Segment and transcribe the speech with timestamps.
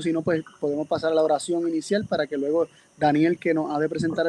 [0.00, 3.74] si no, pues podemos pasar a la oración inicial para que luego Daniel, que nos
[3.74, 4.24] ha de presentar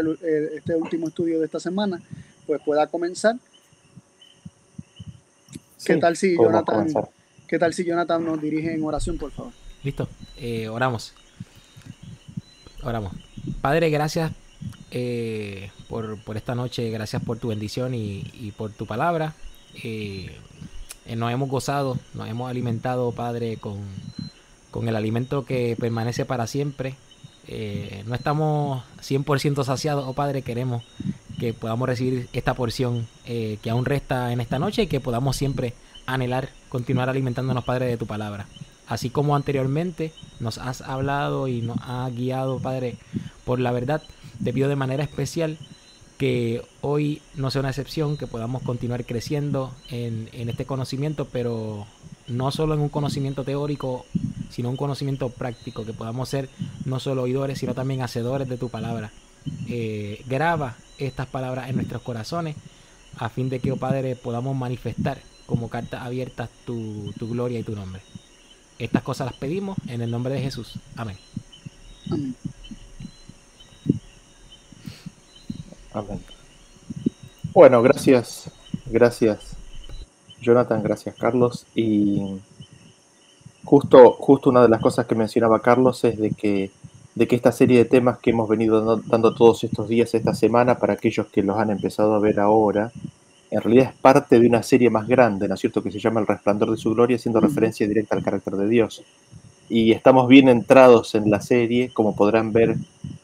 [0.55, 2.01] este último estudio de esta semana,
[2.47, 3.35] pues pueda comenzar.
[5.85, 6.87] ¿Qué tal si Jonathan,
[7.47, 9.53] ¿qué tal si Jonathan nos dirige en oración, por favor?
[9.83, 11.13] Listo, eh, oramos.
[12.81, 13.13] Oramos.
[13.61, 14.31] Padre, gracias
[14.89, 19.35] eh, por, esta noche, gracias por tu bendición y, por tu palabra.
[19.83, 20.35] Eh,
[21.15, 23.77] nos hemos gozado, nos hemos alimentado, Padre, con,
[24.71, 26.95] con el alimento que permanece para siempre.
[28.05, 30.83] no estamos 100% saciados, oh Padre, queremos
[31.39, 35.73] que podamos recibir esta porción que aún resta en esta noche y que podamos siempre
[36.05, 38.47] anhelar continuar alimentándonos, Padre, de tu palabra.
[38.87, 42.97] Así como anteriormente nos has hablado y nos has guiado, Padre,
[43.45, 44.01] por la verdad,
[44.43, 45.57] te pido de manera especial
[46.21, 51.87] que hoy no sea una excepción, que podamos continuar creciendo en, este conocimiento, pero
[52.27, 54.05] no solo en un conocimiento teórico,
[54.51, 56.47] sino un conocimiento práctico, que podamos ser
[56.85, 59.11] no solo oidores, sino también hacedores de tu palabra.
[59.67, 62.55] Eh, graba estas palabras en nuestros corazones,
[63.17, 65.17] a fin de que, oh Padre, podamos manifestar
[65.47, 68.03] como cartas abiertas tu, tu gloria y tu nombre.
[68.77, 70.73] Estas cosas las pedimos en el nombre de Jesús.
[70.95, 71.17] Amén.
[72.11, 72.35] Amén.
[77.53, 78.49] Bueno, gracias,
[78.85, 79.57] gracias
[80.41, 81.65] Jonathan, gracias Carlos.
[81.75, 82.39] Y
[83.63, 86.71] justo, justo una de las cosas que mencionaba Carlos es de que,
[87.15, 90.77] de que esta serie de temas que hemos venido dando todos estos días, esta semana,
[90.77, 92.91] para aquellos que los han empezado a ver ahora,
[93.51, 96.21] en realidad es parte de una serie más grande, ¿no es cierto?, que se llama
[96.21, 99.03] El Resplandor de su Gloria, haciendo referencia directa al carácter de Dios.
[99.73, 102.75] Y estamos bien entrados en la serie, como podrán ver,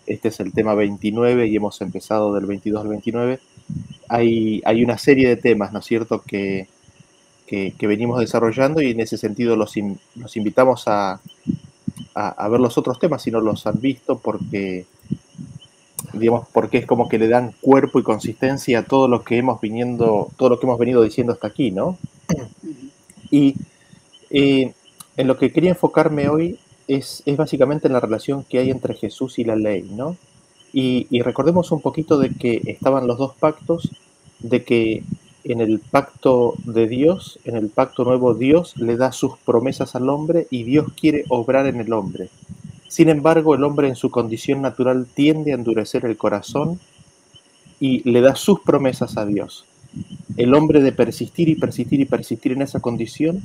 [0.05, 3.39] este es el tema 29 y hemos empezado del 22 al 29.
[4.07, 6.69] Hay, hay una serie de temas, ¿no es cierto?, que,
[7.45, 9.73] que, venimos desarrollando y en ese sentido los,
[10.15, 11.19] los invitamos a,
[12.15, 14.85] a, a ver los otros temas si no los han visto, porque
[16.13, 19.59] digamos, porque es como que le dan cuerpo y consistencia a todo lo que hemos
[19.59, 21.97] viniendo, todo lo que hemos venido diciendo hasta aquí, ¿no?
[23.31, 23.55] Y
[24.29, 24.73] eh,
[25.17, 29.39] en lo que quería enfocarme hoy es, básicamente en la relación que hay entre Jesús
[29.39, 30.15] y la ley, ¿no?
[30.71, 33.89] Y, recordemos un poquito de que estaban los dos pactos,
[34.39, 35.03] de que
[35.43, 40.09] en el pacto de Dios, en el pacto nuevo, Dios le da sus promesas al
[40.09, 42.29] hombre y Dios quiere obrar en el hombre.
[42.87, 46.79] Sin embargo, el hombre en su condición natural tiende a endurecer el corazón
[47.79, 49.65] y le da sus promesas a Dios.
[50.35, 53.41] El hombre de persistir y persistir y persistir en esa condición,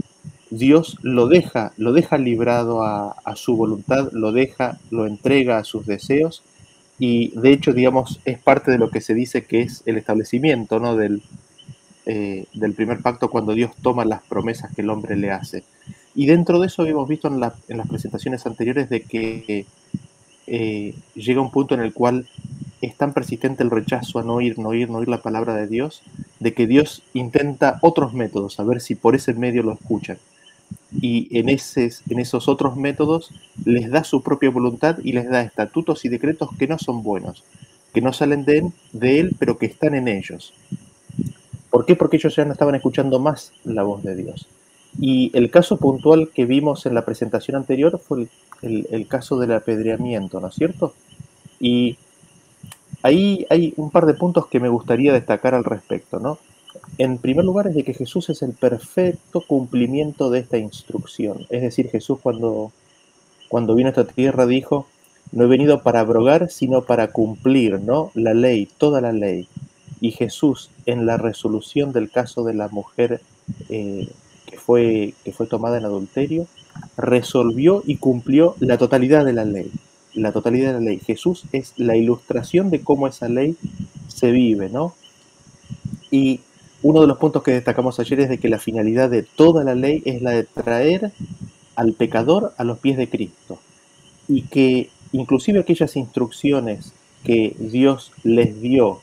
[0.52, 5.86] Dios lo deja, lo deja librado a, su voluntad, lo deja, lo entrega a sus
[5.86, 6.42] deseos
[6.98, 10.78] y de hecho, digamos, es parte de lo que se dice que es el establecimiento
[10.78, 10.94] ¿no?
[10.94, 11.22] del,
[12.04, 15.64] eh, del primer pacto cuando Dios toma las promesas que el hombre le hace.
[16.14, 19.64] Y dentro de eso habíamos visto en, las presentaciones anteriores de que
[20.46, 22.28] eh, llega un punto en el cual
[22.82, 25.66] es tan persistente el rechazo a no oír, no oír, no oír la palabra de
[25.66, 26.02] Dios,
[26.40, 30.18] de que Dios intenta otros métodos, a ver si por ese medio lo escuchan.
[31.00, 33.30] Y en, en esos otros métodos
[33.64, 37.44] les da su propia voluntad y les da estatutos y decretos que no son buenos,
[37.94, 40.52] que no salen de él, de él pero que están en ellos.
[41.70, 41.96] ¿Por qué?
[41.96, 44.46] Porque ellos ya no estaban escuchando más la voz de Dios.
[45.00, 48.28] Y el caso puntual que vimos en la presentación anterior fue
[48.60, 50.94] el, caso del apedreamiento, ¿no es cierto?
[51.58, 51.96] Y
[53.02, 56.38] ahí hay un par de puntos que me gustaría destacar al respecto, ¿no?
[57.02, 61.48] En primer lugar es de que Jesús es el perfecto cumplimiento de esta instrucción.
[61.50, 62.70] Es decir, Jesús cuando,
[63.48, 64.86] cuando vino a esta tierra dijo,
[65.32, 68.12] no he venido para abrogar, sino para cumplir, ¿no?
[68.14, 69.48] La ley, toda la ley.
[70.00, 73.20] Y Jesús, en la resolución del caso de la mujer
[73.68, 74.08] eh,
[74.46, 76.46] que fue, que fue tomada en adulterio,
[76.96, 79.72] resolvió y cumplió la totalidad de la ley.
[80.14, 81.00] La totalidad de la ley.
[81.00, 83.56] Jesús es la ilustración de cómo esa ley
[84.06, 84.94] se vive, ¿no?
[86.12, 86.42] Y
[86.82, 89.74] uno de los puntos que destacamos ayer es de que la finalidad de toda la
[89.74, 91.12] ley es la de traer
[91.76, 93.58] al pecador a los pies de Cristo.
[94.28, 96.92] Y que inclusive aquellas instrucciones
[97.24, 99.00] que Dios les dio,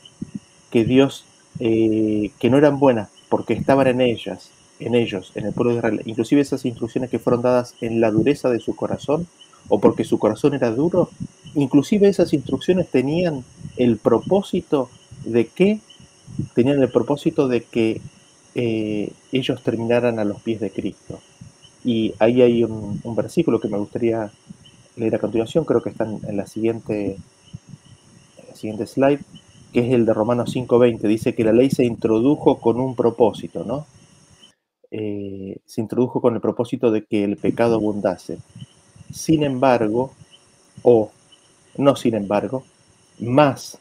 [0.70, 1.24] que Dios,
[1.58, 5.78] eh, que no eran buenas porque estaban en ellas, en ellos, en el pueblo de
[5.78, 9.26] Israel, inclusive esas instrucciones que fueron dadas en la dureza de su corazón
[9.68, 11.10] o porque su corazón era duro,
[11.54, 13.44] inclusive esas instrucciones tenían
[13.76, 14.90] el propósito
[15.24, 15.80] de que
[16.54, 18.00] tenían el propósito de que
[18.54, 21.20] eh, ellos terminaran a los pies de Cristo.
[21.84, 24.30] Y ahí hay un, versículo que me gustaría
[24.96, 27.16] leer a continuación, creo que está en, la siguiente
[28.54, 29.20] siguiente slide,
[29.72, 33.64] que es el de Romanos 5:20, dice que la ley se introdujo con un propósito,
[33.64, 33.86] ¿no?
[34.90, 38.38] Eh, se introdujo con el propósito de que el pecado abundase.
[39.12, 40.12] sin embargo,
[40.82, 41.10] o
[41.76, 42.64] no sin embargo,
[43.18, 43.78] más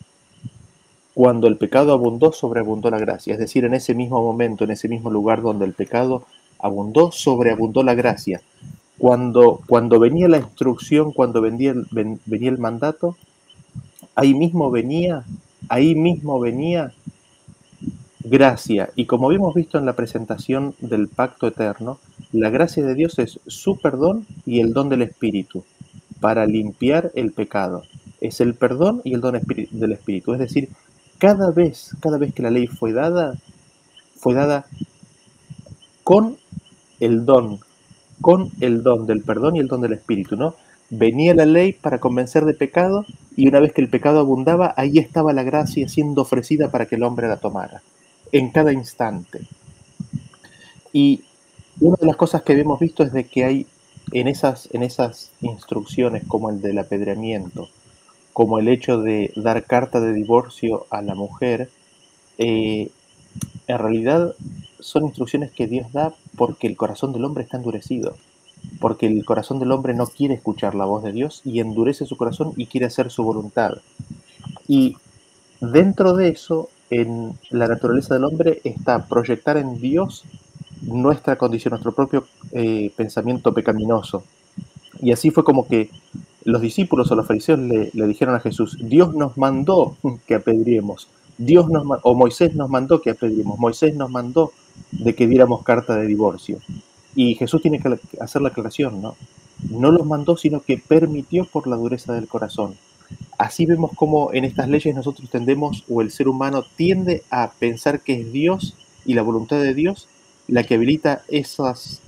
[1.20, 3.34] cuando el pecado abundó, sobreabundó la gracia.
[3.34, 6.24] Es decir, en ese mismo momento, en ese mismo lugar donde el pecado
[6.60, 8.40] abundó, sobreabundó la gracia.
[8.98, 13.18] Cuando, cuando venía la instrucción, cuando venía el, mandato,
[14.16, 15.26] ahí mismo venía,
[15.68, 16.94] ahí mismo venía
[18.24, 18.90] gracia.
[18.96, 22.00] Y como habíamos visto en la presentación del pacto eterno,
[22.32, 25.66] la gracia de Dios es su perdón y el don del Espíritu
[26.22, 27.84] para limpiar el pecado.
[28.22, 30.32] Es el perdón y el don del Espíritu.
[30.32, 30.70] Es decir,
[31.20, 33.36] cada vez, cada vez que la ley fue dada,
[34.16, 34.66] fue dada
[36.04, 36.38] con
[37.00, 37.60] el don,
[38.22, 40.56] con el don del perdón y el don del Espíritu, ¿no?
[40.90, 43.06] Venía la ley para convencer de pecado
[43.36, 46.96] y una vez que el pecado abundaba, ahí estaba la gracia siendo ofrecida para que
[46.96, 47.84] el hombre la tomara,
[48.32, 49.42] en cada instante.
[50.92, 51.22] Y
[51.80, 53.68] una de las cosas que hemos visto es de que hay
[54.14, 57.70] en esas, en esas instrucciones como el del apedreamiento,
[58.34, 61.70] como el hecho de dar carta de divorcio a la mujer,
[62.38, 62.90] eh,
[63.68, 64.36] en realidad
[64.80, 68.16] son instrucciones que Dios da porque el corazón del hombre está endurecido,
[68.80, 72.18] porque el corazón del hombre no quiere escuchar la voz de Dios y endurece su
[72.18, 73.74] corazón y quiere hacer su voluntad.
[74.68, 74.96] Y
[75.60, 80.24] dentro de eso, en la naturaleza del hombre está proyectar en Dios
[80.82, 84.24] nuestra condición, nuestro propio eh, pensamiento pecaminoso.
[85.02, 85.90] Y así fue como que
[86.44, 89.98] los discípulos o los fariseos le, le dijeron a Jesús, Dios nos mandó
[90.28, 91.08] que apedriemos,
[91.38, 94.52] Dios nos, o Moisés nos mandó que apedriemos, Moisés nos mandó
[94.92, 96.60] de que diéramos carta de divorcio.
[97.16, 99.16] Y Jesús tiene que hacer la aclaración, ¿no?
[99.70, 102.76] No los mandó, sino que permitió por la dureza del corazón.
[103.38, 108.02] Así vemos como en estas leyes nosotros tendemos, o el ser humano tiende a pensar
[108.02, 108.76] que es Dios
[109.06, 110.08] y la voluntad de Dios
[110.50, 112.02] la que habilita esas,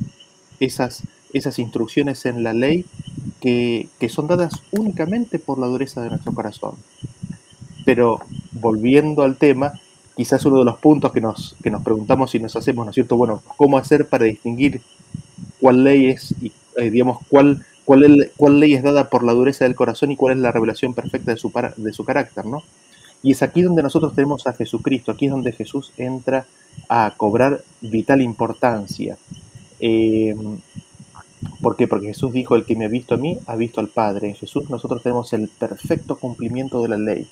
[0.59, 2.85] esas, esas instrucciones en la ley
[3.39, 6.75] que, que son dadas únicamente por la dureza de nuestro corazón.
[7.85, 8.19] Pero
[8.51, 9.73] volviendo al tema,
[10.15, 12.95] quizás uno de los puntos que nos, que nos preguntamos y nos hacemos, ¿no es
[12.95, 13.17] cierto?
[13.17, 14.81] Bueno, ¿cómo hacer para distinguir
[15.59, 19.65] cuál ley es, y, eh, digamos, cuál, cuál, cuál ley es dada por la dureza
[19.65, 22.63] del corazón y cuál es la revelación perfecta de su, de su carácter, ¿no?
[23.23, 26.45] Y es aquí donde nosotros tenemos a Jesucristo, aquí es donde Jesús entra
[26.89, 29.17] a cobrar vital importancia.
[29.79, 30.35] Eh,
[31.61, 31.87] ¿Por qué?
[31.87, 34.29] Porque Jesús dijo, el que me ha visto a mí, ha visto al Padre.
[34.29, 37.29] En Jesús nosotros tenemos el perfecto cumplimiento de la ley.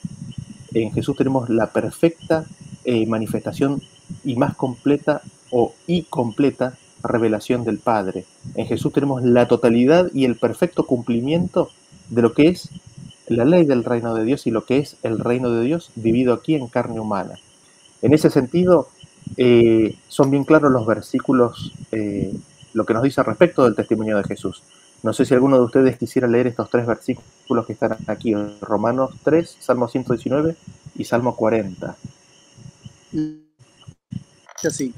[0.74, 2.46] En Jesús tenemos la perfecta
[2.86, 3.82] eh, manifestación
[4.24, 5.22] y más completa
[5.52, 8.26] o y completa revelación del Padre.
[8.56, 11.70] En Jesús tenemos la totalidad y el perfecto cumplimiento
[12.10, 12.70] de lo que es
[13.28, 16.34] la ley del reino de Dios y lo que es el reino de Dios vivido
[16.34, 17.36] aquí en carne humana.
[18.02, 18.90] En ese sentido,
[19.38, 22.34] eh, son bien claros los versículos, eh,
[22.74, 24.64] lo que nos dice respecto del testimonio de Jesús.
[25.02, 29.12] No sé si alguno de ustedes quisiera leer estos tres versículos que están aquí, Romanos
[29.24, 30.56] 3, Salmo 119
[30.96, 31.96] y Salmo 40.
[34.64, 34.94] Así.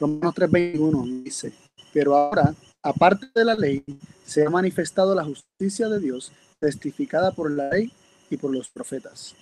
[0.00, 1.52] Romanos 3, 21 dice,
[1.92, 2.52] pero ahora,
[2.82, 3.84] aparte de la ley,
[4.24, 7.92] se ha manifestado la justicia de Dios, testificada por la ley
[8.28, 9.34] y por los profetas.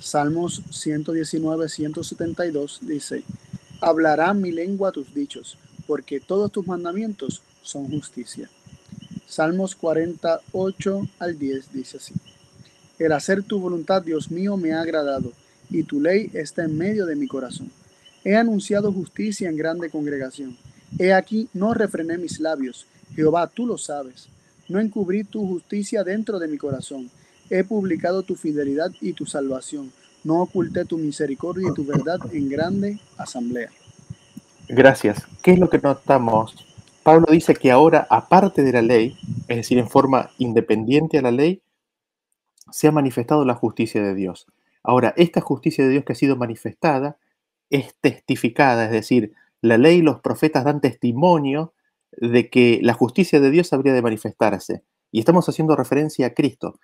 [0.00, 3.22] Salmos 119, 172 dice,
[3.80, 5.58] hablará mi lengua tus dichos,
[5.88, 8.50] porque todos tus mandamientos son justicia.
[9.26, 12.14] Salmos 48 al 10 dice así,
[12.98, 15.32] el hacer tu voluntad, Dios mío, me ha agradado,
[15.70, 17.70] y tu ley está en medio de mi corazón.
[18.22, 20.56] He anunciado justicia en grande congregación.
[20.98, 22.86] He aquí, no refrené mis labios.
[23.14, 24.28] Jehová, tú lo sabes.
[24.68, 27.10] No encubrí tu justicia dentro de mi corazón
[27.50, 29.90] He publicado tu fidelidad y tu salvación.
[30.22, 33.70] No oculté tu misericordia y tu verdad en grande asamblea.
[34.68, 35.26] Gracias.
[35.42, 36.66] ¿Qué es lo que notamos?
[37.02, 39.16] Pablo dice que ahora, aparte de la ley,
[39.48, 41.62] es decir, en forma independiente a la ley,
[42.70, 44.46] se ha manifestado la justicia de Dios.
[44.82, 47.16] Ahora, esta justicia de Dios que ha sido manifestada
[47.70, 49.32] es testificada, es decir,
[49.62, 51.72] la ley y los profetas dan testimonio
[52.12, 54.82] de que la justicia de Dios habría de manifestarse.
[55.10, 56.78] Y estamos haciendo referencia a Cristo.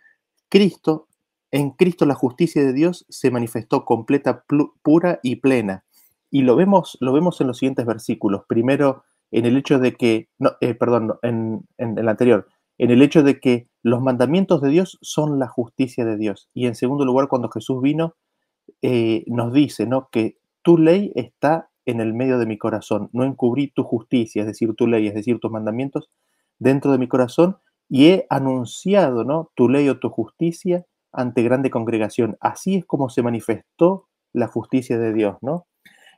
[0.49, 1.09] Cristo,
[1.51, 4.45] en Cristo la justicia de Dios se manifestó completa,
[4.83, 5.84] pura y plena.
[6.35, 8.43] Y lo vemos, lo vemos en los siguientes versículos.
[8.49, 13.23] Primero, en el hecho de que, no, eh, perdón, en, el anterior, en el hecho
[13.23, 16.49] de que los mandamientos de Dios son la justicia de Dios.
[16.53, 18.17] Y en segundo lugar, cuando Jesús vino,
[18.83, 20.09] eh, nos dice ¿no?
[20.11, 23.11] que tu ley está en el medio de mi corazón.
[23.13, 26.11] No encubrí tu justicia, es decir, tu ley, es decir, tus mandamientos,
[26.59, 29.53] dentro de mi corazón y he anunciado ¿no?
[29.55, 32.37] tu ley o tu justicia ante grande congregación.
[32.41, 35.69] Así es como se manifestó la justicia de Dios, ¿no?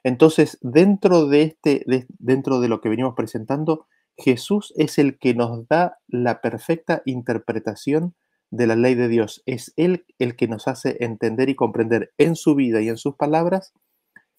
[0.06, 1.84] Entonces, dentro de este,
[2.20, 8.14] dentro de lo que venimos presentando, Jesús es el que nos da la perfecta interpretación
[8.52, 9.42] de la ley de Dios.
[9.46, 13.16] Es Él el que nos hace entender y comprender en su vida y en sus
[13.16, 13.72] palabras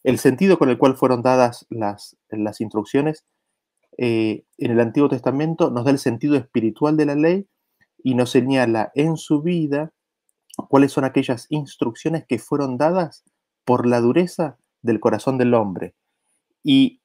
[0.03, 3.25] el sentido con el cual fueron dadas las, las instrucciones
[3.97, 7.49] eh, en el Antiguo Testamento, nos da el sentido espiritual de la ley
[8.01, 9.91] y nos señala en su vida
[10.69, 13.25] cuáles son aquellas instrucciones que fueron dadas
[13.65, 15.95] por la dureza del corazón del hombre.
[16.63, 17.01] Y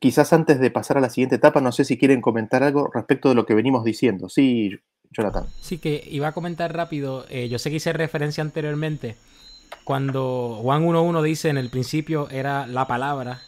[0.00, 3.28] quizás antes de pasar a la siguiente etapa, no sé si quieren comentar algo respecto
[3.28, 4.28] de lo que venimos diciendo.
[4.28, 4.78] Sí,
[5.10, 5.46] Jonathan.
[5.60, 7.26] Sí, que iba a comentar rápido.
[7.28, 9.16] Eh, yo sé que hice referencia anteriormente.
[9.84, 13.40] Cuando Juan 1.1 dice en el principio era la palabra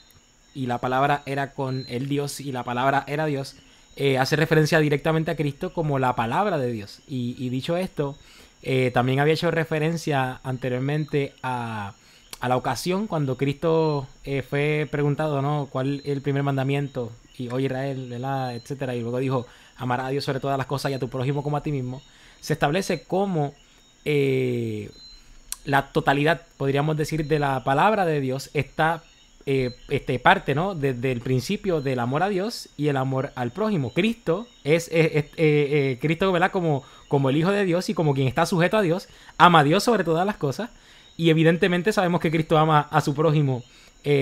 [0.54, 3.56] y la palabra era con el Dios y la palabra era Dios,
[3.96, 7.02] eh, hace referencia directamente a Cristo como la palabra de Dios.
[7.06, 8.16] Y, dicho esto,
[8.62, 11.94] eh, también había hecho referencia anteriormente a,
[12.48, 14.06] la ocasión cuando Cristo
[14.48, 15.68] fue preguntado, ¿no?
[15.70, 17.12] ¿Cuál es el primer mandamiento?
[17.36, 18.54] Y hoy Israel, ¿verdad?
[18.54, 18.94] Etcétera.
[18.94, 19.46] Y luego dijo,
[19.76, 22.02] amar a Dios sobre todas las cosas y a tu prójimo como a ti mismo,
[22.40, 23.54] se establece como
[24.04, 24.90] eh,
[25.64, 29.02] la totalidad, podríamos decir, de la palabra de Dios está
[29.46, 30.74] eh, este, parte, ¿no?
[30.74, 33.92] Desde el principio del amor a Dios y el amor al prójimo.
[33.92, 36.50] Cristo es, eh, Cristo, ¿verdad?
[36.50, 39.08] Como, como el Hijo de Dios y como quien está sujeto a Dios,
[39.38, 40.70] ama a Dios sobre todas las cosas.
[41.16, 43.62] Y evidentemente sabemos que Cristo ama a su prójimo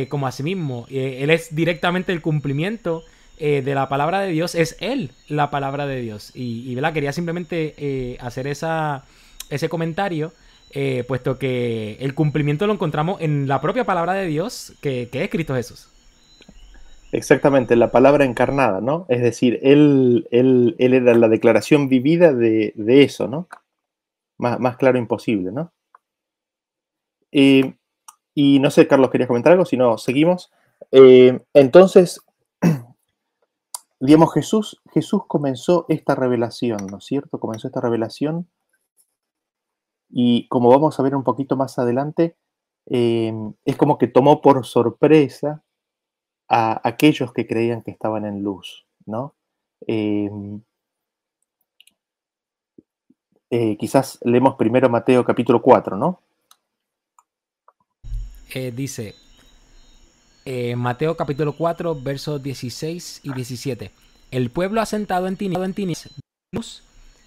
[0.08, 0.86] como a sí mismo.
[0.90, 3.02] él es directamente el cumplimiento
[3.44, 6.30] eh, de la palabra de Dios es Él la palabra de Dios.
[6.32, 6.92] Y, ¿verdad?
[6.92, 9.04] quería simplemente eh, hacer esa,
[9.50, 10.32] ese comentario,
[10.70, 15.28] eh, puesto que el cumplimiento lo encontramos en la propia palabra de Dios, que, es
[15.28, 15.88] Cristo Jesús.
[17.10, 19.06] Exactamente, la palabra encarnada, ¿no?
[19.08, 22.72] Es decir, Él, él, él era la declaración vivida de,
[23.02, 23.48] eso, ¿no?
[24.38, 25.72] Más, más, claro imposible, ¿no?
[27.32, 29.64] Y no sé, Carlos, ¿querías comentar algo?
[29.64, 30.52] Si no, seguimos.
[31.54, 32.20] entonces,
[34.00, 37.40] digamos, Jesús, Jesús comenzó esta revelación, ¿no es cierto?
[37.40, 38.46] Comenzó esta revelación
[40.12, 42.36] y como vamos a ver un poquito más adelante,
[42.86, 45.62] em, es como que tomó por sorpresa
[46.48, 49.34] a aquellos que creían que estaban en luz, ¿no?
[53.54, 56.20] Eh, quizás leemos primero Mateo capítulo 4, ¿no?
[58.54, 59.14] Eh, dice,
[60.44, 63.90] eh, Mateo capítulo 4, versos 16 y 17.
[64.30, 66.10] El pueblo asentado en tinieblas,
[66.52, 66.82] luz,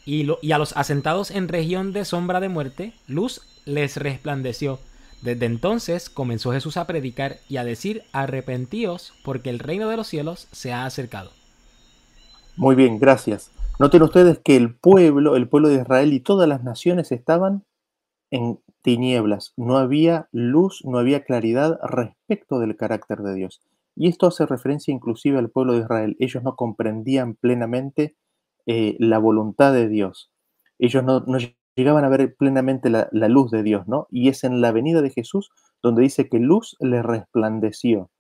[0.06, 4.80] y, y a los asentados en región de sombra de muerte, luz les resplandeció.
[5.24, 10.08] Desde entonces comenzó Jesús a predicar y a decir, arrepentíos, porque el reino de los
[10.08, 11.32] cielos se ha acercado.
[12.56, 13.52] Muy bien, gracias.
[13.80, 17.64] Noten ustedes que el pueblo, el pueblo de Israel y todas las naciones estaban
[18.32, 23.60] en tinieblas, no había luz, no había claridad respecto del carácter de Dios.
[23.96, 26.16] Y esto hace referencia inclusive al pueblo de Israel.
[26.20, 28.16] Ellos no comprendían plenamente
[28.68, 30.32] eh, la voluntad de Dios.
[30.78, 31.26] Ellos no,
[31.76, 34.06] llegaban a ver plenamente la, la, luz de Dios, ¿no?
[34.12, 35.50] Y es en la venida de Jesús
[35.82, 38.12] donde dice que luz le resplandeció.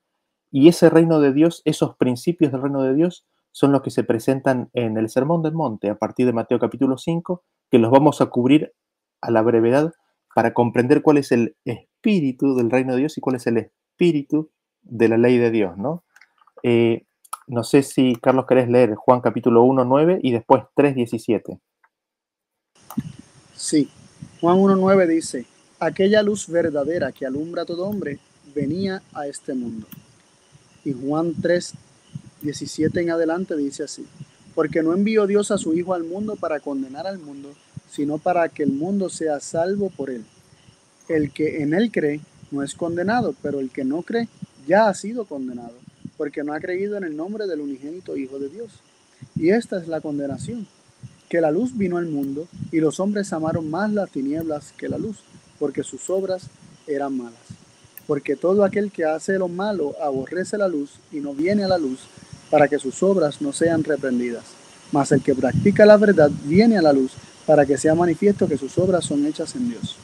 [0.50, 4.04] Y ese reino de Dios, esos principios del reino de Dios, son los que se
[4.04, 8.20] presentan en el Sermón del Monte, a partir de Mateo capítulo 5, que los vamos
[8.20, 8.74] a cubrir
[9.22, 9.94] a la brevedad
[10.36, 14.51] para comprender cuál es el espíritu del reino de Dios y cuál es el espíritu
[14.82, 16.04] de la ley de Dios, ¿no?
[16.62, 17.06] Eh,
[17.48, 21.58] no sé si, Carlos, querés leer Juan capítulo 1, 9 y después 3, 17.
[23.56, 23.89] Sí,
[24.42, 25.46] Juan 1, 9 dice,
[25.80, 28.20] aquella luz verdadera que alumbra a todo hombre
[28.54, 29.88] venía a este mundo.
[30.84, 31.75] Y Juan 3,
[32.42, 34.06] 17 en adelante dice así,
[34.54, 37.54] porque no envió Dios a su Hijo al mundo para condenar al mundo,
[37.96, 40.25] sino para que el mundo sea salvo por él.
[41.08, 42.20] El que en él cree
[42.52, 44.28] no es condenado, pero el que no cree
[44.68, 45.75] ya ha sido condenado,
[46.18, 48.72] porque no ha creído en el nombre del unigénito Hijo de Dios.
[49.36, 50.68] Y esta es la condenación,
[51.30, 54.98] que la luz vino al mundo y los hombres amaron más las tinieblas que la
[54.98, 55.20] luz,
[55.58, 56.48] porque sus obras
[56.88, 57.40] eran malas.
[58.08, 61.78] Porque todo aquel que hace lo malo aborrece la luz y no viene a la
[61.78, 62.02] luz
[62.52, 64.44] para que sus obras no sean reprendidas.
[64.92, 67.12] Mas el que practica la verdad viene a la luz
[67.46, 69.98] para que sea manifiesto que sus obras son hechas en Dios.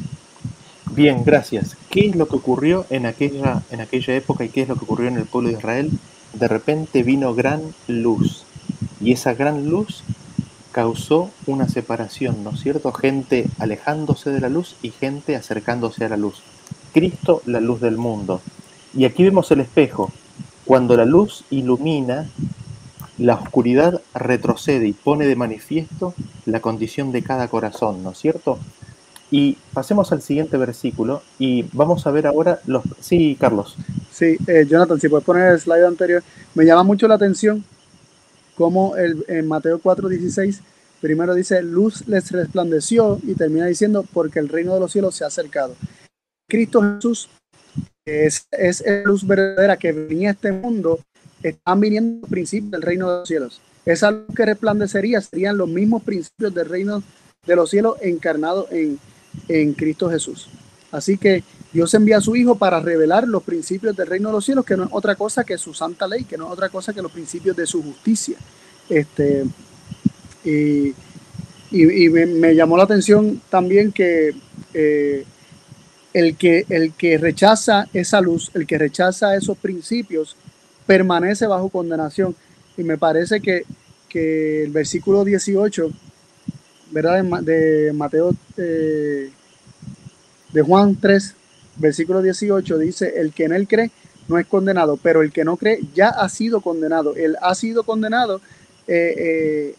[0.91, 1.77] Bien, gracias.
[1.89, 4.83] ¿Qué es lo que ocurrió en aquella, en aquella época y qué es lo que
[4.83, 5.91] ocurrió en el pueblo de Israel?
[6.33, 8.43] De repente vino gran luz
[8.99, 10.03] y esa gran luz
[10.71, 12.91] causó una separación, ¿no es cierto?
[12.91, 16.41] Gente alejándose de la luz y gente acercándose a la luz.
[16.93, 18.41] Cristo, la luz del mundo.
[18.93, 20.11] Y aquí vemos el espejo.
[20.65, 22.29] Cuando la luz ilumina,
[23.21, 28.57] la oscuridad retrocede y pone de manifiesto la condición de cada corazón, ¿no es cierto?
[29.29, 32.83] Y pasemos al siguiente versículo y vamos a ver ahora los...
[32.99, 33.77] Sí, Carlos.
[34.11, 36.23] Sí, eh, Jonathan, si puedes poner el slide anterior.
[36.55, 37.63] Me llama mucho la atención
[38.55, 40.59] como el, en Mateo 4:16,
[40.99, 45.23] primero dice, luz les resplandeció y termina diciendo, porque el reino de los cielos se
[45.23, 45.75] ha acercado.
[46.49, 47.29] Cristo Jesús
[48.03, 50.99] es, es la luz verdadera que venía a este mundo,
[51.43, 53.61] están viniendo los principios del reino de los cielos.
[53.85, 57.03] Esa luz que resplandecería serían los mismos principios del reino
[57.45, 58.99] de los cielos encarnados en,
[59.47, 60.49] en Cristo Jesús.
[60.91, 61.43] Así que
[61.73, 64.75] Dios envía a su Hijo para revelar los principios del reino de los cielos, que
[64.75, 67.11] no es otra cosa que su santa ley, que no es otra cosa que los
[67.11, 68.37] principios de su justicia.
[68.89, 69.45] Este,
[70.43, 70.93] y,
[71.71, 74.33] me, llamó la atención también que,
[74.73, 75.23] eh,
[76.13, 80.35] el que el que rechaza esa luz, el que rechaza esos principios,
[80.91, 82.35] permanece bajo condenación.
[82.75, 83.63] Y me parece que,
[84.09, 85.89] que el versículo 18,
[86.91, 87.23] ¿verdad?
[87.43, 89.31] De, Mateo, eh,
[90.51, 91.33] de Juan 3,
[91.77, 93.89] versículo 18 dice, el que en él cree
[94.27, 97.15] no es condenado, pero el que no cree ya ha sido condenado.
[97.15, 98.41] Él ha sido condenado,
[98.85, 99.75] eh, eh,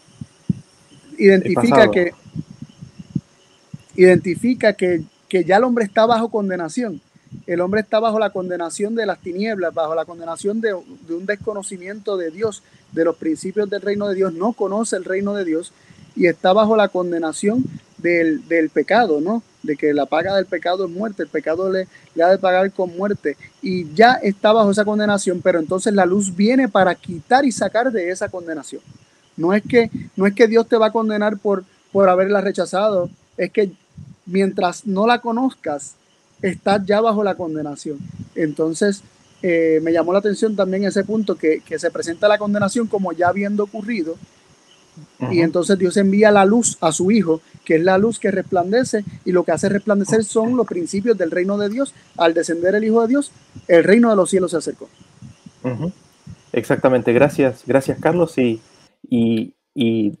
[1.19, 2.13] identifica que
[3.95, 6.99] identifica que, que, ya el hombre está bajo condenación.
[7.47, 10.75] El hombre está bajo la condenación de las tinieblas, bajo la condenación de,
[11.07, 15.05] de un desconocimiento de Dios, de los principios del reino de Dios, no conoce el
[15.05, 15.73] reino de Dios
[16.15, 17.63] y está bajo la condenación
[17.97, 19.43] del, del pecado, ¿no?
[19.63, 21.87] de que la paga del pecado es muerte, el pecado le,
[22.21, 26.35] ha de pagar con muerte y ya está bajo esa condenación, pero entonces la luz
[26.35, 28.81] viene para quitar y sacar de esa condenación.
[29.35, 33.09] No es que, no es que Dios te va a condenar por, por haberla rechazado,
[33.37, 33.71] es que
[34.25, 35.95] mientras no la conozcas,
[36.43, 37.97] estás ya bajo la condenación.
[38.35, 39.01] Entonces,
[39.41, 43.11] eh, me llamó la atención también ese punto que, que se presenta la condenación como
[43.11, 44.15] ya habiendo ocurrido,
[45.31, 49.03] y entonces Dios envía la luz a su Hijo, que es la luz que resplandece,
[49.25, 51.93] y lo que hace resplandecer son los principios del reino de Dios.
[52.17, 53.31] Al descender el Hijo de Dios,
[53.67, 54.89] el reino de los cielos se acercó.
[56.51, 58.37] Exactamente, gracias, gracias Carlos.
[58.37, 58.61] Y,
[59.09, 60.19] y, y,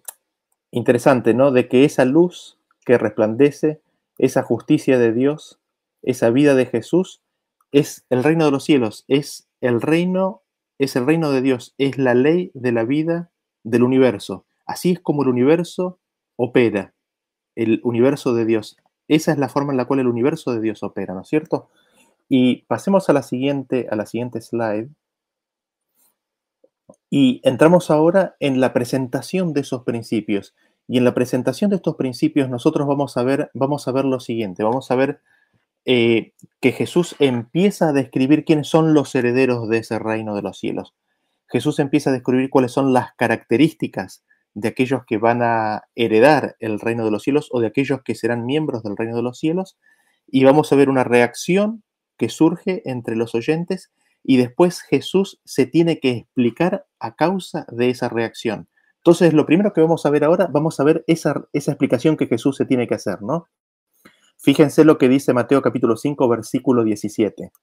[0.71, 1.51] interesante, ¿no?
[1.51, 3.81] De que esa luz que resplandece,
[4.17, 5.59] esa justicia de Dios,
[6.03, 7.21] esa vida de Jesús,
[7.71, 10.43] es el reino de los cielos, es el reino,
[10.77, 13.31] es el reino de Dios, es la ley de la vida
[13.63, 14.45] del universo.
[14.65, 15.99] Así es como el universo
[16.35, 16.93] opera,
[17.55, 18.77] el universo de Dios.
[19.07, 21.69] Esa es la forma en la cual el universo de Dios opera, ¿no es cierto?
[22.29, 24.89] Y pasemos a la siguiente, a la siguiente slide.
[27.09, 30.55] Y entramos ahora en la presentación de esos principios.
[30.87, 34.19] Y en la presentación de estos principios nosotros vamos a ver, vamos a ver lo
[34.19, 34.63] siguiente.
[34.63, 35.21] Vamos a ver
[35.85, 40.57] eh, que Jesús empieza a describir quiénes son los herederos de ese reino de los
[40.57, 40.93] cielos.
[41.47, 46.79] Jesús empieza a describir cuáles son las características de aquellos que van a heredar el
[46.79, 49.77] reino de los cielos o de aquellos que serán miembros del reino de los cielos.
[50.27, 51.83] Y vamos a ver una reacción
[52.17, 53.91] que surge entre los oyentes
[54.23, 58.69] y después Jesús se tiene que explicar a causa de esa reacción.
[58.97, 62.27] Entonces, lo primero que vamos a ver ahora, vamos a ver esa, esa explicación que
[62.27, 63.47] Jesús se tiene que hacer, ¿no?
[64.43, 67.53] Fíjense lo que dice Mateo capítulo 5, versículo 17.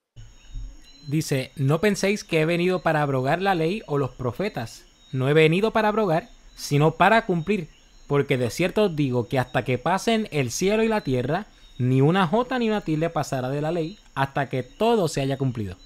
[1.09, 4.87] Dice, no penséis que he venido para abrogar la ley o los profetas.
[5.13, 7.69] No he venido para abrogar, sino para cumplir.
[8.07, 12.01] Porque de cierto os digo que hasta que pasen el cielo y la tierra, ni
[12.01, 15.77] una jota ni una tilde pasará de la ley hasta que todo se haya cumplido.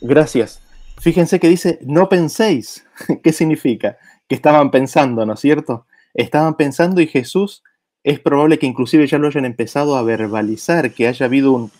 [0.00, 0.62] Gracias.
[0.98, 2.86] Fíjense que dice, no penséis.
[3.22, 3.98] ¿Qué significa?
[4.26, 5.84] Que estaban pensando, ¿no es cierto?
[6.14, 7.62] Estaban pensando y Jesús
[8.06, 11.72] es probable que inclusive ya lo hayan empezado a verbalizar, que haya habido un,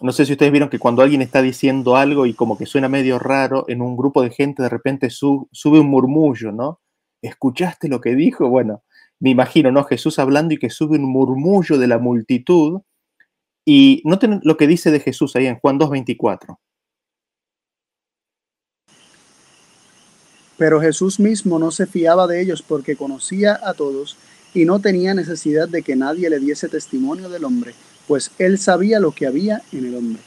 [0.00, 2.88] no sé si ustedes vieron que cuando alguien está diciendo algo y como que suena
[2.88, 6.80] medio raro, en un grupo de gente de repente sube un murmullo, ¿no?
[7.22, 8.48] ¿Escuchaste lo que dijo?
[8.48, 8.82] Bueno,
[9.20, 9.84] me imagino, ¿no?
[9.84, 12.80] Jesús hablando y que sube un murmullo de la multitud.
[13.64, 16.58] Y noten lo que dice de Jesús ahí en Juan 2.24.
[20.58, 24.16] Pero Jesús mismo no se fiaba de ellos porque conocía a todos
[24.54, 27.74] y no tenía necesidad de que nadie le diese testimonio del hombre,
[28.06, 30.22] pues él sabía lo que había en el hombre.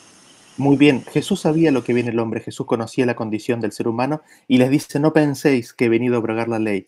[0.57, 3.87] Muy bien, Jesús sabía lo que viene el hombre, Jesús conocía la condición del ser
[3.87, 6.87] humano y les dice, no penséis que he venido a abrogar la ley.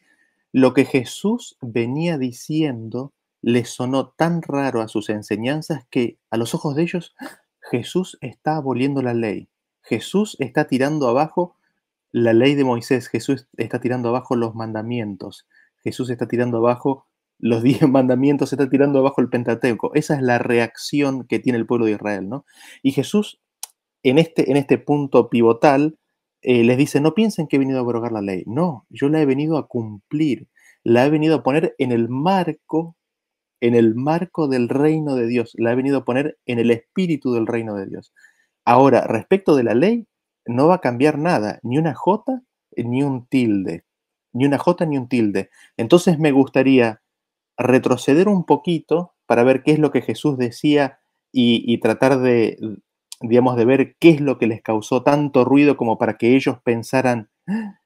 [0.51, 6.53] Lo que Jesús venía diciendo le sonó tan raro a sus enseñanzas que a los
[6.55, 7.15] ojos de ellos
[7.61, 9.47] Jesús está aboliendo la ley.
[9.81, 11.55] Jesús está tirando abajo
[12.11, 15.47] la ley de Moisés, Jesús está tirando abajo los mandamientos,
[15.83, 17.05] Jesús está tirando abajo
[17.39, 19.91] los diez mandamientos, está tirando abajo el Pentateuco.
[19.95, 22.45] Esa es la reacción que tiene el pueblo de Israel, ¿no?
[22.83, 23.41] Y Jesús,
[24.03, 25.97] en este, en este punto pivotal,
[26.41, 28.43] eh, les dice, no piensen que he venido a abrogar la ley.
[28.45, 30.47] No, yo la he venido a cumplir.
[30.83, 32.95] La he venido a poner en el marco,
[33.61, 35.53] en el marco del reino de Dios.
[35.57, 38.13] La he venido a poner en el espíritu del reino de Dios.
[38.65, 40.07] Ahora, respecto de la ley,
[40.45, 42.41] no va a cambiar nada, ni una jota,
[42.75, 43.83] ni un tilde.
[44.33, 45.49] ni una J ni un tilde.
[45.77, 47.01] Entonces me gustaría
[47.59, 50.99] retroceder un poquito para ver qué es lo que Jesús decía
[51.31, 52.57] y, tratar de,
[53.21, 56.57] digamos, de ver qué es lo que les causó tanto ruido como para que ellos
[56.63, 57.29] pensaran,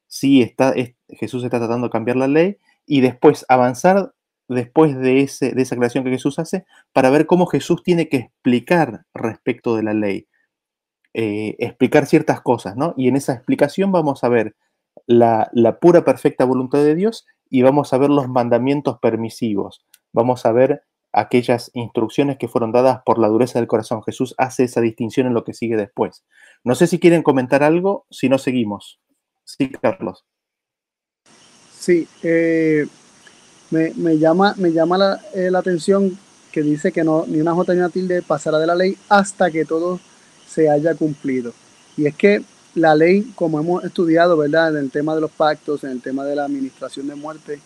[0.07, 0.73] sí, está,
[1.09, 4.13] Jesús está tratando de cambiar la ley, y después avanzar
[4.47, 8.17] después de, ese, de esa aclaración que Jesús hace para ver cómo Jesús tiene que
[8.17, 10.27] explicar respecto de la ley,
[11.13, 12.93] eh, explicar ciertas cosas, ¿no?
[12.97, 14.55] Y en esa explicación vamos a ver
[15.07, 20.43] la, la pura, perfecta voluntad de Dios y vamos a ver los mandamientos permisivos, vamos
[20.47, 24.01] a ver aquellas instrucciones que fueron dadas por la dureza del corazón.
[24.01, 26.23] Jesús hace esa distinción en lo que sigue después.
[26.63, 28.99] No sé si quieren comentar algo, si no seguimos.
[29.43, 30.25] Sí, Carlos.
[31.77, 32.87] Sí, eh,
[33.69, 36.17] me, llama, me llama la, eh, la, atención
[36.51, 39.51] que dice que no, ni una J ni una tilde pasará de la ley hasta
[39.51, 39.99] que todo
[40.47, 41.53] se haya cumplido.
[41.97, 42.41] Y es que
[42.75, 44.75] la ley, como hemos estudiado, ¿verdad?
[44.75, 47.59] En el tema de los pactos, en el tema de la administración de muerte,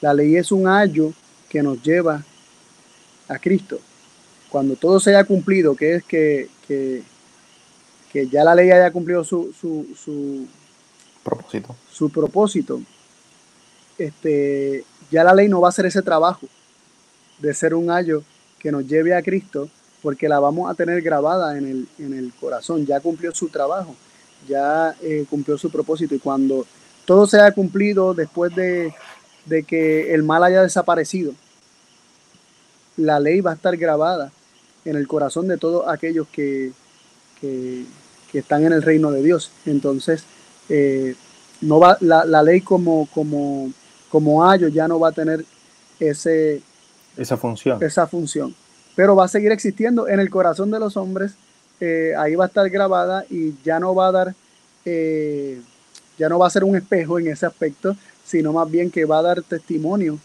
[0.00, 1.12] la ley es un ayo
[1.48, 2.22] que nos lleva
[3.28, 3.78] a Cristo.
[4.48, 7.02] Cuando todo se haya cumplido, que es que, que,
[8.28, 10.46] ya la ley haya cumplido su, su, su
[11.22, 11.76] propósito.
[11.90, 12.80] Su propósito.
[13.96, 16.46] Este, ya la ley no va a hacer ese trabajo
[17.38, 18.22] de ser un ayo
[18.58, 19.68] que nos lleve a Cristo,
[20.02, 22.84] porque la vamos a tener grabada en el, en el corazón.
[22.86, 23.94] Ya cumplió su trabajo,
[24.48, 26.14] ya eh, cumplió su propósito.
[26.14, 26.66] Y cuando
[27.04, 28.94] todo se haya cumplido después de,
[29.46, 31.32] de que el mal haya desaparecido,
[32.96, 34.32] la ley va a estar grabada
[34.84, 36.72] en el corazón de todos aquellos que,
[37.40, 37.84] que,
[38.32, 39.50] están en el reino de Dios.
[39.66, 40.24] Entonces,
[40.68, 41.14] eh,
[41.60, 43.72] no va, la, la, ley como, como,
[44.08, 45.44] como ayo ya no va a tener
[45.98, 46.62] ese,
[47.16, 47.82] esa función.
[47.82, 48.54] Esa función.
[48.96, 51.32] Pero va a seguir existiendo en el corazón de los hombres.
[51.80, 54.34] Eh, ahí va a estar grabada y ya no va a dar,
[54.84, 55.60] eh,
[56.18, 59.18] ya no va a ser un espejo en ese aspecto, sino más bien que va
[59.18, 60.18] a dar testimonio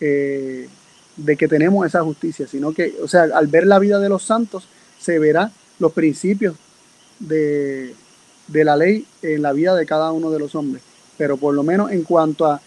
[0.00, 4.22] de que tenemos esa justicia, sino que, o sea, al ver la vida de los
[4.22, 4.68] santos,
[5.00, 6.56] se verá los principios
[7.18, 7.94] de,
[8.48, 10.82] la ley en la vida de cada uno de los hombres.
[11.16, 12.60] Pero por lo menos en cuanto a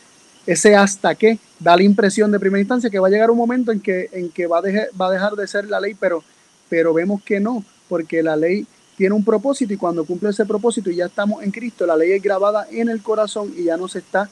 [0.46, 3.72] ese hasta que, da la impresión de primera instancia que va a llegar un momento
[3.72, 6.24] en que, en que va, a dejar, va a dejar de ser la ley, pero,
[6.70, 8.66] pero vemos que no, porque la ley
[8.98, 12.14] tiene un propósito y cuando cumple ese propósito y ya estamos en Cristo, la ley
[12.14, 14.28] es grabada en el corazón y ya no se está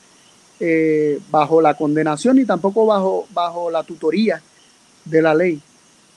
[0.60, 4.42] eh, bajo la condenación ni tampoco bajo, bajo la tutoría
[5.06, 5.62] de la ley,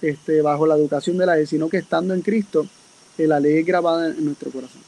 [0.01, 2.65] este, bajo la educación de la ley, sino que estando en Cristo,
[3.19, 4.81] eh, la ley es grabada en nuestro corazón.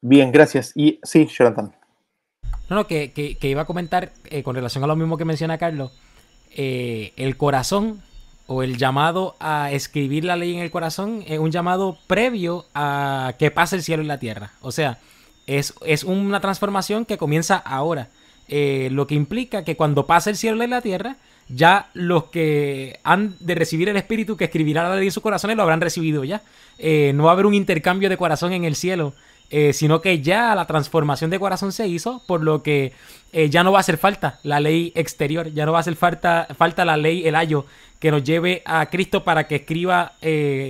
[0.00, 0.72] Bien, gracias.
[0.74, 1.72] Y sí, Jonathan.
[2.68, 5.58] No, no, que, que, iba a comentar eh, con relación a lo mismo que menciona
[5.58, 5.92] Carlos,
[6.54, 8.02] el corazón
[8.46, 13.34] o el llamado a escribir la ley en el corazón es un llamado previo a
[13.38, 14.52] que pase el cielo y la tierra.
[14.60, 14.98] O sea,
[15.46, 18.08] es, es una transformación que comienza ahora.
[18.48, 21.16] Eh, lo que implica que cuando pase el cielo y la tierra,
[21.48, 25.56] ya los que han de recibir el Espíritu que escribirá la ley en sus corazones
[25.56, 26.42] lo habrán recibido ya.
[26.78, 29.14] Eh, no va a haber un intercambio de corazón en el cielo,
[29.52, 32.92] eh, sino que ya la transformación de corazón se hizo, por lo que
[33.48, 36.48] ya no va a hacer falta la ley exterior, ya no va a hacer falta,
[36.54, 37.64] falta la ley, el ayo
[37.98, 40.12] que nos lleve a Cristo para que escriba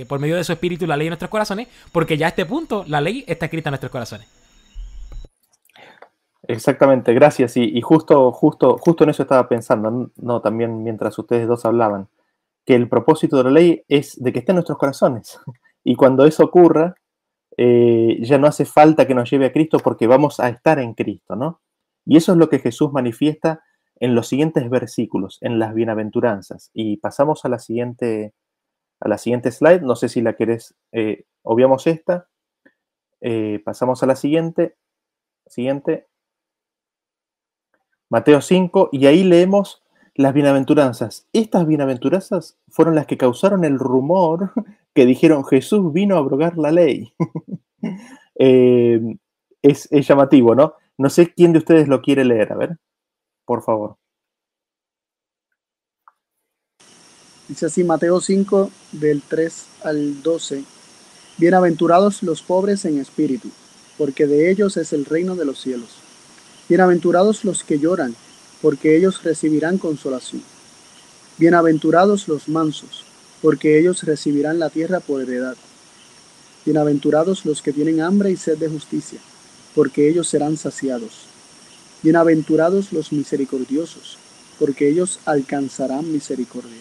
[0.07, 2.85] por medio de su Espíritu la ley en nuestros corazones, porque ya a este punto
[2.87, 4.43] la ley está escrita en nuestros corazones.
[6.47, 7.55] Exactamente, gracias.
[7.55, 12.09] Y, justo, justo, justo en eso estaba pensando, no, también mientras ustedes dos hablaban,
[12.65, 15.39] que el propósito de la ley es de que esté en nuestros corazones.
[15.85, 16.95] Y cuando eso ocurra,
[17.57, 20.93] eh, ya no hace falta que nos lleve a Cristo porque vamos a estar en
[20.93, 21.61] Cristo, ¿no?
[22.05, 23.63] Y eso es lo que Jesús manifiesta
[23.95, 26.71] en los siguientes versículos, en las bienaventuranzas.
[26.73, 28.33] Y pasamos a la siguiente,
[28.99, 29.81] a la siguiente slide.
[29.81, 32.27] No sé si la querés, eh, obviamos esta.
[33.21, 34.75] Eh, pasamos a la siguiente.
[35.47, 36.07] Siguiente.
[38.09, 39.83] Mateo 5, y ahí leemos
[40.15, 41.27] las bienaventuranzas.
[41.33, 44.51] Estas bienaventuranzas fueron las que causaron el rumor
[44.93, 47.13] que dijeron Jesús vino a abrogar la ley.
[48.39, 48.99] Eh,
[49.61, 50.73] es, es, llamativo, ¿no?
[50.97, 52.77] No sé quién de ustedes lo quiere leer, a ver,
[53.45, 53.97] por favor.
[57.47, 60.63] Dice así Mateo 5 del 3 al 12.
[61.37, 63.49] Bienaventurados los pobres en espíritu,
[63.97, 65.89] porque de ellos es el reino de los cielos.
[66.69, 68.15] Bienaventurados los que lloran,
[68.61, 70.41] porque ellos recibirán consolación.
[71.37, 73.03] Bienaventurados los mansos,
[73.43, 75.57] porque ellos recibirán la tierra por heredad.
[76.65, 79.19] Bienaventurados los que tienen hambre y sed de justicia,
[79.75, 81.25] porque ellos serán saciados.
[82.03, 84.17] Bienaventurados los misericordiosos,
[84.59, 86.79] porque ellos alcanzarán misericordia.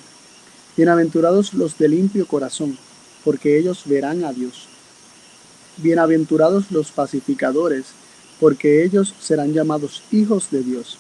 [0.77, 2.79] Bienaventurados los de limpio corazón,
[3.25, 4.69] porque ellos verán a Dios.
[5.79, 7.87] Bienaventurados los pacificadores,
[8.39, 10.97] porque ellos serán llamados hijos de Dios.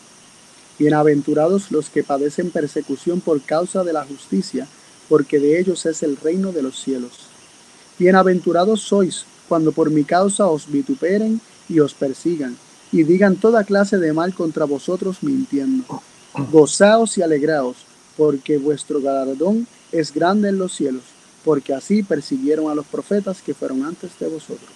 [0.81, 4.67] Bienaventurados los que padecen persecución por causa de la justicia,
[5.09, 7.13] porque de ellos es el reino de los cielos.
[7.99, 12.57] Bienaventurados sois cuando por mi causa os vituperen y os persigan,
[12.91, 15.85] y digan toda clase de mal contra vosotros mintiendo.
[16.51, 17.77] Gozaos y alegraos,
[18.17, 21.05] porque vuestro galardón es grande en los cielos,
[21.45, 24.71] porque así persiguieron a los profetas que fueron antes de vosotros.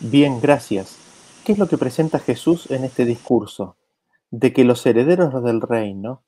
[0.00, 0.96] Bien, gracias.
[1.44, 3.76] ¿Qué es lo que presenta Jesús en este discurso?
[4.30, 6.23] De que los herederos del reino,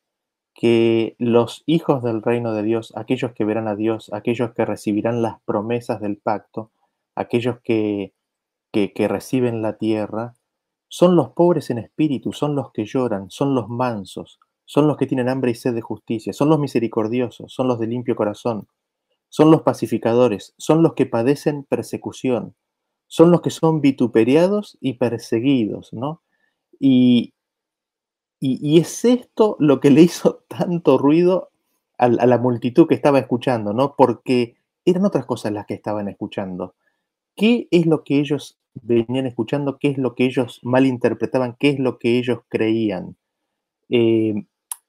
[0.57, 5.21] que los hijos del reino de Dios, aquellos que verán a Dios, aquellos que recibirán
[5.21, 6.73] las promesas del pacto,
[7.15, 8.15] aquellos que,
[8.73, 10.35] que, reciben la tierra,
[10.89, 15.07] son los pobres en espíritu, son los que lloran, son los mansos, son los que
[15.07, 18.67] tienen hambre y sed de justicia, son los misericordiosos, son los de limpio corazón,
[19.29, 22.55] son los pacificadores, son los que padecen persecución,
[23.09, 26.23] son los que son vituperiados y perseguidos, ¿no?
[26.81, 27.35] Y,
[28.41, 31.51] y, es esto lo que le hizo tanto ruido
[31.99, 33.95] a, la multitud que estaba escuchando, ¿no?
[33.97, 36.75] Porque eran otras cosas las que estaban escuchando.
[37.35, 39.79] ¿Qué es lo que ellos venían escuchando?
[39.79, 41.57] ¿Qué es lo que ellos malinterpretaban?
[41.59, 43.17] ¿Qué es lo que ellos creían?
[43.89, 44.35] Eh,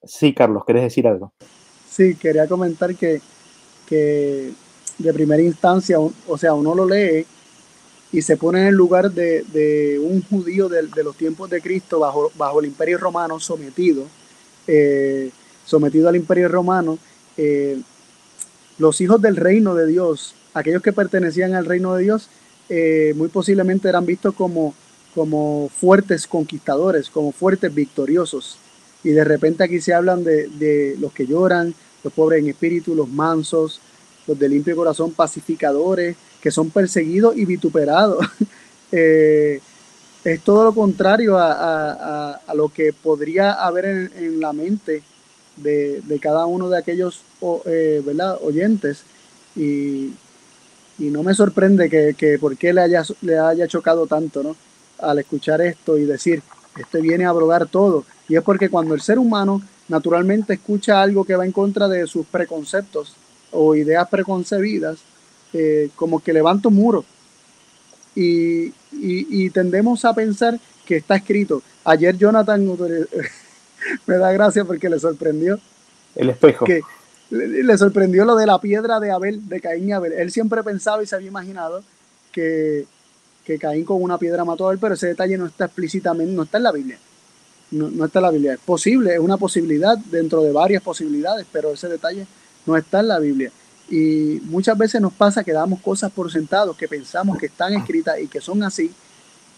[0.03, 1.33] sí, Carlos, ¿querés decir algo?
[1.89, 3.21] Sí, quería comentar que,
[3.87, 4.51] que
[4.97, 7.25] de primera instancia, o sea, uno lo lee
[8.11, 11.61] y se pone en el lugar de, de un judío de, de, los tiempos de
[11.61, 14.05] Cristo bajo, bajo el imperio romano sometido,
[14.67, 15.31] eh,
[15.65, 16.97] sometido al imperio romano,
[17.35, 17.79] eh,
[18.77, 22.29] los hijos del reino de Dios, aquellos que pertenecían al reino de Dios,
[22.69, 24.73] eh, muy posiblemente eran vistos como,
[25.13, 28.57] como fuertes conquistadores, como fuertes victoriosos.
[29.03, 32.95] Y de repente aquí se hablan de, de los que lloran, los pobres en espíritu,
[32.95, 33.81] los mansos,
[34.27, 38.25] los de limpio corazón, pacificadores, que son perseguidos y vituperados.
[38.91, 39.59] eh,
[40.23, 45.01] es todo lo contrario a, a, lo que podría haber en, en la mente
[45.55, 47.21] de, de, cada uno de aquellos
[47.65, 48.37] eh, ¿verdad?
[48.41, 49.03] oyentes.
[49.55, 50.13] Y,
[50.99, 54.55] y, no me sorprende que, que por qué le haya, le haya chocado tanto ¿no?
[54.99, 56.43] al escuchar esto y decir,
[56.77, 58.03] este viene a abrogar todo.
[58.27, 62.05] Y es porque cuando el ser humano naturalmente escucha algo que va en contra de
[62.07, 63.15] sus preconceptos
[63.51, 64.97] o ideas preconcebidas,
[65.53, 67.05] eh, como que levanta un muro.
[68.15, 71.61] Y, y, y, tendemos a pensar que está escrito.
[71.83, 72.65] Ayer Jonathan
[74.07, 75.59] me da gracia porque le sorprendió.
[76.15, 76.65] El espejo.
[76.65, 76.81] Que
[77.29, 80.13] le, sorprendió lo de la piedra de Abel, de Caín y Abel.
[80.13, 81.83] Él siempre pensaba y se había imaginado
[82.31, 82.85] que,
[83.43, 86.43] que Caín con una piedra mató a Abel, pero ese detalle no está explícitamente, no
[86.43, 86.97] está en la Biblia.
[87.71, 88.53] No, no está en la Biblia.
[88.53, 92.25] Es posible, es una posibilidad dentro de varias posibilidades, pero ese detalle
[92.65, 93.51] no está en la Biblia.
[93.89, 98.19] Y muchas veces nos pasa que damos cosas por sentados que pensamos que están escritas
[98.19, 98.91] y que son así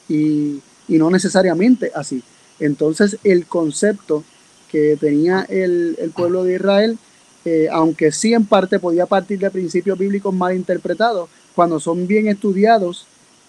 [0.08, 2.22] y, y no necesariamente así.
[2.60, 4.24] Entonces el concepto
[4.70, 6.98] que tenía el, el pueblo de Israel,
[7.46, 12.28] eh, aunque sí en parte podía partir de principios bíblicos mal interpretados, cuando son bien
[12.28, 13.06] estudiados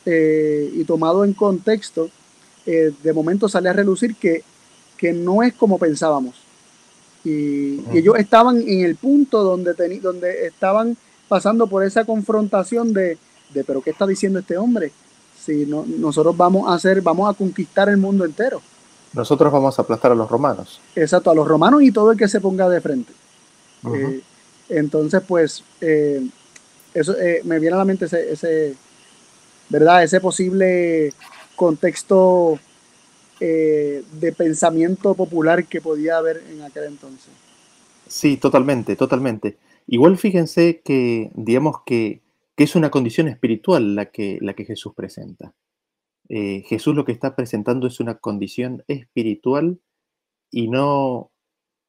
[0.06, 2.10] eh, y tomados en contexto,
[2.66, 4.42] eh, de momento sale a relucir que,
[4.96, 6.36] que no es como pensábamos.
[7.24, 10.96] Y, y, ellos estaban en el punto donde, teni, donde estaban
[11.28, 13.18] pasando por esa confrontación de,
[13.52, 14.92] de, pero ¿qué está diciendo este hombre?
[15.38, 18.60] Si no, nosotros vamos a hacer, vamos a conquistar el mundo entero.
[19.12, 20.80] Nosotros vamos a aplastar a los romanos.
[20.94, 23.12] Exacto, a los romanos y todo el que se ponga de frente.
[23.82, 24.12] Uh -huh.
[24.12, 24.22] eh,
[24.68, 26.26] entonces, pues, eh,
[26.94, 28.74] eso eh, me viene a la mente ese, ese,
[29.68, 30.04] ¿verdad?
[30.04, 31.12] Ese posible
[31.56, 32.58] contexto
[33.40, 37.32] eh, de pensamiento popular que podía haber en aquel entonces.
[38.06, 39.56] Sí, totalmente, totalmente.
[39.86, 42.20] Igual fíjense que, digamos que,
[42.56, 45.54] que es una condición espiritual la que, la que Jesús presenta.
[46.28, 49.80] Eh, Jesús lo que está presentando es una condición espiritual
[50.50, 51.32] y no,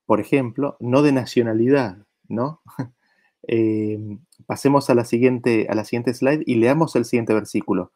[0.05, 2.61] por ejemplo, no de nacionalidad, ¿no?
[3.47, 3.99] eh,
[4.47, 7.91] pasemos a la, siguiente, a la siguiente slide y leamos el siguiente versículo.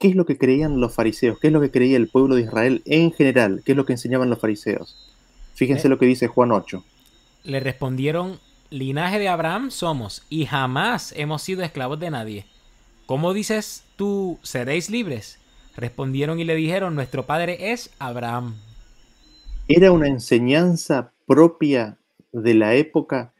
[0.00, 1.38] ¿Qué es lo que creían los fariseos?
[1.38, 3.60] ¿Qué es lo que creía el pueblo de Israel en general?
[3.62, 4.96] ¿Qué es lo que enseñaban los fariseos?
[5.52, 6.82] Fíjense eh, lo que dice Juan 8.
[7.44, 12.46] Le respondieron, linaje de Abraham somos y jamás hemos sido esclavos de nadie.
[13.04, 15.38] ¿Cómo dices tú, seréis libres?
[15.76, 18.54] Respondieron y le dijeron, nuestro padre es Abraham.
[19.68, 21.98] Era una enseñanza propia
[22.32, 23.34] de la época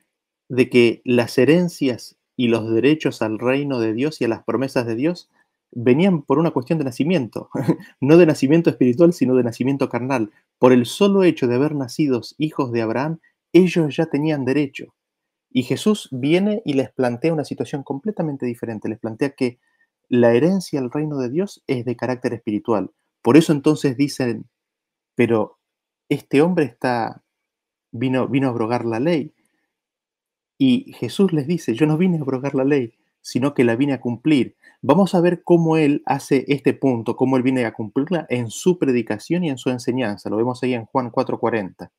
[0.50, 4.86] de que las herencias y los derechos al reino de Dios y a las promesas
[4.86, 5.30] de Dios
[5.72, 7.50] venían por una cuestión de nacimiento,
[8.00, 10.30] no de nacimiento espiritual, sino de nacimiento carnal.
[10.58, 13.18] Por el solo hecho de haber nacido hijos de Abraham,
[13.52, 14.94] ellos ya tenían derecho.
[15.50, 18.88] Y Jesús viene y les plantea una situación completamente diferente.
[18.88, 19.58] Les plantea que
[20.08, 22.90] la herencia al reino de Dios es de carácter espiritual.
[23.22, 24.48] Por eso entonces dicen,
[25.14, 25.58] pero
[26.08, 27.22] este hombre está,
[27.90, 29.34] vino, vino a abrogar la ley.
[30.58, 33.92] Y Jesús les dice, yo no vine a abrogar la ley, sino que la vine
[33.92, 34.56] a cumplir.
[34.82, 38.78] Vamos a ver cómo él hace este punto, cómo él viene a cumplirla en su
[38.78, 40.30] predicación y en su enseñanza.
[40.30, 41.90] Lo vemos ahí en Juan 4:40.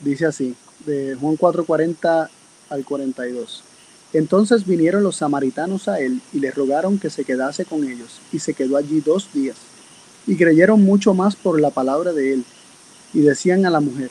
[0.00, 2.30] Dice así, de Juan 4:40
[2.70, 3.62] al 42.
[4.14, 8.38] Entonces vinieron los samaritanos a él y le rogaron que se quedase con ellos, y
[8.38, 9.58] se quedó allí dos días.
[10.26, 12.44] Y creyeron mucho más por la palabra de él,
[13.12, 14.10] y decían a la mujer,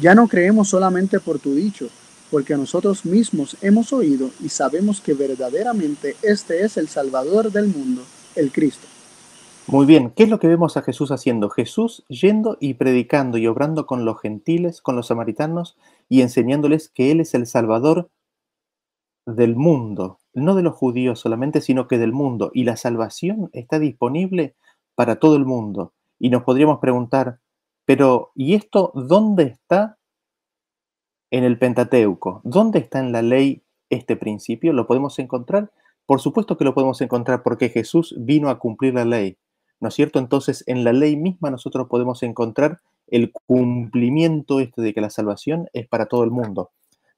[0.00, 1.88] ya no creemos solamente por tu dicho,
[2.30, 8.02] porque nosotros mismos hemos oído y sabemos que verdaderamente este es el Salvador del mundo,
[8.36, 8.86] el Cristo.
[9.66, 11.48] Muy bien, ¿qué es lo que vemos a Jesús haciendo?
[11.48, 15.76] Jesús yendo y predicando y obrando con los gentiles, con los samaritanos
[16.08, 18.10] y enseñándoles que Él es el Salvador
[19.26, 22.50] del mundo, no de los judíos solamente, sino que del mundo.
[22.52, 24.56] Y la salvación está disponible
[24.96, 25.92] para todo el mundo.
[26.18, 27.38] Y nos podríamos preguntar,
[27.84, 29.99] pero ¿y esto dónde está
[31.30, 32.40] en el Pentateuco.
[32.44, 34.72] ¿Dónde está en la ley este principio?
[34.72, 35.70] ¿Lo podemos encontrar?
[36.06, 39.38] Por supuesto que lo podemos encontrar porque Jesús vino a cumplir la ley.
[39.78, 40.18] ¿No es cierto?
[40.18, 45.68] Entonces, en la ley misma nosotros podemos encontrar el cumplimiento este de que la salvación
[45.72, 46.70] es para todo el mundo.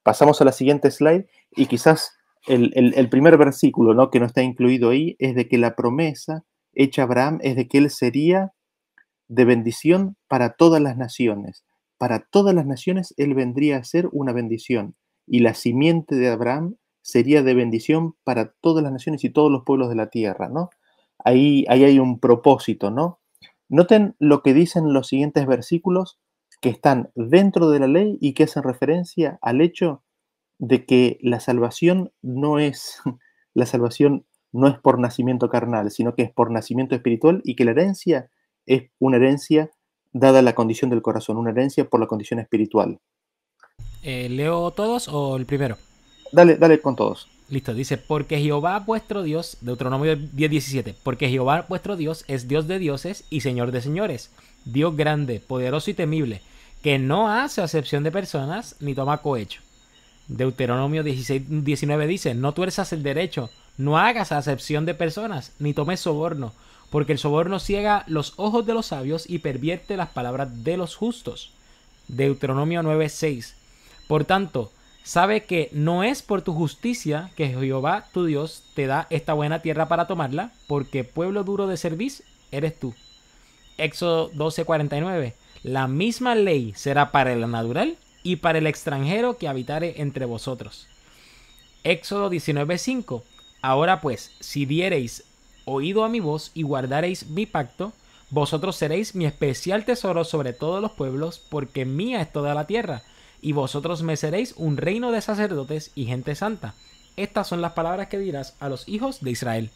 [0.03, 4.11] Pasamos a la siguiente slide y quizás el, primer versículo ¿no?
[4.11, 7.69] que no está incluido ahí es de que la promesa hecha a Abraham es de
[7.69, 8.53] que él sería
[9.29, 11.65] de bendición para todas las naciones
[12.03, 16.75] para todas las naciones Él vendría a ser una bendición y la simiente de Abraham
[17.01, 20.71] sería de bendición para todas las naciones y todos los pueblos de la tierra, ¿no?
[21.25, 23.21] Ahí, ahí hay un propósito, ¿no?
[23.69, 26.19] Noten lo que dicen los siguientes versículos
[26.61, 30.03] que están dentro de la ley y que hacen referencia al hecho
[30.59, 33.01] de que la salvación no es
[33.55, 37.65] la salvación no es por nacimiento carnal, sino que es por nacimiento espiritual y que
[37.65, 38.29] la herencia
[38.67, 39.71] es una herencia
[40.13, 42.99] dada la condición del corazón, una herencia por la condición espiritual.
[44.03, 45.77] Eh, ¿Leo todos o el primero?
[46.33, 47.29] Dale, dale con todos.
[47.49, 52.79] Listo, dice, porque Jehová vuestro Dios, Deuteronomio 10:17, porque Jehová vuestro Dios es Dios de
[52.79, 54.31] dioses y Señor de señores,
[54.65, 56.41] Dios grande, poderoso y temible,
[56.83, 59.61] que no hace acepción de personas ni toma cohecho.
[60.29, 66.55] Deuteronomio 16:19 dice, no tuerzas el derecho, no hagas acepción de personas, ni tomes soborno,
[66.93, 70.95] porque el soborno ciega los ojos de los sabios y pervierte las palabras de los
[70.95, 71.51] justos.
[72.07, 73.55] Deuteronomio 9:6.
[74.07, 74.71] Por tanto,
[75.03, 79.63] sabe que no es por tu justicia que Jehová tu Dios te da esta buena
[79.63, 82.95] tierra para tomarla, porque pueblo duro de servicio eres tú.
[83.79, 85.33] Éxodo 12:49.
[85.63, 90.89] La misma ley será para el natural y para el extranjero que habitare entre vosotros.
[91.85, 93.23] Éxodo 19:5.
[93.63, 95.25] Ahora pues, si diereis
[95.65, 97.93] oído a mi voz y guardaréis mi pacto,
[98.31, 103.03] vosotros seréis mi especial tesoro sobre todos los pueblos, porque mía es toda la tierra,
[103.41, 106.75] y vosotros me seréis un reino de sacerdotes y gente santa.
[107.17, 109.71] Estas son las palabras que dirás a los hijos de Israel.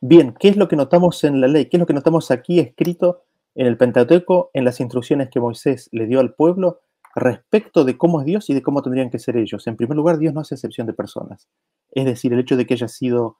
[0.00, 1.66] Bien, ¿qué es lo que notamos en la ley?
[1.66, 3.22] ¿Qué es lo que notamos aquí escrito
[3.54, 6.80] en el Pentateuco, en las instrucciones que Moisés le dio al pueblo
[7.16, 9.66] respecto de cómo es Dios y de cómo tendrían que ser ellos?
[9.66, 11.48] En primer lugar, Dios no hace excepción de personas.
[11.90, 13.38] Es decir, el hecho de que haya sido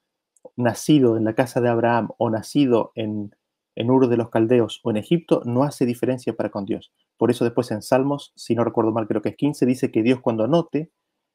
[0.57, 3.35] nacido en la casa de Abraham o nacido en,
[3.75, 6.93] en Ur de los Caldeos o en Egipto no hace diferencia para con Dios.
[7.19, 10.03] Por eso después en Salmos, si no recuerdo mal, creo que es 15, dice que
[10.03, 10.91] Dios cuando anote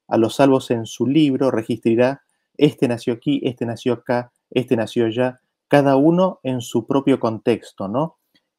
[0.08, 2.24] a los salvos en su libro registrará,
[2.58, 7.88] este nació aquí, este nació acá, este nació allá, cada uno en su propio contexto,
[7.88, 8.18] ¿no?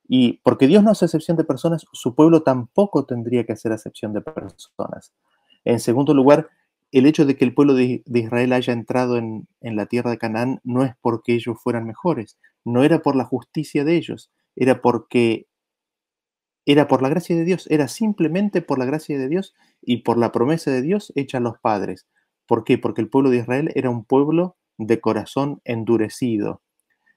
[0.08, 4.12] Y porque Dios no hace excepción de personas, su pueblo tampoco tendría que hacer excepción
[4.12, 5.12] de personas.
[5.64, 6.50] En segundo lugar,
[6.92, 10.60] el hecho de que el pueblo de, Israel haya entrado en, la tierra de Canaán
[10.62, 15.48] no es porque ellos fueran mejores, no era por la justicia de ellos, era porque
[16.66, 20.18] era por la gracia de Dios, era simplemente por la gracia de Dios y por
[20.18, 22.06] la promesa de Dios hecha a los padres.
[22.46, 22.78] ¿Por qué?
[22.78, 26.60] Porque el pueblo de Israel era un pueblo de corazón endurecido.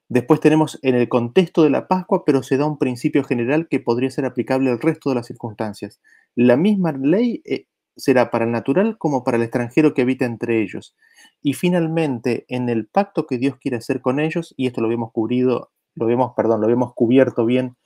[0.08, 3.80] Después tenemos en el contexto de la Pascua, pero se da un principio general que
[3.80, 6.00] podría ser aplicable al resto de las circunstancias.
[6.36, 10.62] La misma ley eh, será para el natural como para el extranjero que habita entre
[10.62, 10.94] ellos.
[11.42, 15.12] Y finalmente, en el pacto que Dios quiere hacer con ellos, y esto lo habíamos
[15.12, 17.76] cubrido, lo habíamos, perdón, lo habíamos cubierto bien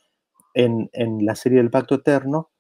[0.55, 0.91] en,
[1.25, 2.51] la serie del pacto eterno,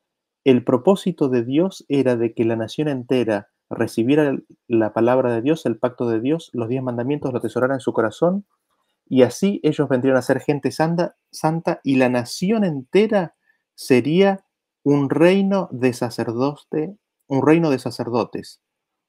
[0.44, 4.36] el propósito de Dios era de que la nación entera recibiera
[4.68, 7.92] la palabra de Dios, el pacto de Dios, los diez mandamientos, lo atesorara en su
[7.92, 8.46] corazón,
[9.11, 13.34] y así ellos vendrían a ser gente santa, santa y la nación entera
[13.74, 14.46] sería
[14.82, 16.96] un reino de sacerdote
[17.30, 18.61] un reino de sacerdotes,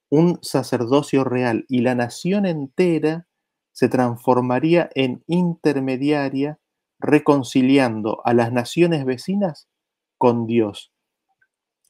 [0.10, 3.28] un sacerdocio real, y la nación entera
[3.72, 6.60] se transformaría en intermediaria,
[7.00, 9.68] reconciliando a las naciones vecinas
[10.20, 10.94] con Dios.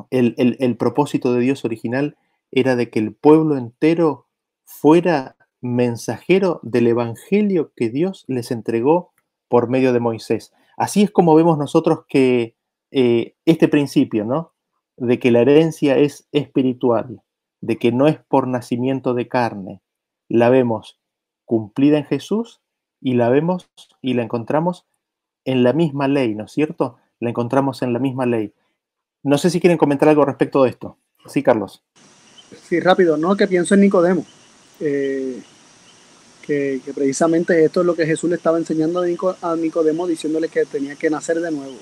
[0.09, 2.17] El, el propósito de Dios original
[2.49, 4.29] era de que el pueblo entero
[4.63, 9.13] fuera mensajero del evangelio que Dios les entregó
[9.47, 10.53] por medio de Moisés.
[10.77, 12.55] Así es como vemos nosotros que
[12.91, 14.53] eh, este principio, ¿no?
[14.97, 17.21] De que la herencia es espiritual,
[17.61, 19.81] de que no es por nacimiento de carne,
[20.27, 20.99] la vemos
[21.45, 22.61] cumplida en Jesús
[22.99, 23.69] y la vemos
[24.01, 24.85] y la encontramos
[25.45, 26.97] en la misma ley, ¿no es cierto?
[27.19, 28.53] La encontramos en la misma ley.
[29.23, 30.97] No sé si quieren comentar algo respecto de esto.
[31.27, 31.83] Sí, Carlos.
[32.63, 34.25] Sí, rápido, no, que pienso en Nicodemo.
[34.81, 35.39] Eh,
[36.41, 39.01] que, precisamente esto es lo que Jesús le estaba enseñando
[39.41, 41.77] a Nicodemo, diciéndole que tenía que nacer de nuevo.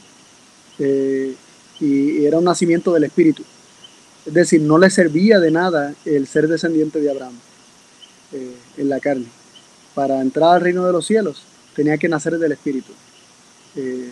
[0.78, 1.34] Eh,
[1.80, 3.44] y, era un nacimiento del Espíritu.
[4.26, 7.40] Es decir, no le servía de nada el ser descendiente de Abraham
[8.34, 9.28] eh, en la carne.
[9.96, 11.44] Para entrar al reino de los cielos
[11.76, 12.92] tenía que nacer del Espíritu.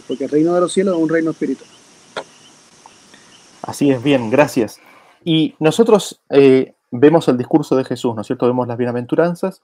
[0.07, 1.69] Porque el reino de los cielos es un reino espiritual.
[3.63, 4.79] Así es, bien, gracias.
[5.25, 6.21] Y nosotros
[6.91, 8.47] vemos el discurso de Jesús, ¿no es cierto?
[8.47, 9.63] Vemos las bienaventuranzas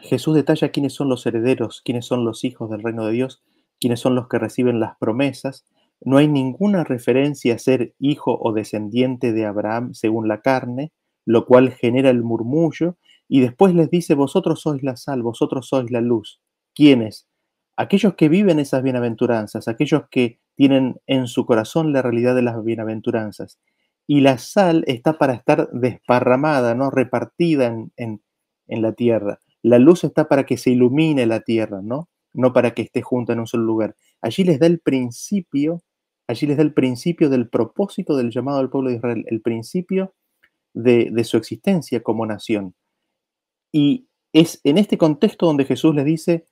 [0.00, 3.42] Jesús detalla quiénes son los herederos, quiénes son los hijos del reino de Dios,
[3.80, 5.64] quiénes son los que reciben las promesas.
[6.00, 10.92] No hay ninguna referencia a ser hijo o descendiente de Abraham según la carne,
[11.24, 12.96] lo cual genera el murmullo,
[13.28, 16.40] y después les dice, vosotros sois la sal, vosotros sois la luz.
[16.74, 17.28] ¿Quiénes?
[17.76, 22.62] Aquellos que viven esas bienaventuranzas, aquellos que tienen en su corazón la realidad de las
[22.64, 23.58] bienaventuranzas.
[24.08, 26.90] Y la sal está para estar desparramada, ¿no?
[26.90, 28.22] repartida en,
[28.68, 29.40] en la tierra.
[29.62, 32.08] La luz está para que se ilumine la tierra, ¿no?
[32.32, 33.96] No para que esté junta en un solo lugar.
[34.20, 35.82] Allí les da el principio,
[36.28, 40.14] allí les da el principio del propósito del llamado al pueblo de Israel, el principio
[40.74, 42.74] de, de su existencia como nación.
[43.72, 46.46] Y es en este contexto donde Jesús les dice,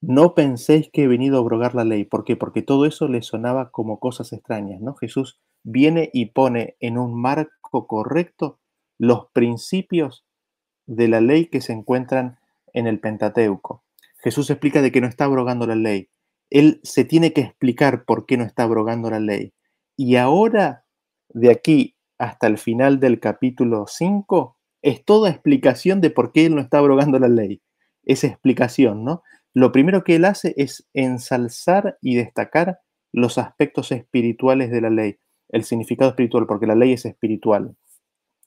[0.00, 2.04] no penséis que he venido a abrogar la ley.
[2.04, 2.36] ¿Por qué?
[2.36, 4.94] Porque todo eso les sonaba como cosas extrañas, ¿no?
[4.94, 8.60] Jesús viene y pone en un marco correcto
[8.98, 10.24] los principios
[10.86, 12.38] de la ley que se encuentran
[12.72, 13.84] en el Pentateuco.
[14.18, 16.08] Jesús explica de que no está abrogando la ley.
[16.50, 19.52] Él se tiene que explicar por qué no está abrogando la ley.
[19.96, 20.84] Y ahora,
[21.30, 26.54] de aquí hasta el final del capítulo 5, es toda explicación de por qué él
[26.54, 27.62] no está abrogando la ley.
[28.04, 29.22] Esa explicación, ¿no?
[29.54, 32.80] Lo primero que él hace es ensalzar y destacar
[33.12, 35.18] los aspectos espirituales de la ley,
[35.52, 37.76] el significado espiritual, porque la ley es espiritual.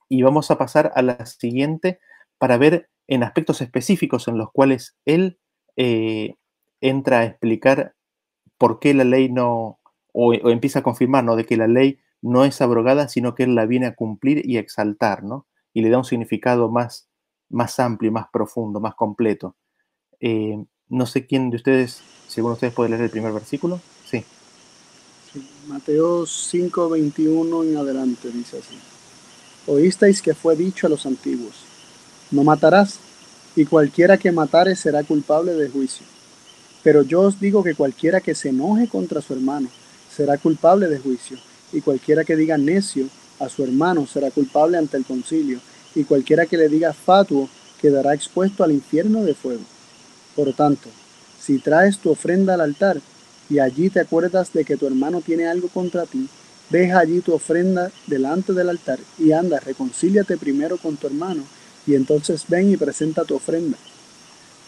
[0.09, 1.99] Y vamos a pasar a la siguiente
[2.37, 5.39] para ver en aspectos específicos en los cuales él
[5.77, 6.35] eh,
[6.81, 7.95] entra a explicar
[8.57, 9.79] por qué la ley no,
[10.11, 11.35] o, empieza a confirmar, ¿no?
[11.35, 14.57] De que la ley no es abrogada, sino que él la viene a cumplir y
[14.57, 15.47] a exaltar, ¿no?
[15.73, 17.09] Y le da un significado más,
[17.49, 19.55] más amplio, más profundo, más completo.
[20.19, 23.79] Eh, no sé quién de ustedes, según ustedes, puede leer el primer versículo.
[25.67, 28.77] Mateo 5, 21 en adelante dice así.
[29.67, 31.65] Oísteis que fue dicho a los antiguos
[32.31, 32.99] no matarás,
[33.55, 36.05] y cualquiera que matare será culpable de juicio.
[36.83, 39.69] Pero yo os digo que cualquiera que se enoje contra su hermano
[40.13, 41.37] será culpable de juicio,
[41.71, 43.07] y cualquiera que diga necio
[43.39, 45.59] a su hermano será culpable ante el concilio,
[45.93, 47.47] y cualquiera que le diga fatuo
[47.79, 49.63] quedará expuesto al infierno de fuego.
[50.35, 50.89] Por tanto,
[51.39, 53.01] si traes tu ofrenda al altar
[53.49, 56.27] y allí te acuerdas de que tu hermano tiene algo contra ti,
[56.69, 61.43] deja allí tu ofrenda delante del altar y anda, reconcíliate primero con tu hermano
[61.85, 63.77] y entonces ven y presenta tu ofrenda.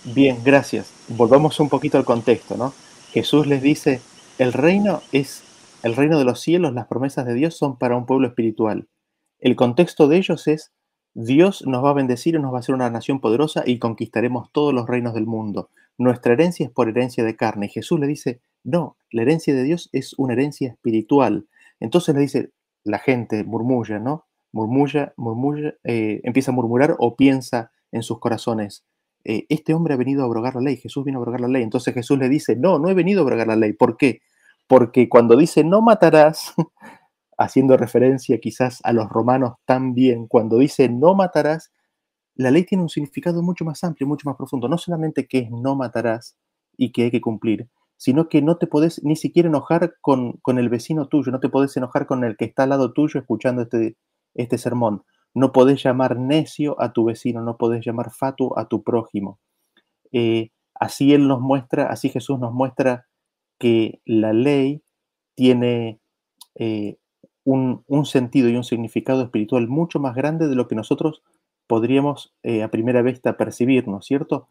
[0.03, 0.91] Bien, gracias.
[1.07, 2.73] Volvamos un poquito al contexto, ¿no?
[3.11, 3.99] Jesús les dice,
[4.37, 5.41] el reino es
[5.83, 8.87] el reino de los cielos, las promesas de Dios son para un pueblo espiritual.
[9.39, 10.73] El contexto de ellos es,
[11.13, 14.51] Dios nos va a bendecir y nos va a hacer una nación poderosa y conquistaremos
[14.51, 15.69] todos los reinos del mundo.
[15.97, 17.67] Nuestra herencia es por herencia de carne.
[17.67, 21.47] Y Jesús le dice, no, la herencia de Dios es una herencia espiritual.
[21.79, 22.51] Entonces le dice,
[22.83, 24.27] la gente murmulla, ¿no?
[24.51, 28.85] murmulla, murmulla, eh, empieza a murmurar o piensa en sus corazones,
[29.23, 31.63] eh, este hombre ha venido a abrogar la ley, Jesús vino a abrogar la ley.
[31.63, 33.73] Entonces Jesús le dice, no, no he venido a abrogar la ley.
[33.73, 34.21] ¿Por qué?
[34.67, 36.53] Porque cuando dice no matarás,
[37.37, 41.71] haciendo referencia quizás a los romanos también, cuando dice no matarás,
[42.35, 44.67] la ley tiene un significado mucho más amplio, mucho más profundo.
[44.67, 46.37] No solamente que es no matarás
[46.77, 47.67] y que hay que cumplir,
[47.97, 51.49] sino que no te podés ni siquiera enojar con, con el vecino tuyo, no te
[51.49, 53.97] podés enojar con el que está al lado tuyo escuchando este,
[54.35, 55.03] este sermón.
[55.33, 59.39] No podés llamar necio a tu vecino, no podés llamar fatuo a tu prójimo.
[60.11, 63.07] Eh, así Él nos muestra, así Jesús nos muestra
[63.59, 64.83] que la ley
[65.35, 65.99] tiene
[66.55, 66.97] eh,
[67.43, 71.23] un, sentido y un significado espiritual mucho más grande de lo que nosotros
[71.65, 74.47] podríamos eh, a primera vista percibir, ¿no es cierto?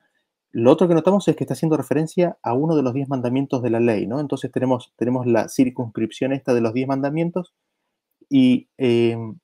[0.59, 3.61] Lo otro que notamos es que está haciendo referencia a uno de los diez mandamientos
[3.61, 4.21] de la ley, ¿no?
[4.21, 7.53] Entonces tenemos, tenemos la circunscripción esta de los diez mandamientos
[8.31, 9.39] y em,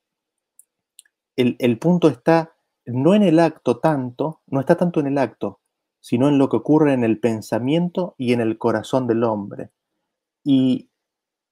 [1.36, 2.54] el, el punto está
[2.86, 5.60] no en el acto tanto, no está tanto en el acto,
[6.00, 9.68] sino en lo que ocurre en el pensamiento y en el corazón del hombre.
[10.42, 10.88] Y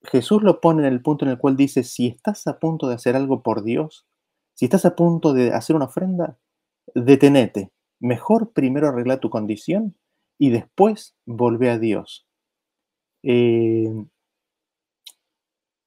[0.04, 2.94] Jesús lo pone en el punto en el cual dice, si estás a punto de
[2.94, 4.06] hacer algo por Dios,
[4.54, 6.38] si estás a punto de hacer una ofrenda,
[6.94, 7.72] detenete.
[8.00, 9.96] Mejor primero arregla tu condición
[10.38, 12.26] y después volvé a Dios.
[13.22, 14.06] Eh,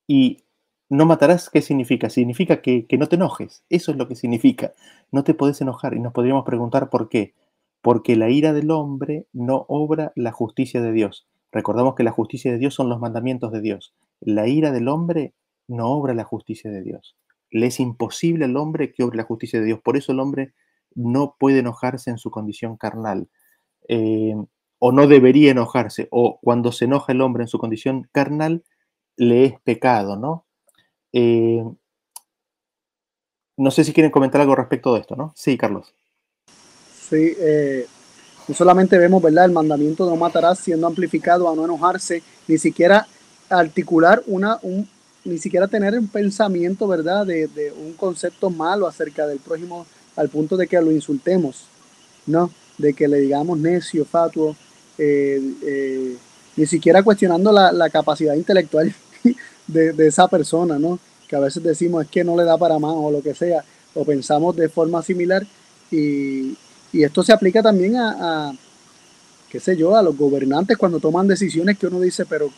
[0.08, 0.44] y
[0.90, 2.10] no matarás, ¿qué significa?
[2.10, 3.66] Significa que, que, no te enojes.
[3.70, 4.74] Eso es lo que significa.
[5.12, 5.96] No te podés enojar.
[5.96, 7.34] Y nos podríamos preguntar por qué.
[7.82, 11.28] Porque la ira del hombre no obra la justicia de Dios.
[11.52, 13.96] Recordamos que la justicia de Dios son los mandamientos de Dios.
[14.20, 15.34] La ira del hombre
[15.68, 17.16] no obra la justicia de Dios.
[17.50, 19.80] Le es imposible al hombre que obre la justicia de Dios.
[19.82, 20.54] Por eso el hombre
[20.96, 23.30] no puede enojarse en su condición carnal.
[23.88, 24.36] Eh,
[24.80, 26.08] o no debería enojarse.
[26.12, 28.64] O cuando se enoja el hombre en su condición carnal,
[29.16, 30.46] le es pecado, ¿no?
[31.14, 31.64] Eh,
[33.56, 35.32] no sé si quieren comentar algo respecto de esto, ¿no?
[35.36, 35.94] Sí, Carlos.
[36.94, 37.86] Sí, eh,
[38.48, 39.46] no solamente vemos, ¿verdad?
[39.46, 43.08] El mandamiento de no matarás siendo amplificado a no enojarse, ni siquiera
[43.50, 44.90] articular una, un,
[45.24, 47.26] ni siquiera tener un pensamiento, ¿verdad?
[47.26, 49.86] De, de, un concepto malo acerca del prójimo
[50.16, 51.66] al punto de que lo insultemos,
[52.26, 52.52] ¿no?
[52.78, 54.56] De que le digamos necio, fatuo,
[54.98, 56.18] eh, eh,
[56.56, 58.94] ni siquiera cuestionando la, capacidad intelectual
[59.68, 61.00] de, de, esa persona, ¿no?
[61.28, 63.64] Que a veces decimos es que no le da para más o lo que sea,
[63.94, 65.46] o pensamos de forma similar
[65.92, 66.56] y,
[66.92, 68.54] y esto se aplica también a, a,
[69.50, 72.50] qué sé yo, a los gobernantes cuando toman decisiones que uno dice, pero,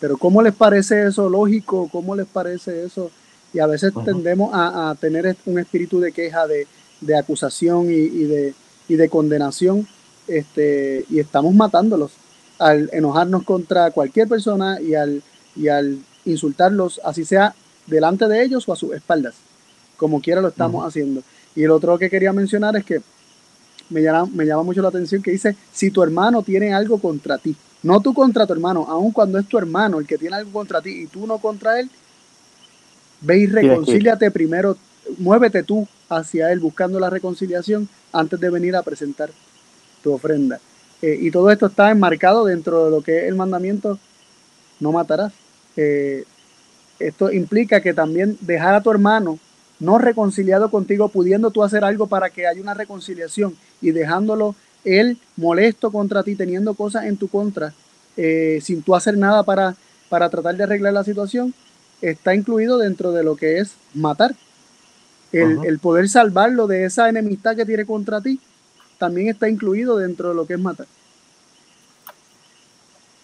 [0.00, 1.88] pero ¿cómo les parece eso lógico?
[1.90, 3.10] ¿Cómo les parece eso?
[3.52, 4.04] Y a veces uh -huh.
[4.04, 6.66] tendemos a, a, tener un espíritu de queja, de,
[7.00, 8.54] de acusación y, y, de,
[8.88, 9.86] y de condenación,
[10.28, 12.12] este, y estamos matándolos
[12.58, 15.22] al enojarnos contra cualquier persona y al,
[15.54, 17.54] y al insultarlos, así sea
[17.86, 19.34] delante de ellos o a sus espaldas,
[19.96, 20.88] como quiera lo estamos uh -huh.
[20.88, 21.22] haciendo.
[21.54, 23.00] Y el otro que quería mencionar es que
[23.88, 27.38] me llama, me llama mucho la atención que dice, si tu hermano tiene algo contra
[27.38, 30.50] ti, no tú contra tu hermano, aun cuando es tu hermano el que tiene algo
[30.52, 31.88] contra ti y tú no contra él,
[33.20, 34.76] ve y reconcíliate primero,
[35.18, 39.30] muévete tú hacia él buscando la reconciliación antes de venir a presentar
[40.02, 40.60] tu ofrenda.
[41.02, 43.98] Eh, y todo esto está enmarcado dentro de lo que es el mandamiento,
[44.80, 45.32] no matarás.
[45.76, 46.24] Eh,
[46.98, 49.38] esto implica que también dejar a tu hermano
[49.78, 54.54] no reconciliado contigo, pudiendo tú hacer algo para que haya una reconciliación y dejándolo
[54.84, 57.74] él molesto contra ti, teniendo cosas en tu contra,
[58.16, 59.76] eh, sin tú hacer nada para,
[60.08, 61.52] para tratar de arreglar la situación,
[62.00, 64.34] está incluido dentro de lo que es matar.
[65.32, 68.40] El, poder salvarlo de esa enemistad que tiene contra ti,
[68.98, 70.86] también está incluido dentro de lo que es matar.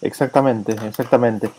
[0.03, 1.51] Exactamente, exactamente.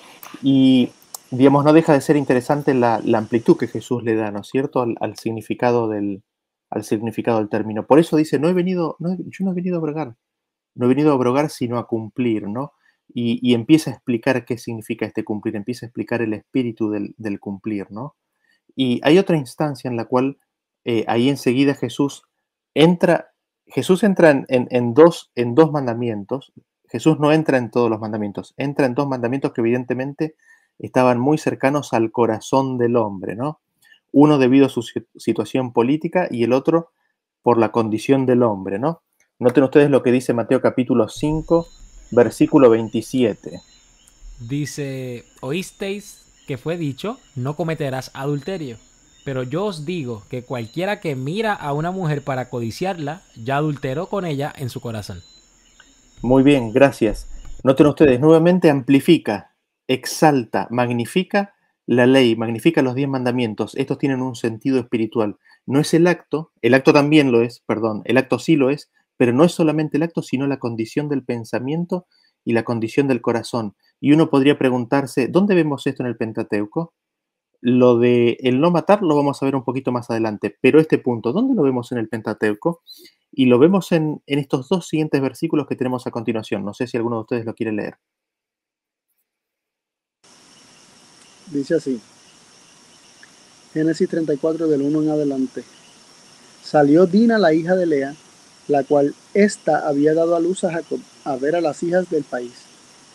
[0.43, 0.91] Y
[1.31, 4.47] digamos, no deja de ser interesante la, la amplitud que Jesús le da, ¿no es
[4.47, 6.21] cierto?, al, al, significado del,
[6.69, 7.87] al significado del término.
[7.87, 10.15] Por eso dice, no he venido, no, yo no he venido a abrogar,
[10.75, 12.73] no he venido a abrogar, sino a cumplir, ¿no?
[13.15, 17.39] Y, empieza a explicar qué significa este cumplir, empieza a explicar el espíritu del, del
[17.39, 18.15] cumplir, ¿no?
[18.75, 20.37] Y hay otra instancia en la cual
[20.83, 22.23] eh, ahí enseguida Jesús
[22.73, 23.33] entra,
[23.67, 26.53] Jesús entra en, en, en, dos, en dos mandamientos,
[26.89, 30.35] Jesús no entra en todos los mandamientos, entra en dos mandamientos que evidentemente
[30.79, 33.61] estaban muy cercanos al corazón del hombre, ¿no?
[34.11, 34.83] Uno debido a su
[35.15, 36.91] situación política y el otro
[37.41, 39.01] por la condición del hombre, ¿no?
[39.39, 41.67] Noten ustedes lo que dice Mateo capítulo 5,
[42.13, 43.61] versículo 27.
[44.39, 48.77] Dice, oísteis que fue dicho, no cometerás adulterio.
[49.25, 54.07] Pero yo os digo que cualquiera que mira a una mujer para codiciarla, ya adulteró
[54.07, 55.21] con ella en su corazón.
[56.21, 57.27] Muy bien, gracias.
[57.63, 59.53] Noten ustedes, nuevamente amplifica
[59.87, 61.53] exalta, magnifica
[61.85, 63.75] la ley, magnifica los diez mandamientos.
[63.75, 65.37] Estos tienen un sentido espiritual.
[65.65, 68.91] No es el acto, el acto también lo es, perdón, el acto sí lo es,
[69.23, 72.07] pero no es solamente el acto, sino la condición del pensamiento
[72.43, 73.73] y la condición del corazón.
[74.01, 76.93] Y uno podría preguntarse, ¿dónde vemos esto en el Pentateuco?
[77.61, 80.97] Lo de el no matar lo vamos a ver un poquito más adelante, pero este
[80.97, 82.81] punto, ¿dónde lo vemos en el Pentateuco?
[83.31, 86.65] Y lo vemos en, estos dos siguientes versículos que tenemos a continuación.
[86.65, 87.95] No sé si alguno de ustedes lo quiere leer.
[91.49, 92.01] Dice así.
[93.73, 95.63] Génesis 34 del 1 en adelante.
[96.61, 98.15] Salió Dina, la hija de Lea,
[98.67, 102.23] la cual ésta había dado a luz a Jacob, a ver a las hijas del
[102.23, 102.53] país.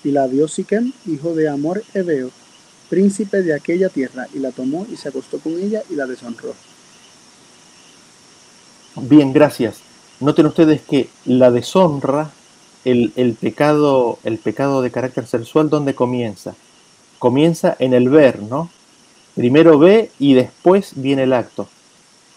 [0.05, 2.31] Y la dio Siquem, hijo de Amor Ebeo,
[2.89, 6.55] príncipe de aquella tierra, y la tomó y se acostó con ella y la deshonró.
[8.97, 9.79] Bien, gracias.
[10.21, 12.31] noten ustedes que la deshonra,
[12.85, 16.55] el, el pecado, el pecado de carácter sexual, ¿dónde comienza?
[17.19, 18.71] Comienza en el ver, ¿no?
[19.35, 21.69] Primero ve y después viene el acto.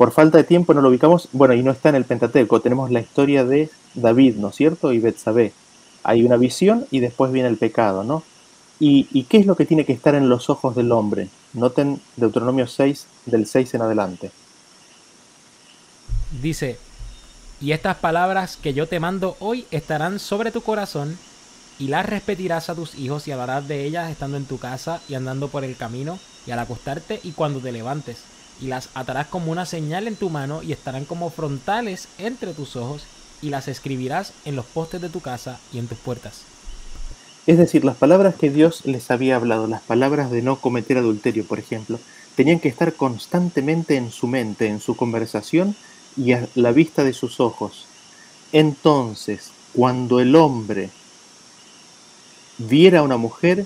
[0.01, 2.89] Por falta de tiempo no lo ubicamos, bueno, y no está en el Pentateuco, tenemos
[2.89, 4.93] la historia de David, ¿no es cierto?
[4.93, 5.53] Y Betsabé.
[6.01, 8.23] Hay una visión y después viene el pecado, ¿no?
[8.79, 11.29] ¿Y, ¿Y qué es lo que tiene que estar en los ojos del hombre?
[11.53, 14.31] Noten Deuteronomio 6, del 6 en adelante.
[16.41, 16.79] Dice,
[17.61, 21.15] y estas palabras que yo te mando hoy estarán sobre tu corazón,
[21.77, 25.13] y las repetirás a tus hijos y hablarás de ellas estando en tu casa y
[25.13, 28.23] andando por el camino, y al acostarte y cuando te levantes,
[28.61, 32.75] y las atarás como una señal en tu mano y estarán como frontales entre tus
[32.75, 33.03] ojos,
[33.41, 36.43] y las escribirás en los postes de tu casa y en tus puertas.
[37.47, 41.43] Es decir, las palabras que Dios les había hablado, las palabras de no cometer adulterio,
[41.43, 41.99] por ejemplo,
[42.35, 45.75] tenían que estar constantemente en su mente, en su conversación
[46.15, 47.87] y a la vista de sus ojos.
[48.51, 50.91] Entonces, cuando el hombre
[52.59, 53.65] viera a una mujer,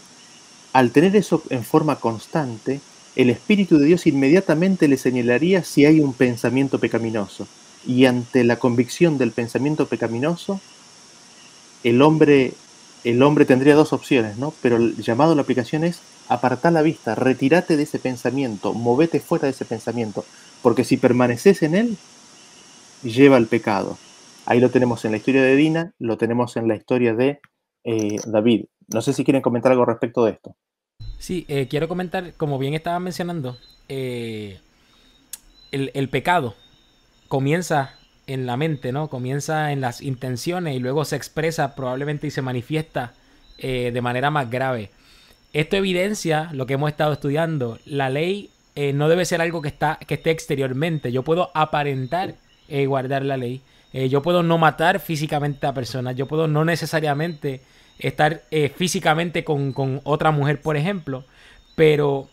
[0.72, 2.80] al tener eso en forma constante,
[3.16, 7.48] el Espíritu de Dios inmediatamente le señalaría si hay un pensamiento pecaminoso.
[7.88, 10.60] Y ante la convicción del pensamiento pecaminoso,
[11.84, 12.54] el hombre,
[13.04, 14.54] el hombre tendría dos opciones, ¿no?
[14.62, 19.20] Pero el llamado a la aplicación es apartar la vista, retírate de ese pensamiento, movete
[19.20, 20.26] fuera de ese pensamiento,
[20.62, 21.98] porque si permaneces en él,
[23.04, 23.98] lleva al pecado.
[24.46, 27.40] Ahí lo tenemos en la historia de Dina, lo tenemos en la historia de
[27.84, 28.66] eh, David.
[28.92, 30.56] No sé si quieren comentar algo respecto de esto.
[31.20, 33.58] Sí, eh, quiero comentar, como bien estaba mencionando,
[33.90, 34.60] eh,
[35.72, 36.56] el, el, pecado
[37.28, 37.96] comienza
[38.28, 39.10] en la mente, ¿no?
[39.10, 43.14] Comienza en las intenciones y luego se expresa probablemente y se manifiesta
[43.58, 44.92] de manera más grave.
[45.54, 47.80] Esto evidencia lo que hemos estado estudiando.
[47.86, 48.52] La ley
[48.94, 51.12] no debe ser algo que, está, que esté exteriormente.
[51.12, 52.36] Yo puedo aparentar
[52.68, 53.62] eh, guardar la ley.
[53.94, 56.16] Eh, yo puedo no matar físicamente a personas.
[56.16, 57.62] Yo puedo no necesariamente
[58.00, 61.26] estar eh, físicamente con, con, otra mujer, por ejemplo.
[61.76, 62.30] Pero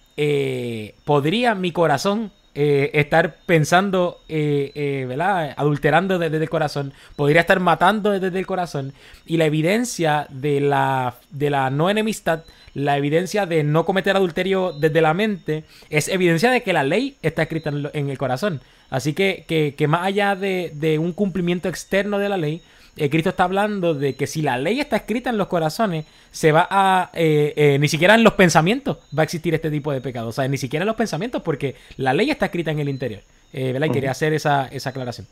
[1.05, 5.55] podría mi corazón estar pensando, ¿verdad?
[5.57, 6.93] Adulterando desde el corazón.
[7.17, 8.93] Podría estar matando desde el corazón.
[9.27, 12.45] Y la evidencia de la, de la no enemistad
[12.75, 17.17] la evidencia de no cometer adulterio desde la mente es evidencia de que la ley
[17.23, 18.61] está escrita en, el corazón.
[18.91, 19.45] Así que,
[19.77, 22.63] que, más allá de, un cumplimiento externo de la ley, eh,
[22.95, 26.67] Cristo está hablando de que si la ley está escrita en los corazones, se va
[26.71, 27.11] a.
[27.15, 30.29] Eh, eh, ni siquiera en los pensamientos va a existir este tipo de pecado.
[30.29, 33.23] O sea, ni siquiera en los pensamientos, porque la ley está escrita en el interior.
[33.53, 33.87] ¿verdad?
[33.87, 35.27] Y quería hacer esa, esa, aclaración.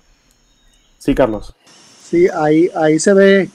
[0.99, 1.55] Sí, Carlos.
[2.03, 3.49] Sí, ahí, ahí se ve.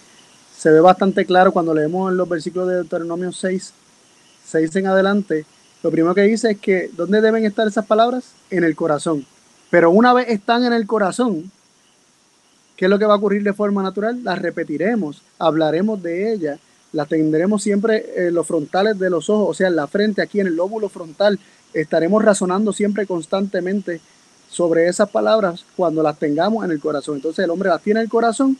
[0.58, 3.74] Se ve bastante claro cuando leemos los versículos de Deuteronomio 6,
[4.46, 5.46] 6 en adelante.
[5.84, 8.32] Lo primero que dice es que, ¿dónde deben estar esas palabras?
[8.50, 9.24] En el corazón.
[9.70, 11.52] Pero una vez están en el corazón,
[12.76, 14.24] ¿qué es lo que va a ocurrir de forma natural?
[14.24, 16.60] Las repetiremos, hablaremos de ellas,
[16.94, 20.40] las tendremos siempre en los frontales de los ojos, o sea, en la frente, aquí
[20.40, 21.40] en el lóbulo frontal.
[21.74, 24.00] Estaremos razonando siempre constantemente
[24.50, 27.16] sobre esas palabras cuando las tengamos en el corazón.
[27.16, 28.58] Entonces el hombre las tiene en el corazón.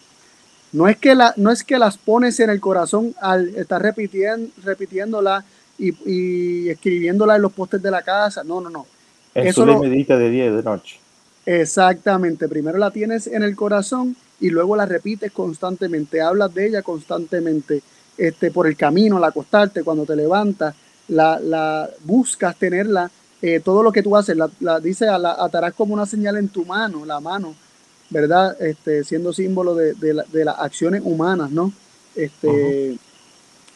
[0.74, 4.50] No es que, la, no es que las pones en el corazón al estar repitiendo,
[4.64, 5.46] repitiéndolas
[5.78, 8.44] y, y escribiéndolas en los postes de la casa.
[8.44, 8.86] No, no, no.
[9.34, 11.00] En Eso su medita de día y de noche.
[11.46, 12.48] Exactamente.
[12.48, 16.22] Primero la tienes en el corazón y luego la repites constantemente.
[16.22, 17.82] Hablas de ella constantemente.
[18.18, 20.74] Este, por el camino, al acostarte, cuando te levantas,
[21.10, 23.12] la, la buscas tenerla.
[23.42, 26.50] Eh, todo lo que tú haces, la, la dice, la atarás como una señal en
[26.50, 27.58] tu mano, la mano,
[28.10, 28.60] ¿verdad?
[28.62, 31.74] Este, siendo símbolo de, de, de las acciones humanas, ¿no?
[32.16, 32.98] Este,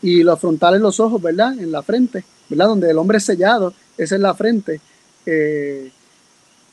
[0.01, 1.59] Y los frontales, los ojos, ¿verdad?
[1.59, 2.67] En la frente, ¿verdad?
[2.67, 4.81] Donde el hombre es sellado, esa es la frente.
[5.25, 5.91] Eh,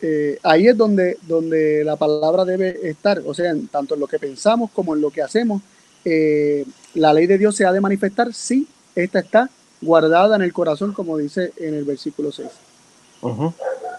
[0.02, 4.18] eh, ahí es donde, donde la palabra debe estar, o sea, tanto en lo que
[4.18, 5.62] pensamos como en lo que hacemos.
[6.04, 10.52] Eh, la ley de Dios se ha de manifestar, sí, esta está guardada en el
[10.52, 12.48] corazón, como dice en el versículo 6.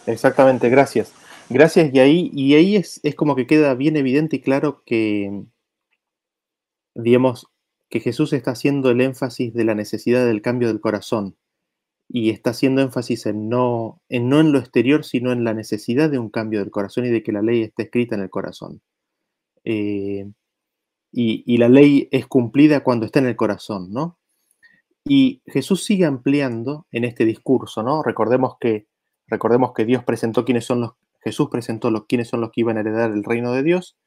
[0.06, 1.12] Exactamente, gracias.
[1.50, 5.44] Gracias, y ahí, y ahí es, es como que queda bien evidente y claro que,
[6.94, 7.48] digamos,
[7.90, 11.38] que Jesús está haciendo el énfasis de la necesidad del cambio del corazón
[12.10, 16.10] y está haciendo énfasis en no, en no en lo exterior, sino en la necesidad
[16.10, 18.82] de un cambio del corazón y de que la ley esté escrita en el corazón.
[19.64, 20.26] Eh,
[21.12, 24.18] y, y, la ley es cumplida cuando está en el corazón, ¿no?
[25.04, 28.04] Y Jesús sigue ampliando en este discurso, ¿no?
[28.04, 28.88] Recordemos que,
[29.28, 30.92] recordemos que Dios presentó quiénes son los,
[31.22, 33.98] Jesús presentó los, quiénes son los que iban a heredar el reino de Dios.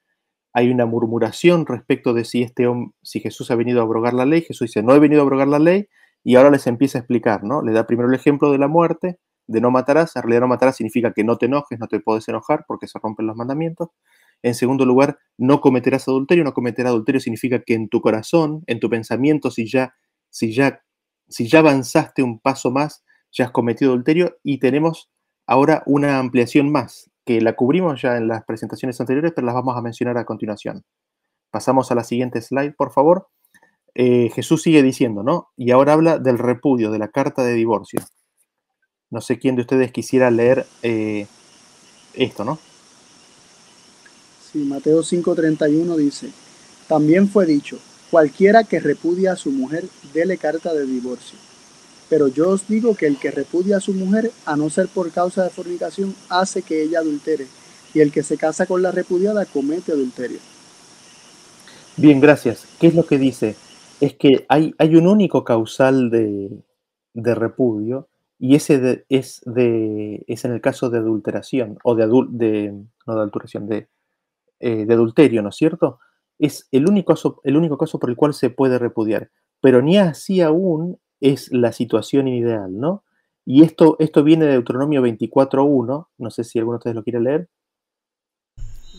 [0.53, 2.67] Hay una murmuración respecto de si, este,
[3.03, 4.43] si Jesús ha venido a abrogar la ley.
[4.43, 5.89] Jesús dice, no he venido a abrogar la ley,
[6.25, 7.62] y ahora les empieza a explicar, ¿no?
[7.62, 10.77] Le da primero el ejemplo de la muerte, de no matarás, en realidad no matarás
[10.77, 13.89] significa que no te enojes, no te puedes enojar porque se rompen los mandamientos,
[14.43, 16.45] En segundo lugar, no cometerás adulterio.
[16.45, 19.95] No cometer adulterio significa que en tu corazón, en tu pensamiento, si ya,
[20.31, 20.83] si ya,
[21.29, 24.39] si ya avanzaste un paso más, ya has cometido adulterio.
[24.43, 25.11] Y tenemos
[25.47, 29.77] ahora una ampliación más, que la cubrimos ya en las presentaciones anteriores, pero las vamos
[29.77, 30.85] a mencionar a continuación.
[31.51, 33.29] Pasamos a la siguiente slide, por favor.
[33.95, 35.49] Eh, Jesús sigue diciendo, ¿no?
[35.57, 38.01] Y ahora habla del repudio, de la carta de divorcio.
[39.11, 41.26] No sé quién de ustedes quisiera leer eh,
[42.14, 42.59] esto, ¿no?
[44.51, 46.30] Sí, Mateo 5:31 dice,
[46.88, 47.78] también fue dicho,
[48.11, 51.38] cualquiera que repudia a su mujer, dele carta de divorcio.
[52.09, 55.11] Pero yo os digo que el que repudia a su mujer, a no ser por
[55.12, 57.47] causa de fornicación, hace que ella adultere,
[57.95, 60.38] y el que se casa con la repudiada comete adulterio.
[61.97, 62.64] Bien, gracias.
[62.80, 63.57] ¿Qué es lo que dice?
[64.01, 66.63] Es que hay, hay un único causal de,
[67.15, 72.73] de repudio y ese es, de, es en el caso de adulteración, o de, de
[73.07, 73.89] no de adulteración, de,
[74.61, 75.99] eh, de adulterio, ¿no es cierto?
[76.39, 79.31] Es el único, el único caso por el cual se puede repudiar.
[79.61, 83.05] Pero ni así aún es la situación ideal, ¿no?
[83.45, 87.21] Y esto, esto viene de Deuteronomio 24.1, no sé si alguno de ustedes lo quiere
[87.21, 87.49] leer.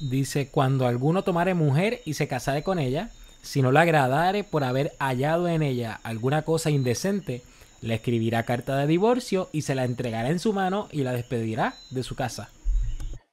[0.10, 3.10] Dice, cuando alguno tomare mujer y se casare con ella,
[3.42, 7.42] si no la agradare por haber hallado en ella alguna cosa indecente,
[7.82, 11.74] le escribirá carta de divorcio y se la entregará en su mano y la despedirá
[11.90, 12.50] de su casa.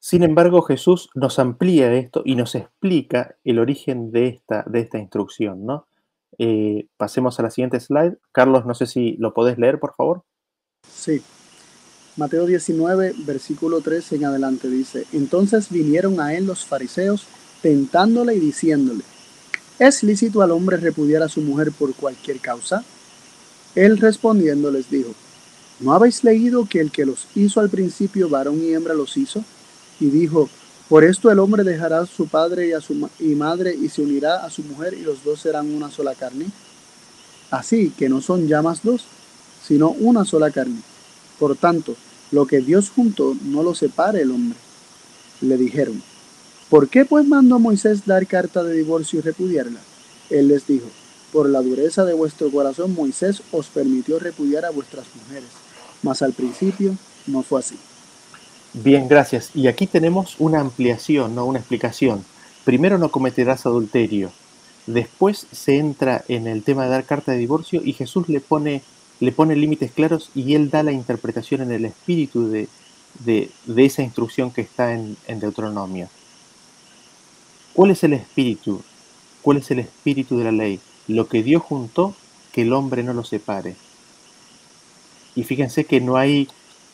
[0.01, 4.99] Sin embargo, Jesús nos amplía esto y nos explica el origen de esta, de esta
[4.99, 5.87] instrucción, ¿no?
[6.39, 8.17] Eh, pasemos a la siguiente slide.
[8.33, 10.23] Carlos, no sé si lo podés leer, por favor.
[10.89, 11.21] Sí.
[12.17, 17.27] Mateo 19, versículo 13 en adelante dice, Entonces vinieron a él los fariseos,
[17.61, 19.05] tentándole y diciéndole,
[19.79, 22.85] ¿es lícito al hombre repudiar a su mujer por cualquier causa?
[23.75, 25.15] Él respondiendo les dijo,
[25.81, 29.45] ¿no habéis leído que el que los hizo al principio varón y hembra los hizo?
[30.01, 30.49] Y dijo,
[30.89, 34.01] por esto el hombre dejará a su padre y a su y madre y se
[34.01, 36.47] unirá a su mujer y los dos serán una sola carne.
[37.51, 39.05] Así que no son ya más dos,
[39.67, 40.81] sino una sola carne.
[41.39, 41.95] Por tanto,
[42.31, 44.59] lo que Dios juntó no lo separe el hombre.
[45.43, 46.03] Le dijeron,
[46.71, 49.81] ¿por qué pues mandó Moisés dar carta de divorcio y repudiarla?
[50.31, 50.87] Él les dijo,
[51.33, 55.51] por la dureza de vuestro corazón Moisés os permitió repudiar a vuestras mujeres,
[56.03, 56.97] mas al principio
[57.27, 57.77] no fue así.
[58.75, 59.51] Bien, gracias.
[59.55, 61.45] Y aquí tenemos una ampliación, ¿no?
[61.47, 62.25] una explicación.
[62.65, 64.31] Primero no cometerás adulterio.
[64.87, 68.83] Después se entra en el tema de dar carta de divorcio y Jesús le pone,
[69.21, 72.69] le pone límites claros y él da la interpretación en el espíritu de,
[73.25, 76.09] de, esa instrucción que está en, en Deuteronomio.
[77.79, 78.83] ¿Cuál es el espíritu?
[79.41, 80.81] ¿Cuál es el espíritu de la ley?
[81.07, 82.13] lo que Dios juntó,
[82.51, 83.77] que el hombre no lo separe.
[85.37, 86.49] Y fíjense que no hay,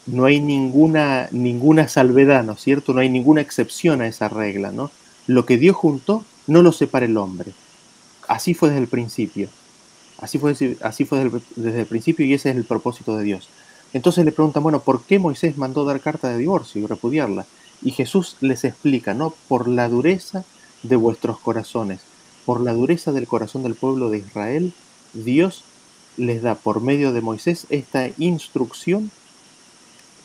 [0.05, 2.93] no hay ninguna, ninguna salvedad, ¿no es cierto?
[2.93, 4.91] No hay ninguna excepción a esa regla, ¿no?
[5.27, 7.53] Lo que Dios juntó, no lo separe el hombre.
[8.29, 9.49] Así fue desde el principio.
[10.19, 13.49] Así fue, así fue desde, el, principio y ese es el propósito de Dios.
[13.95, 17.47] Entonces le preguntan, bueno, ¿por qué Moisés mandó dar carta de divorcio y repudiarla?
[17.81, 19.33] Y Jesús les explica, ¿no?
[19.49, 20.45] Por la dureza
[20.85, 22.01] de vuestros corazones
[22.45, 24.73] por la dureza del corazón del pueblo de Israel,
[25.13, 25.65] Dios
[26.17, 29.11] les da por medio de Moisés esta instrucción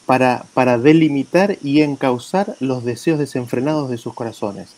[0.06, 4.70] para, delimitar y encauzar los deseos desenfrenados de sus corazones.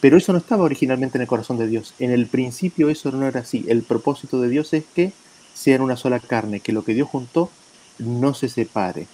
[0.00, 1.94] Pero eso no estaba originalmente en el corazón de Dios.
[1.98, 3.64] En el principio eso no era así.
[3.68, 5.12] El propósito de Dios es que
[5.52, 7.50] sean una sola carne, que lo que Dios juntó
[7.98, 9.08] no se separe.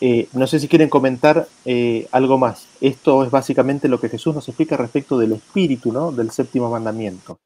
[0.00, 2.68] Eh, no sé si quieren comentar eh, algo más.
[2.80, 6.12] Esto es básicamente lo que Jesús nos explica respecto del espíritu, ¿no?
[6.12, 7.40] Del séptimo mandamiento.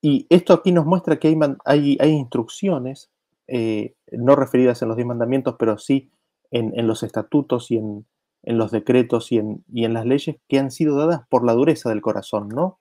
[0.00, 3.10] Y esto aquí nos muestra que hay, instrucciones,
[3.46, 6.10] eh, no referidas en los diez mandamientos, pero sí
[6.50, 8.06] en, los estatutos y en,
[8.42, 11.88] los decretos y en, y en, las leyes que han sido dadas por la dureza
[11.88, 12.78] del corazón, ¿no?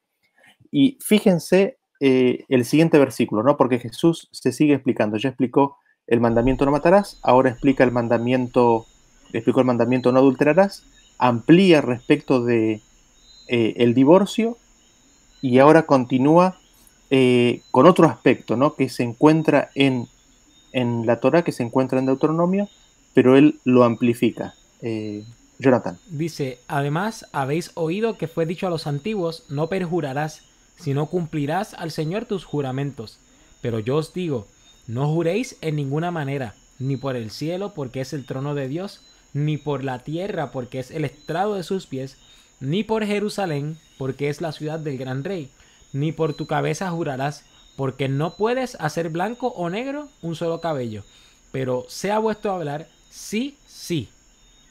[0.70, 3.56] Y fíjense el siguiente versículo, ¿no?
[3.56, 5.16] Porque Jesús se sigue explicando.
[5.16, 5.78] Ya explicó
[6.08, 8.86] el mandamiento no matarás, ahora explica el mandamiento,
[9.32, 10.84] explicó el mandamiento no adulterarás,
[11.18, 12.82] amplía respecto de
[13.48, 14.58] eh, el divorcio
[15.42, 16.60] y ahora continúa
[17.10, 18.76] eh, con otro aspecto, ¿no?
[18.76, 20.08] Que se encuentra en,
[20.72, 22.70] en la Torah, que se encuentra en Deuteronomio,
[23.14, 24.56] pero él lo amplifica.
[24.82, 25.24] Eh,
[25.60, 25.98] Jonathan.
[26.08, 30.42] Dice, además habéis oído que fue dicho a los antiguos, no perjurarás,
[30.78, 33.20] sino cumplirás al Señor tus juramentos.
[33.62, 34.48] Pero yo os digo,
[34.88, 39.02] no juréis en ninguna manera, ni por el cielo, porque es el trono de Dios,
[39.34, 42.18] ni por la tierra, porque es el estrado de sus pies,
[42.60, 45.50] ni por Jerusalén, porque es la ciudad del gran rey,
[45.92, 51.04] ni por tu cabeza jurarás, porque no puedes hacer blanco o negro un solo cabello.
[51.52, 54.10] Pero sea vuestro hablar sí, sí,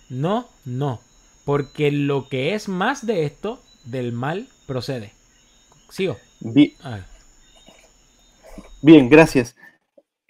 [0.09, 1.01] no, no,
[1.45, 5.13] porque lo que es más de esto, del mal procede.
[5.89, 6.17] ¿Sigo?
[6.41, 6.73] Bien,
[8.81, 9.55] Bien gracias.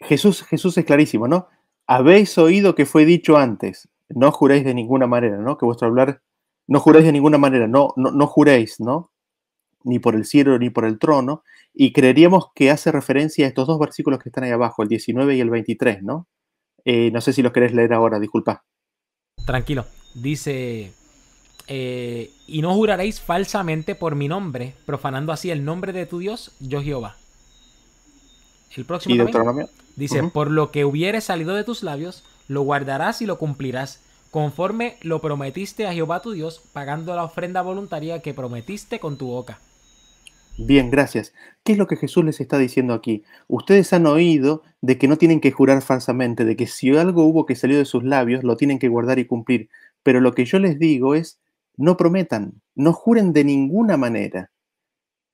[0.02, 1.48] Jesús, Jesús es clarísimo, ¿no?
[1.86, 5.58] Habéis oído que fue dicho antes, no juréis de ninguna manera, ¿no?
[5.58, 6.22] Que vuestro hablar,
[6.66, 9.10] no juréis de ninguna manera, no, no, no juréis, ¿no?
[9.84, 11.42] Ni por el cielo ni por el trono.
[11.74, 15.36] Y creeríamos que hace referencia a estos dos versículos que están ahí abajo, el 19
[15.36, 16.28] y el 23, ¿no?
[16.84, 18.64] Eh, no sé si los querés leer ahora, disculpa.
[19.46, 19.86] Tranquilo.
[20.14, 20.92] Dice,
[21.68, 26.52] eh, y no juraréis falsamente por mi nombre, profanando así el nombre de tu Dios,
[26.60, 27.16] yo Jehová.
[28.76, 29.14] El próximo
[29.96, 34.96] dice, por lo que hubiere salido de tus labios, lo guardarás y lo cumplirás, conforme
[35.02, 39.58] lo prometiste a Jehová tu Dios, pagando la ofrenda voluntaria que prometiste con tu boca.
[40.58, 41.32] Bien, gracias.
[41.64, 43.24] ¿Qué es lo que Jesús les está diciendo aquí?
[43.48, 47.46] Ustedes han oído de que no tienen que jurar falsamente, de que si algo hubo
[47.46, 49.70] que salió de sus labios, lo tienen que guardar y cumplir.
[50.02, 51.40] Pero lo que yo les digo es,
[51.76, 54.50] no prometan, no juren de ninguna manera.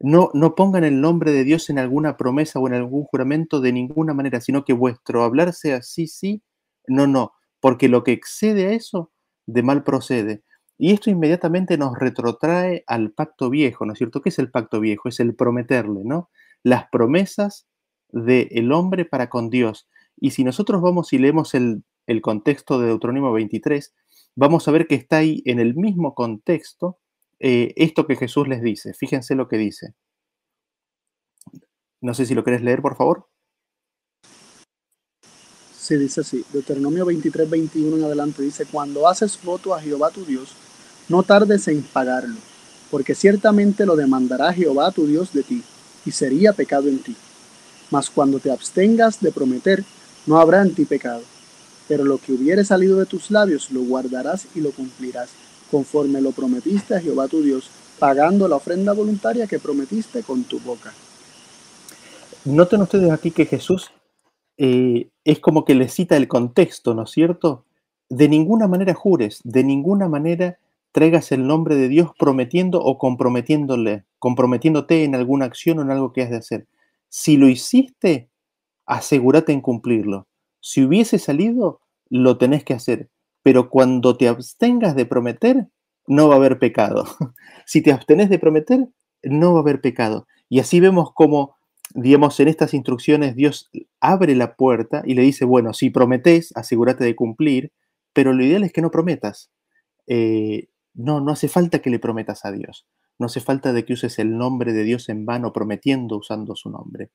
[0.01, 3.72] No, no pongan el nombre de Dios en alguna promesa o en algún juramento de
[3.72, 6.42] ninguna manera, sino que vuestro hablar sea sí, sí,
[6.86, 9.12] no, no, porque lo que excede a eso,
[9.46, 10.44] de mal procede.
[10.78, 14.22] Y esto inmediatamente nos retrotrae al pacto viejo, ¿no es cierto?
[14.22, 15.09] ¿Qué es el pacto viejo?
[15.09, 16.30] Es el prometerle, ¿no?
[16.62, 17.66] Las promesas
[18.11, 19.88] del hombre para con Dios.
[20.16, 23.94] Y si nosotros vamos y leemos el, el contexto de Deuteronomio 23,
[24.36, 26.99] vamos a ver que está ahí en el mismo contexto
[27.41, 28.95] eh, esto que Jesús les dice.
[28.95, 29.95] Fíjense lo que dice.
[32.01, 33.28] No sé si lo querés leer, por favor.
[35.76, 36.45] Sí, dice así.
[36.53, 40.55] Deuteronomio 23, 21 en adelante dice, cuando haces voto a Jehová tu Dios,
[41.09, 42.36] no tardes en pagarlo,
[42.91, 45.62] porque ciertamente lo demandará Jehová tu Dios de ti,
[46.05, 47.16] y sería pecado en ti.
[47.91, 49.82] Mas cuando te abstengas de prometer,
[50.26, 51.22] no habrá en ti pecado.
[51.89, 55.30] Pero lo que hubiere salido de tus labios lo guardarás y lo cumplirás,
[55.70, 60.60] conforme lo prometiste a Jehová tu Dios, pagando la ofrenda voluntaria que prometiste con tu
[60.60, 60.92] boca.
[62.44, 63.90] Noten ustedes aquí que Jesús
[64.56, 67.64] eh, es como que le cita el contexto, ¿no es cierto?
[68.08, 70.58] De ninguna manera jures, de ninguna manera
[70.92, 76.12] traigas el nombre de Dios prometiendo o comprometiéndole, comprometiéndote en alguna acción o en algo
[76.12, 76.66] que has de hacer.
[77.08, 78.28] Si lo hiciste,
[78.86, 80.26] asegúrate en cumplirlo.
[80.60, 83.08] Si hubiese salido, lo tenés que hacer.
[83.49, 85.68] Pero cuando te abstengas de prometer,
[86.07, 87.07] no va a haber pecado.
[87.64, 88.88] si te abstenés de prometer,
[89.22, 90.26] no va a haber pecado.
[90.51, 91.57] Y así vemos cómo,
[91.94, 93.70] digamos, en estas instrucciones Dios
[94.01, 97.72] abre la puerta y le dice, bueno, si prometes, asegúrate de cumplir,
[98.12, 99.51] pero lo ideal es que no prometas.
[100.07, 102.86] Eh, no, no hace falta que le prometas a Dios.
[103.18, 106.68] No hace falta de que uses el nombre de Dios en vano prometiendo usando su
[106.68, 107.12] nombre.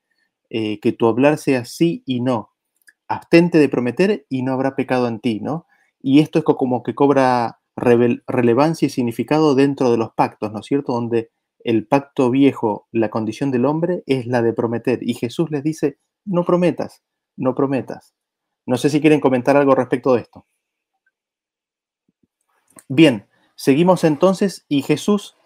[0.50, 2.50] Eh, que tu hablar sea sí y no
[3.06, 5.66] abstente de prometer y no habrá pecado en ti, ¿no?
[6.06, 10.66] Y esto es como que cobra relevancia y significado dentro de los pactos, ¿no es
[10.66, 10.92] cierto?
[10.92, 11.30] Donde
[11.60, 14.98] el pacto viejo, la condición del hombre es la de prometer.
[15.00, 15.96] Y Jesús les dice,
[16.26, 17.02] no prometas,
[17.36, 18.12] no prometas.
[18.66, 20.46] No sé si quieren comentar algo respecto de esto.
[22.86, 25.38] Bien, seguimos entonces y Jesús,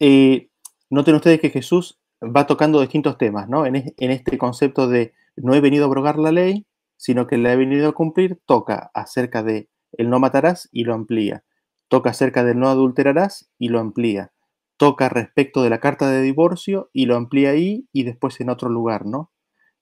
[0.00, 0.48] eh,
[0.88, 3.66] noten ustedes que Jesús va tocando distintos temas, ¿no?
[3.66, 6.64] En, en este concepto de no he venido a abrogar la ley,
[6.96, 10.94] sino que le ha venido a cumplir, toca acerca de el no matarás y lo
[10.94, 11.44] amplía.
[11.88, 14.32] Toca acerca del no adulterarás y lo amplía.
[14.76, 18.68] Toca respecto de la carta de divorcio y lo amplía ahí y después en otro
[18.68, 19.32] lugar, ¿no?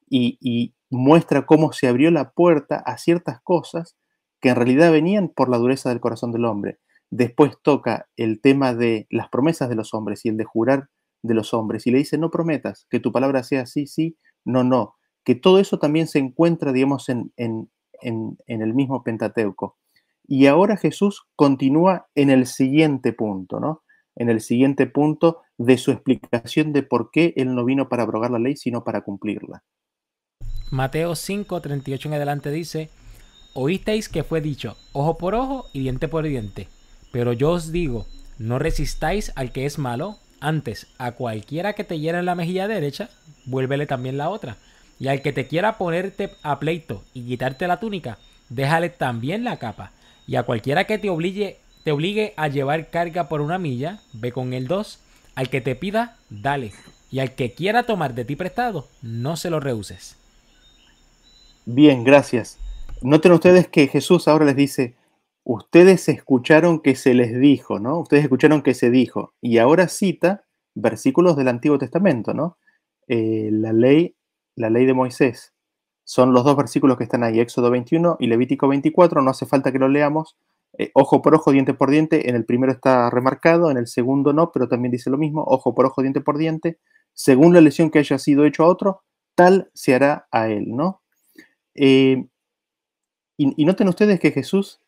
[0.09, 3.97] Y, y muestra cómo se abrió la puerta a ciertas cosas
[4.41, 6.79] que en realidad venían por la dureza del corazón del hombre.
[7.11, 10.89] Después toca el tema de las promesas de los hombres y el de jurar
[11.23, 11.87] de los hombres.
[11.87, 14.97] Y le dice, no prometas, que tu palabra sea sí, sí, no, no
[15.27, 19.77] que todo eso también se encuentra, digamos, en, el mismo Pentateuco.
[20.29, 23.83] Y ahora Jesús continúa en el siguiente punto, ¿no?
[24.17, 28.31] En el siguiente punto de su explicación de por qué Él no vino para abrogar
[28.31, 29.63] la ley, sino para cumplirla.
[30.71, 32.91] Mateo 5, 38 en adelante dice,
[33.55, 36.69] oísteis que fue dicho, ojo por ojo y diente por diente.
[37.13, 38.07] Pero yo os digo,
[38.39, 42.69] no resistáis al que es malo, antes a cualquiera que te hiera en la mejilla
[42.69, 43.11] derecha,
[43.47, 44.57] vuélvele también la otra.
[44.99, 48.19] Y al que te quiera ponerte a pleito y quitarte la túnica,
[48.49, 49.93] déjale también la capa.
[50.27, 54.33] Y a cualquiera que te obligue, te obligue a llevar carga por una milla, ve
[54.33, 55.01] con el dos.
[55.35, 56.73] Al que te pida, dale.
[57.11, 60.17] Y al que quiera tomar de ti prestado, no se lo rehuses.
[61.65, 62.59] Bien, gracias.
[63.03, 64.97] Noten ustedes que Jesús ahora les dice,
[65.45, 68.01] ustedes escucharon que se les dijo, ¿no?
[68.01, 69.35] Ustedes escucharon que se dijo.
[69.41, 72.59] Y ahora cita versículos del Antiguo Testamento, ¿no?
[73.09, 74.17] Eh, la ley
[74.57, 75.53] la ley de Moisés.
[76.07, 79.73] Son los dos versículos que están ahí, Éxodo 21 y Levítico 24, no hace falta
[79.73, 80.37] que lo leamos,
[80.79, 84.33] Eh, ojo por ojo, diente por diente, en el primero está remarcado, en el segundo
[84.33, 86.79] no, pero también dice lo mismo, ojo por ojo, diente por diente,
[87.15, 89.03] según la lesión que haya sido hecho a otro,
[89.35, 91.01] tal se hará a él, ¿no?
[91.75, 92.27] Eh,
[93.39, 94.81] y, noten ustedes que Jesús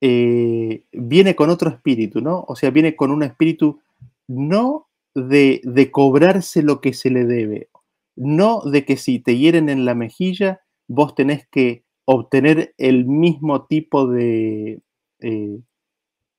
[0.00, 2.44] eh, viene con otro espíritu, ¿no?
[2.46, 3.80] O sea, viene con un espíritu
[4.28, 7.68] no de, de, cobrarse lo que se le debe,
[8.16, 13.66] no de que si te hieren en la mejilla, vos tenés que obtener el mismo
[13.66, 14.80] tipo de,
[15.20, 15.60] eh,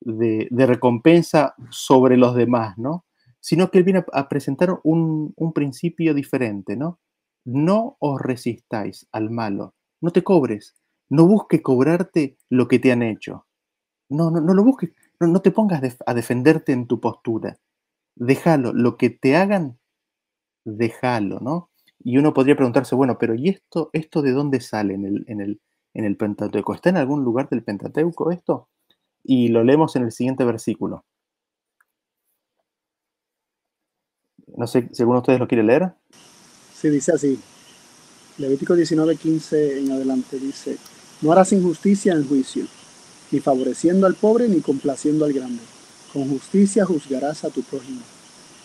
[0.02, 3.06] de, recompensa sobre los demás, ¿no?
[3.40, 7.00] Sino que él viene a, presentar un, principio diferente, ¿no?
[7.46, 10.76] No os resistáis al malo, no te cobres,
[11.10, 13.46] no busques cobrarte lo que te han hecho.
[14.10, 17.58] No, no, no lo busques, no, te pongas a defenderte en tu postura.
[18.16, 19.78] Déjalo, lo que te hagan,
[20.76, 21.70] déjalo, ¿no?
[22.04, 25.42] Y uno podría preguntarse, bueno, pero ¿y esto, esto de dónde sale en el, en
[25.42, 25.62] el,
[25.94, 26.74] en el Pentateuco?
[26.74, 28.70] ¿Está en algún lugar del Pentateuco esto?
[29.28, 31.06] y lo leemos en el siguiente versículo.
[34.56, 35.94] No sé si alguno de ustedes lo quiere leer.
[36.74, 37.38] Sí, dice así.
[38.38, 40.78] Levítico 19, 15 en adelante dice,
[41.22, 42.66] no harás injusticia en juicio,
[43.32, 45.62] ni favoreciendo al pobre ni complaciendo al grande.
[46.14, 48.02] Con justicia juzgarás a tu prójimo.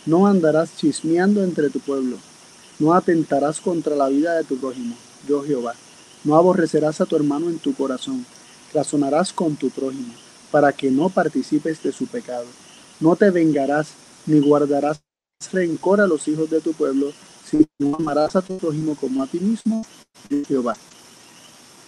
[0.06, 2.16] No andarás chismeando entre tu pueblo.
[2.78, 4.96] No atentarás contra la vida de tu prójimo,
[5.28, 5.74] yo Jehová.
[6.24, 8.24] No aborrecerás a tu hermano en tu corazón.
[8.74, 10.12] Razonarás con tu prójimo
[10.50, 12.46] para que no participes de su pecado.
[13.00, 13.88] No te vengarás
[14.26, 15.00] ni guardarás
[15.52, 17.12] rencor a los hijos de tu pueblo,
[17.44, 19.84] sino amarás a tu prójimo como a ti mismo,
[20.46, 20.76] Jehová.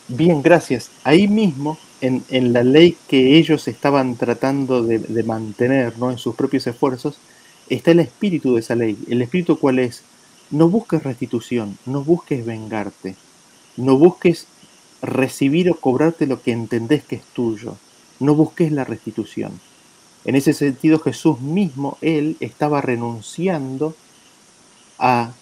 [0.08, 0.90] Bien, gracias.
[1.04, 6.10] Ahí mismo, en, la ley que ellos estaban tratando de, mantener ¿no?
[6.10, 7.16] en sus propios esfuerzos,
[7.68, 8.98] está el espíritu de esa ley.
[9.08, 10.02] ¿El espíritu cuál es?
[10.50, 13.16] No busques restitución, no busques vengarte,
[13.76, 14.46] no busques
[15.02, 17.76] recibir o cobrarte lo que entendés que es tuyo
[18.20, 19.60] no busques la restitución.
[20.24, 23.94] En ese sentido, Jesús mismo, él estaba renunciando
[24.98, 25.32] a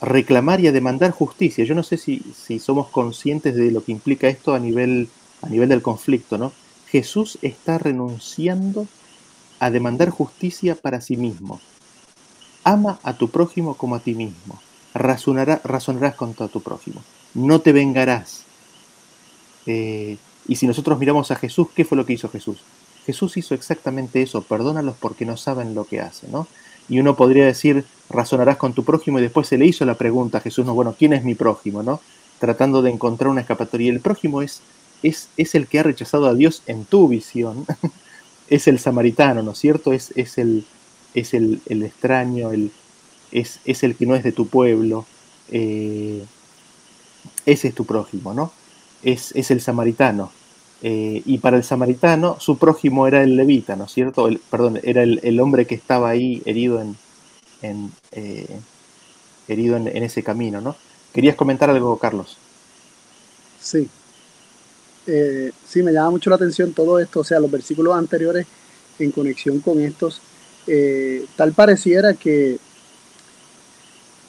[0.00, 1.64] reclamar y a demandar justicia.
[1.64, 5.08] Yo no sé si, si, somos conscientes de lo que implica esto a nivel,
[5.42, 6.52] a nivel del conflicto, ¿no?
[6.88, 8.86] Jesús está renunciando a
[9.68, 11.60] demandar justicia para sí mismo.
[12.64, 14.58] Ama a tu prójimo como a ti mismo.
[14.94, 17.02] razonarás contra tu prójimo.
[17.34, 18.44] No te vengarás.
[19.66, 20.16] Eh,
[20.48, 22.58] y si nosotros miramos a Jesús, ¿qué fue lo que hizo Jesús?
[23.06, 26.46] Jesús hizo exactamente eso, perdónalos porque no saben lo que hacen, ¿no?
[26.88, 30.38] Y uno podría decir, razonarás con tu prójimo, y después se le hizo la pregunta
[30.38, 32.00] a Jesús, no, bueno, ¿quién es mi prójimo, no?
[32.38, 33.92] Tratando de encontrar una escapatoria.
[33.92, 34.60] El prójimo es,
[35.02, 37.64] es, es el que ha rechazado a Dios en tu visión,
[38.50, 39.92] es el samaritano, ¿no es cierto?
[39.92, 40.66] Es, es, el,
[41.14, 42.72] es el, extraño, el,
[43.32, 45.06] es, es, el que no es de tu pueblo,
[45.50, 46.24] eh,
[47.46, 48.52] ese es tu prójimo, ¿no?
[49.02, 50.32] Es, es el samaritano.
[50.82, 54.26] Eh, y para el samaritano, su prójimo era el levita, ¿no es cierto?
[54.26, 56.96] El, perdón, era el, hombre que estaba ahí herido en,
[57.62, 58.60] en eh,
[59.46, 60.76] herido en, ese camino, ¿no?
[61.12, 62.38] ¿Querías comentar algo, Carlos?
[63.60, 63.88] Sí.
[65.12, 68.46] Eh, sí, me llama mucho la atención todo esto, o sea, los versículos anteriores
[68.98, 70.20] en conexión con estos,
[71.36, 72.58] tal pareciera que,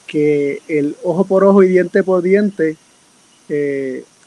[0.06, 2.76] que el ojo por ojo y diente por diente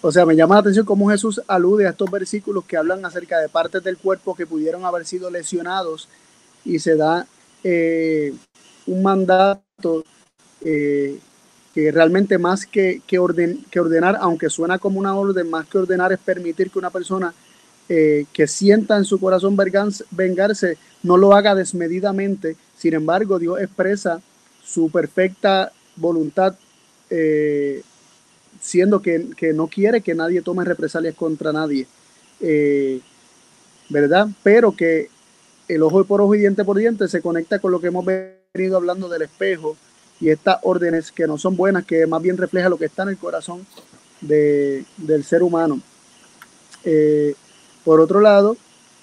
[0.08, 3.40] o sea, me llama la atención cómo Jesús alude a estos versículos que hablan acerca
[3.40, 6.08] de partes del cuerpo que pudieron haber sido lesionados
[6.64, 7.26] y se da
[7.64, 8.32] eh,
[8.86, 10.04] un mandato
[10.62, 11.18] eh,
[11.76, 16.20] que realmente más que, que, ordenar, aunque suena como una orden, más que ordenar es
[16.20, 17.34] permitir que una persona
[17.88, 19.56] eh, que sienta en su corazón
[20.12, 22.56] vengarse no lo haga desmedidamente.
[22.76, 24.22] Sin embargo, Dios expresa
[24.64, 26.56] su perfecta voluntad
[28.66, 31.88] siendo que, no quiere que nadie tome represalias contra nadie,
[32.42, 33.00] eh,
[33.90, 34.28] ¿verdad?
[34.44, 35.10] Pero que
[35.68, 38.78] el ojo por ojo y diente por diente se conecta con lo que hemos venido
[38.78, 39.78] hablando del espejo
[40.20, 43.10] y estas órdenes que no son buenas, que más bien refleja lo que está en
[43.10, 43.66] el corazón
[44.22, 45.82] del ser humano.
[46.84, 47.36] Eh,
[47.84, 48.58] por otro lado,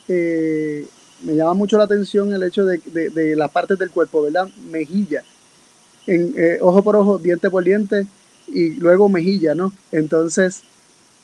[0.09, 0.87] eh,
[1.23, 4.49] me llama mucho la atención el hecho de, de, las partes del cuerpo, ¿verdad?
[4.71, 5.23] Mejilla,
[6.07, 8.07] en, ojo por ojo, diente por diente,
[8.49, 9.73] y luego mejilla, ¿no?
[9.93, 10.63] Entonces,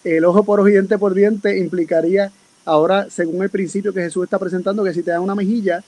[0.04, 2.30] el ojo por ojo y diente por diente implicaría,
[2.64, 5.82] ahora, según el principio que Jesús está presentando, que si te da una mejilla,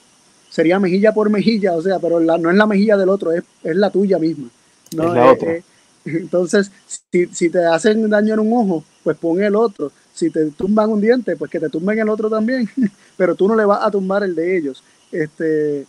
[0.51, 3.91] sería mejilla por mejilla, o sea, pero no es la mejilla del otro, es, la
[3.91, 4.49] tuya misma.
[4.95, 5.09] ¿no?
[5.09, 5.63] Es la eh, eh,
[6.05, 6.71] entonces,
[7.11, 9.93] si, si, te hacen daño en un ojo, pues pon el otro.
[10.13, 12.69] Si te tumban un diente, pues que te tumben el otro también,
[13.17, 14.83] pero tú no le vas a tumbar el de ellos.
[15.13, 15.87] Este,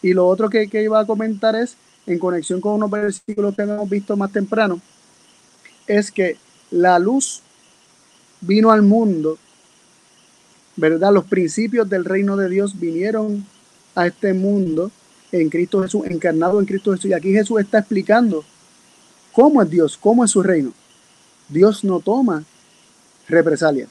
[0.00, 3.62] y lo otro que, que iba a comentar es, en conexión con unos versículos que
[3.62, 4.80] hemos visto más temprano,
[5.86, 6.36] es que
[6.70, 7.42] la luz
[8.40, 9.38] vino al mundo
[10.76, 11.12] ¿verdad?
[11.12, 13.46] Los principios del reino de Dios vinieron
[13.94, 14.90] a este mundo
[15.32, 17.10] en Cristo Jesús, encarnado en Cristo Jesús.
[17.10, 18.44] Y aquí Jesús está explicando
[19.32, 20.72] cómo es Dios, cómo es su reino.
[21.48, 22.44] Dios no toma
[23.28, 23.88] represalias.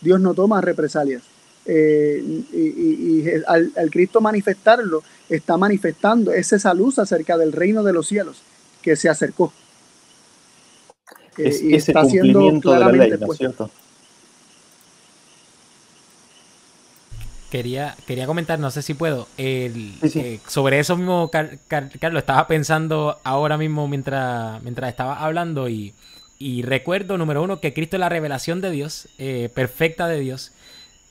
[0.00, 1.22] Dios no toma represalias.
[1.64, 2.22] Eh,
[2.52, 8.42] y, al, Cristo manifestarlo, está manifestando esa luz acerca del reino de los cielos
[8.80, 9.52] que se acercó.
[11.36, 13.70] Eh, es, ese cumplimiento de la ley, ¿no es cierto?
[17.50, 23.56] Quería, quería comentar, no sé si puedo, eh, sobre eso mismo, Carlos, estaba pensando ahora
[23.56, 25.94] mismo mientras, mientras estaba hablando y,
[26.62, 30.52] recuerdo, número uno, que Cristo es la revelación de Dios, eh, perfecta de Dios,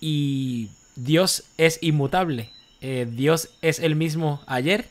[0.01, 2.49] y Dios es inmutable.
[2.81, 4.89] Eh, Dios es el mismo ayer,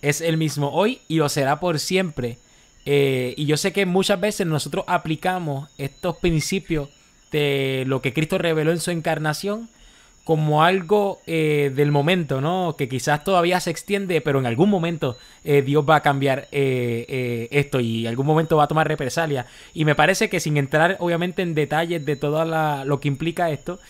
[0.00, 2.38] es el mismo hoy y lo será por siempre.
[2.86, 6.88] y yo sé que muchas veces nosotros aplicamos estos principios
[7.30, 9.68] de lo que Cristo reveló en su encarnación
[10.28, 12.74] como algo eh, del momento, ¿no?
[12.76, 17.48] Que quizás todavía se extiende, pero en algún momento eh, Dios va a cambiar eh,
[17.50, 19.46] esto y algún momento va a tomar represalia.
[19.72, 22.44] Y me parece que sin entrar obviamente en detalles de todo
[22.84, 23.80] lo que implica esto,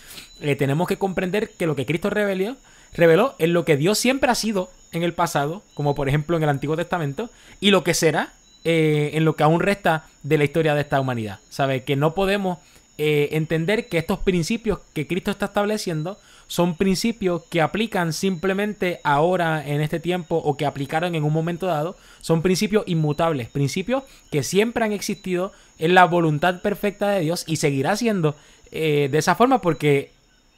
[0.56, 2.56] tenemos que comprender que lo que Cristo reveló,
[2.94, 6.44] reveló es lo que Dios siempre ha sido en el pasado, como por ejemplo en
[6.44, 10.76] el Antiguo Testamento, y lo que será en lo que aún resta de la historia
[10.76, 11.40] de esta humanidad.
[11.48, 11.82] ¿Sabe?
[11.82, 12.58] Que no podemos
[12.98, 16.18] eh, entender que estos principios que Cristo está estableciendo
[16.48, 21.66] son principios que aplican simplemente ahora en este tiempo o que aplicaron en un momento
[21.66, 27.44] dado, son principios inmutables, principios que siempre han existido en la voluntad perfecta de Dios
[27.46, 28.34] y seguirá siendo
[28.72, 30.10] eh, de esa forma porque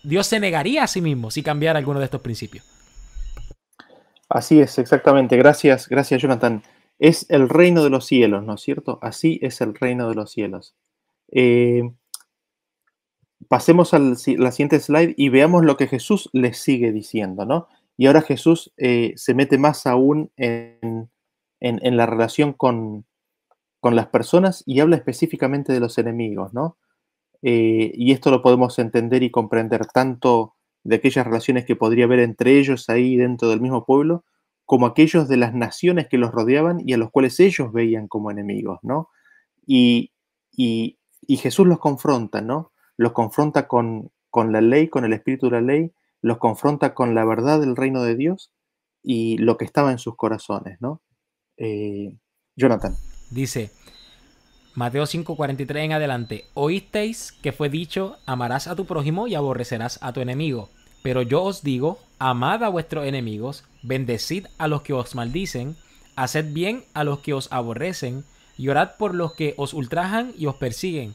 [0.03, 2.64] Dios se negaría a sí mismo si cambiara alguno de estos principios.
[4.28, 5.36] Así es, exactamente.
[5.36, 6.62] Gracias, gracias Jonathan.
[6.99, 8.99] Es el reino de los cielos, ¿no es cierto?
[9.03, 10.74] Así es el reino de los cielos.
[11.32, 11.82] Eh,
[13.51, 17.66] pasemos a la siguiente slide y veamos lo que Jesús les sigue diciendo, ¿no?
[17.96, 21.11] Y ahora Jesús eh, se mete más aún en,
[21.61, 23.07] la relación con,
[23.82, 26.78] las personas y habla específicamente de los enemigos, ¿no?
[27.42, 32.20] Eh, y esto lo podemos entender y comprender tanto de aquellas relaciones que podría haber
[32.20, 34.24] entre ellos ahí dentro del mismo pueblo,
[34.64, 38.30] como aquellos de las naciones que los rodeaban y a los cuales ellos veían como
[38.30, 39.09] enemigos, ¿no?
[39.66, 40.12] Y,
[40.53, 42.70] y, y Jesús los confronta, ¿no?
[43.01, 45.90] Los confronta con, la ley, con el espíritu de la ley,
[46.20, 48.53] los confronta con la verdad del reino de Dios
[49.03, 51.01] y lo que estaba en sus corazones, ¿no?
[51.57, 52.18] Eh,
[52.57, 52.94] Jonathan.
[53.30, 53.70] Dice,
[54.74, 60.12] Mateo 5:43 en adelante, oísteis que fue dicho, amarás a tu prójimo y aborrecerás a
[60.12, 60.68] tu enemigo.
[61.03, 65.74] Pero yo os digo, amad a vuestros enemigos, bendecid a los que os maldicen,
[66.16, 68.24] haced bien a los que os aborrecen,
[68.59, 71.14] y orad por los que os ultrajan y os persiguen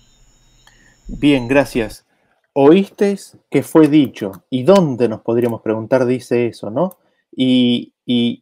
[1.19, 2.07] Bien, gracias.
[2.53, 4.31] Oísteis que fue dicho.
[4.49, 6.97] ¿Y dónde nos podríamos preguntar dice eso, no?
[7.31, 7.93] Y,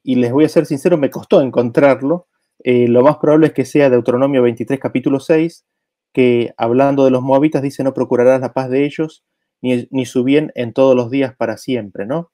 [0.04, 2.28] les voy a ser sincero, me costó encontrarlo.
[2.64, 5.66] Eh, lo más probable es que sea Deuteronomio 23, capítulo 6,
[6.14, 9.24] que hablando de los moabitas dice, no procurarás la paz de ellos,
[9.62, 12.32] ni, ni su bien en todos los días para siempre, ¿no?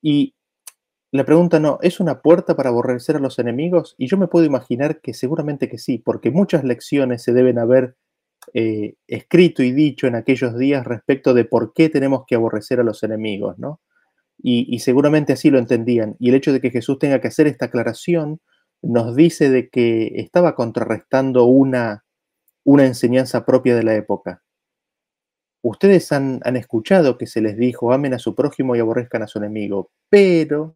[0.00, 0.34] Y
[1.10, 3.94] la pregunta no, ¿es una puerta para aborrecer a los enemigos?
[3.98, 7.96] Y yo me puedo imaginar que seguramente que sí, porque muchas lecciones se deben haber
[8.54, 12.84] eh, escrito y dicho en aquellos días respecto de por qué tenemos que aborrecer a
[12.84, 13.80] los enemigos, ¿no?
[14.44, 16.16] Y, seguramente así lo entendían.
[16.18, 18.40] Y el hecho de que Jesús tenga que hacer esta aclaración
[18.82, 22.04] nos dice de que estaba contrarrestando una,
[22.64, 24.42] una enseñanza propia de la época.
[25.62, 29.28] Ustedes han, han escuchado que se les dijo, amen a su prójimo y aborrezcan a
[29.28, 30.74] su enemigo, pero,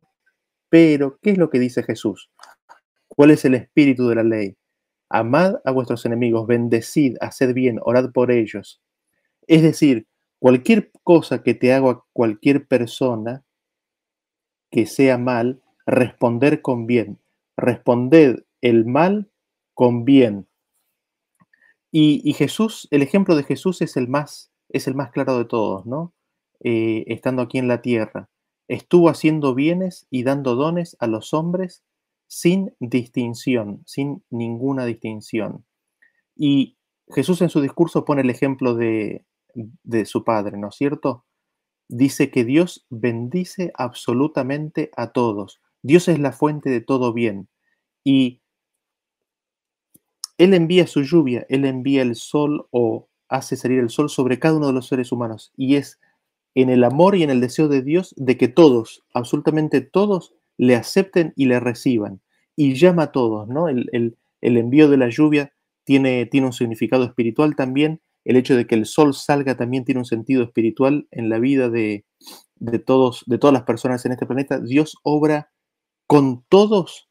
[0.68, 2.30] pero, ¿qué es lo que dice Jesús?
[3.08, 4.56] ¿Cuál es el espíritu de la ley?
[5.08, 8.80] Amad a vuestros enemigos, bendecid, haced bien, orad por ellos.
[9.46, 10.06] Es decir,
[10.38, 13.44] cualquier cosa que te haga cualquier persona
[14.70, 17.18] que sea mal, responder con bien.
[17.56, 19.30] Responded el mal
[19.74, 20.46] con bien.
[21.92, 25.86] Y, Jesús, el ejemplo de Jesús es el más, es el más claro de todos,
[25.86, 26.12] ¿no?
[26.60, 28.28] Eh, estando aquí en la tierra.
[28.68, 31.84] Estuvo haciendo bienes y dando dones a los hombres
[32.26, 35.64] sin distinción, sin ninguna distinción.
[36.34, 36.76] Y
[37.08, 39.24] Jesús en su discurso pone el ejemplo de,
[40.04, 41.24] su Padre, ¿no es cierto?
[41.88, 45.60] dice que Dios bendice absolutamente a todos.
[45.82, 47.48] Dios es la fuente de todo bien.
[48.04, 48.42] Y
[50.38, 54.56] Él envía su lluvia, Él envía el sol o hace salir el sol sobre cada
[54.56, 55.52] uno de los seres humanos.
[55.56, 56.00] Y es
[56.54, 60.76] en el amor y en el deseo de Dios de que todos, absolutamente todos, le
[60.76, 62.20] acepten y le reciban.
[62.54, 63.68] Y llama a todos, ¿no?
[63.68, 65.52] El, envío de la lluvia
[65.84, 68.00] tiene, tiene un significado espiritual también.
[68.24, 71.68] El hecho de que el sol salga también tiene un sentido espiritual en la vida
[71.68, 72.04] de,
[72.56, 74.58] de, todos, de todas las personas en este planeta.
[74.60, 75.50] Dios obra
[76.06, 77.08] con todos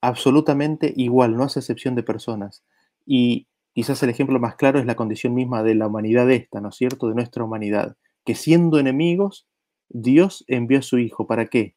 [0.00, 2.64] absolutamente igual, no hace excepción de personas.
[3.06, 6.70] Y quizás el ejemplo más claro es la condición misma de la humanidad esta, ¿no
[6.70, 7.08] es cierto?
[7.08, 9.46] De nuestra humanidad que siendo enemigos,
[9.88, 11.26] Dios envió a su Hijo.
[11.26, 11.74] ¿Para qué?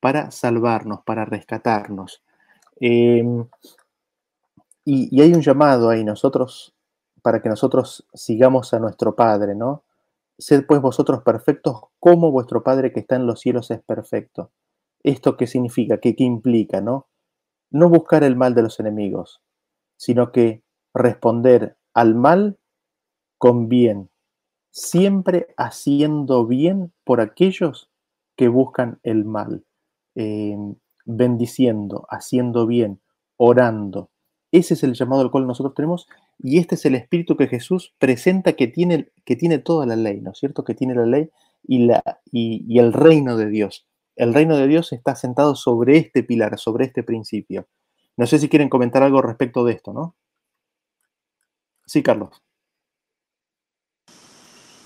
[0.00, 2.22] Para salvarnos, para rescatarnos.
[2.80, 3.46] Em,
[4.84, 6.74] y, hay un llamado ahí nosotros,
[7.22, 9.84] para que nosotros sigamos a nuestro Padre, ¿no?
[10.38, 14.52] Sed pues vosotros perfectos como vuestro Padre que está en los cielos es perfecto.
[15.02, 15.98] ¿Esto qué significa?
[15.98, 17.08] ¿Qué, qué implica, no?
[17.70, 19.42] No buscar el mal de los enemigos,
[19.96, 20.62] sino que
[20.94, 22.58] responder al mal
[23.38, 24.10] con bien,
[24.70, 27.90] siempre haciendo bien por aquellos
[28.36, 29.64] que buscan el mal,
[30.16, 30.74] em,
[31.04, 33.00] bendiciendo, haciendo bien,
[33.36, 34.10] orando.
[34.50, 37.94] Ese es el llamado al cual nosotros tenemos y este es el espíritu que Jesús
[37.98, 40.64] presenta que tiene, que tiene toda la ley, ¿no es cierto?
[40.64, 41.30] Que tiene la ley
[41.62, 42.02] y, la,
[42.32, 43.86] y el reino de Dios.
[44.16, 47.68] El reino de Dios está sentado sobre este pilar, sobre este principio.
[48.16, 50.16] No sé si quieren comentar algo respecto de esto, ¿no?
[51.84, 52.42] Sí, Carlos.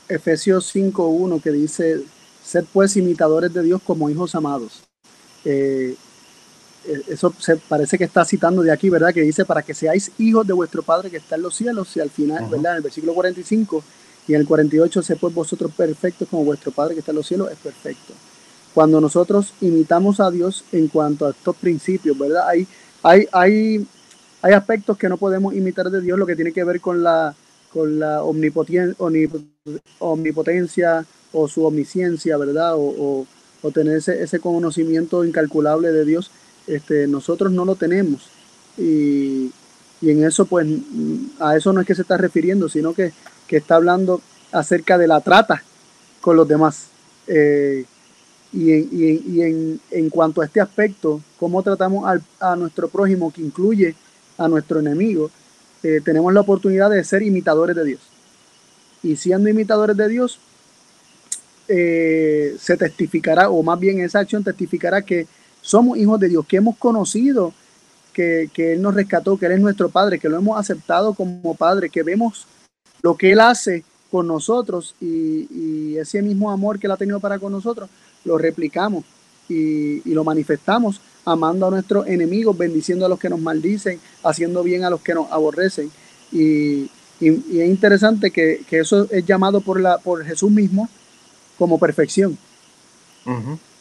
[0.09, 2.05] Efesios 5.1 que dice,
[2.43, 4.90] sed pues imitadores de Dios como hijos amados.
[5.45, 5.95] Eh,
[6.87, 9.13] eh, eso se parece que está citando de aquí, ¿verdad?
[9.13, 12.01] Que dice, para que seáis hijos de vuestro Padre que está en los cielos, y
[12.01, 12.73] al final, ¿verdad?
[12.73, 13.85] En el versículo 45
[14.29, 17.27] y en el 48, sed pues vosotros perfectos como vuestro Padre que está en los
[17.27, 18.15] cielos es perfecto.
[18.73, 22.49] Cuando nosotros imitamos a Dios en cuanto a estos principios, ¿verdad?
[22.49, 22.67] Hay,
[23.03, 23.87] hay, hay,
[24.43, 27.35] hay aspectos que no podemos imitar de Dios, lo que tiene que ver con la,
[27.73, 28.95] con la omnipotencia
[31.33, 32.75] o su omnisciencia, ¿verdad?
[32.77, 33.27] O,
[33.73, 36.31] tener ese, conocimiento incalculable de Dios,
[36.67, 38.29] este, nosotros no lo tenemos.
[38.79, 39.53] Y,
[40.03, 40.67] en eso, pues,
[41.39, 43.13] a eso no es que se está refiriendo, sino que,
[43.49, 44.23] está hablando
[44.53, 45.63] acerca de la trata
[46.21, 46.87] con los demás.
[47.27, 47.85] Eh,
[48.53, 48.73] y,
[49.43, 53.95] en, en, cuanto a este aspecto, cómo tratamos a nuestro prójimo, que incluye
[54.39, 55.31] a nuestro enemigo,
[55.83, 58.01] eh, tenemos la oportunidad de ser imitadores de Dios.
[59.03, 60.39] Y siendo imitadores de Dios,
[61.71, 65.27] eh, se testificará, o más bien esa acción testificará que
[65.63, 67.55] somos hijos de Dios, que hemos conocido
[68.13, 71.89] que, Él nos rescató, que Él es nuestro Padre, que lo hemos aceptado como Padre,
[71.89, 72.47] que vemos
[73.03, 77.21] lo que Él hace con nosotros y, y ese mismo amor que Él ha tenido
[77.21, 77.89] para con nosotros,
[78.25, 79.05] lo replicamos
[79.51, 84.85] y, lo manifestamos amando a nuestros enemigos, bendiciendo a los que nos maldicen, haciendo bien
[84.85, 85.91] a los que nos aborrecen.
[86.33, 86.91] Y,
[87.21, 90.89] es interesante que, eso es llamado por, la, por Jesús mismo
[91.61, 92.37] como perfección,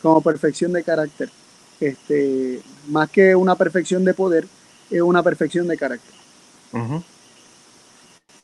[0.03, 1.31] como perfección de carácter.
[1.79, 4.45] Este, más que una perfección de poder,
[4.91, 6.13] es una perfección de carácter.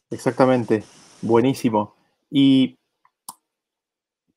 [0.09, 0.83] Exactamente,
[1.21, 1.93] buenísimo.
[2.31, 2.77] Y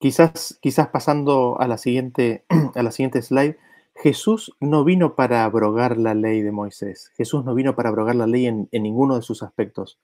[0.00, 2.44] Quizás, quizás pasando a la, siguiente,
[2.76, 3.56] a la siguiente slide,
[3.96, 7.10] Jesús no vino para abrogar la ley de Moisés.
[7.16, 9.98] Jesús no vino para abrogar la ley en, ninguno de sus aspectos,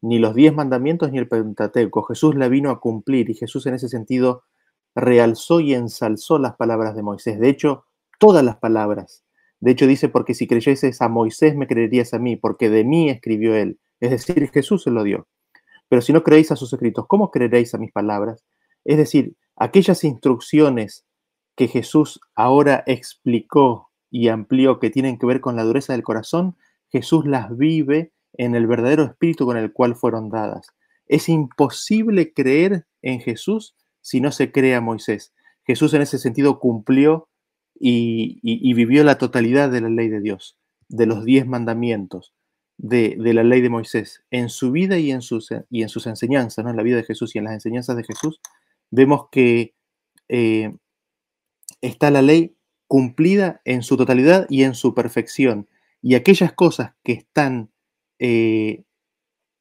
[0.00, 2.02] ni los diez mandamientos ni el Pentateuco.
[2.04, 4.44] Jesús la vino a cumplir y Jesús en ese sentido
[4.94, 7.38] realzó y ensalzó las palabras de Moisés.
[7.38, 7.84] De hecho,
[8.18, 9.24] todas las palabras.
[9.60, 13.10] De hecho, dice, porque si creyeses a Moisés, me creerías a mí, porque de mí
[13.10, 13.80] escribió él.
[14.00, 15.26] Es decir, Jesús se lo dio.
[15.88, 18.44] Pero si no creéis a sus escritos, ¿cómo creeréis a mis palabras?
[18.84, 21.06] Es decir, aquellas instrucciones
[21.56, 26.56] que Jesús ahora explicó y amplió que tienen que ver con la dureza del corazón,
[26.90, 30.68] Jesús las vive en el verdadero espíritu con el cual fueron dadas.
[31.06, 35.32] Es imposible creer en Jesús si no se cree a Moisés.
[35.66, 37.28] Jesús en ese sentido cumplió
[37.78, 38.40] y,
[38.74, 42.34] vivió la totalidad de la ley de Dios, de los diez mandamientos,
[42.76, 45.50] de, la ley de Moisés, en su vida y en sus,
[46.06, 46.70] enseñanzas, ¿no?
[46.70, 48.40] en la vida de Jesús y en las enseñanzas de Jesús,
[48.90, 49.74] vemos que
[50.28, 50.74] eh,
[51.80, 52.56] está la ley
[52.86, 55.68] cumplida en su totalidad y en su perfección.
[56.00, 57.70] Y aquellas cosas que están
[58.18, 58.84] eh,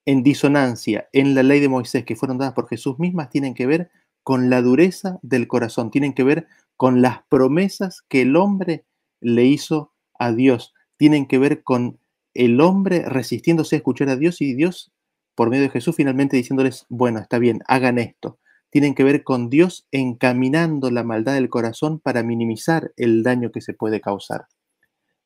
[0.05, 3.65] en disonancia en la ley de Moisés que fueron dadas por Jesús mismas tienen que
[3.65, 3.91] ver
[4.23, 8.85] con la dureza del corazón, tienen que ver con las promesas que el hombre
[9.21, 11.99] le hizo a Dios, tienen que ver con
[12.34, 14.91] el hombre resistiéndose a escuchar a Dios y Dios,
[15.34, 18.39] por medio de Jesús, finalmente diciéndoles, bueno, está bien, hagan esto
[18.69, 23.61] tienen que ver con Dios encaminando la maldad del corazón para minimizar el daño que
[23.61, 24.47] se puede causar.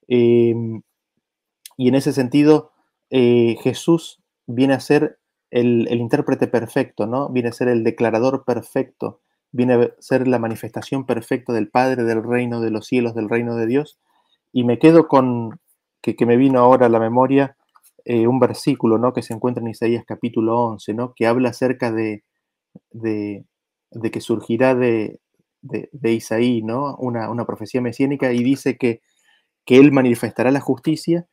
[0.08, 0.82] Em,
[1.78, 2.72] y en ese sentido,
[3.12, 5.20] eh, Jesús viene a ser
[5.52, 7.30] el, el, intérprete perfecto, ¿no?
[7.30, 9.22] Viene a ser el declarador perfecto,
[9.52, 13.56] viene a ser la manifestación perfecta del Padre, del reino de los cielos, del reino
[13.56, 14.00] de Dios.
[14.54, 15.60] Y me quedo con,
[16.02, 17.58] que, que me vino ahora a la memoria,
[18.06, 19.14] eh, un versículo ¿no?
[19.14, 21.14] que se encuentra en Isaías capítulo 11, ¿no?
[21.14, 22.24] que habla acerca de,
[22.92, 23.46] de,
[24.12, 25.20] que surgirá de,
[25.62, 26.96] de, Isaí ¿no?
[26.96, 29.02] Una, una, profecía mesiánica y dice que,
[29.66, 31.28] que él manifestará la justicia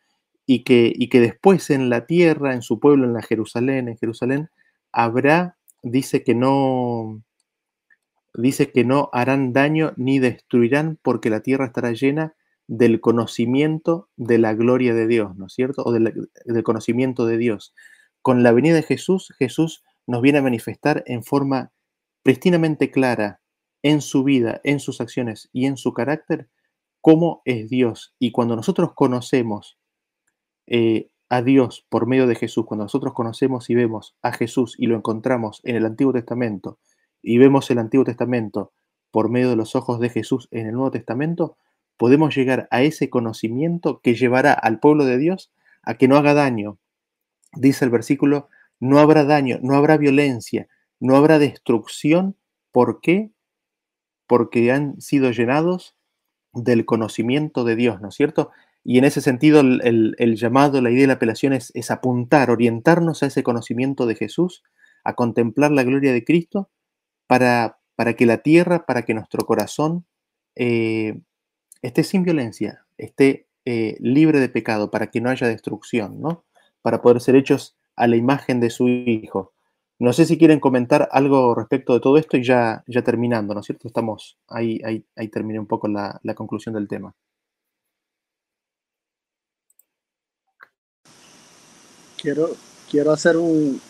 [0.50, 3.98] y que, y que después en la tierra, en su pueblo, en la Jerusalén, en
[3.98, 4.48] Jerusalén,
[4.92, 7.22] habrá, dice que no,
[8.32, 12.34] dice que no harán daño ni destruirán porque la tierra estará llena
[12.66, 15.82] del conocimiento de la gloria de Dios, ¿no es cierto?
[15.84, 16.14] O del,
[16.64, 17.74] conocimiento de Dios.
[18.22, 21.72] Con la venida de Jesús, Jesús nos viene a manifestar en forma
[22.22, 23.42] pristinamente clara
[23.82, 26.48] en su vida, en sus acciones y en su carácter
[27.02, 28.14] cómo es Dios.
[28.18, 29.78] Y cuando nosotros conocemos
[30.70, 34.86] eh, a Dios por medio de Jesús, cuando nosotros conocemos y vemos a Jesús y
[34.86, 36.78] lo encontramos en el Antiguo Testamento
[37.22, 38.72] y vemos el Antiguo Testamento
[39.10, 41.56] por medio de los ojos de Jesús en el Nuevo Testamento,
[41.96, 45.50] podemos llegar a ese conocimiento que llevará al pueblo de Dios
[45.82, 46.78] a que no haga daño.
[47.54, 48.48] Dice el versículo,
[48.80, 50.68] no habrá daño, no habrá violencia,
[51.00, 52.36] no habrá destrucción.
[52.70, 53.30] ¿Por qué?
[54.26, 55.96] Porque han sido llenados
[56.52, 58.50] del conocimiento de Dios, ¿no es cierto?
[58.90, 63.26] Y en ese sentido el, llamado, la idea de la apelación es, apuntar, orientarnos a
[63.26, 64.62] ese conocimiento de Jesús,
[65.04, 66.70] a contemplar la gloria de Cristo,
[67.26, 70.06] para, para que la tierra, para que nuestro corazón
[70.56, 71.20] eh,
[71.82, 76.46] esté sin violencia, esté eh, libre de pecado, para que no haya destrucción, ¿no?
[76.80, 79.52] Para poder ser hechos a la imagen de su Hijo.
[79.98, 83.60] No sé si quieren comentar algo respecto de todo esto y ya, ya terminando, ¿no
[83.60, 83.86] es cierto?
[83.86, 87.14] Estamos ahí, ahí, ahí terminé un poco la, la conclusión del tema.
[92.20, 92.56] Quiero,
[92.90, 93.80] quiero hacer un,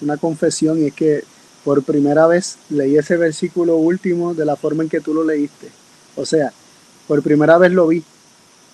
[0.00, 1.24] una confesión y es que
[1.64, 5.68] por primera vez leí ese versículo último de la forma en que tú lo leíste.
[6.16, 6.52] O sea,
[7.08, 8.02] por primera vez lo vi.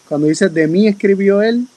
[0.09, 1.69] Cuando dice de mí escribió él,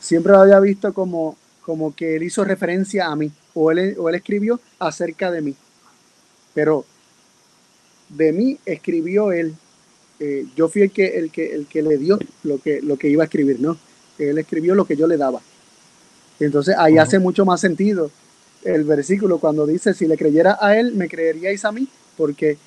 [0.00, 4.08] siempre lo había visto como, como que él hizo referencia a mí, o él, o
[4.08, 5.54] él escribió acerca de mí.
[6.54, 6.86] Pero
[8.08, 9.54] de mí escribió él.
[10.20, 13.08] Eh, yo fui el que, el, que, el que le dio lo que, lo que
[13.08, 13.76] iba a escribir, ¿no?
[14.18, 15.40] Él escribió lo que yo le daba.
[16.40, 18.10] Entonces ahí hace mucho más sentido
[18.64, 22.58] el versículo cuando dice, si le creyera a él, me creeríais a mí, porque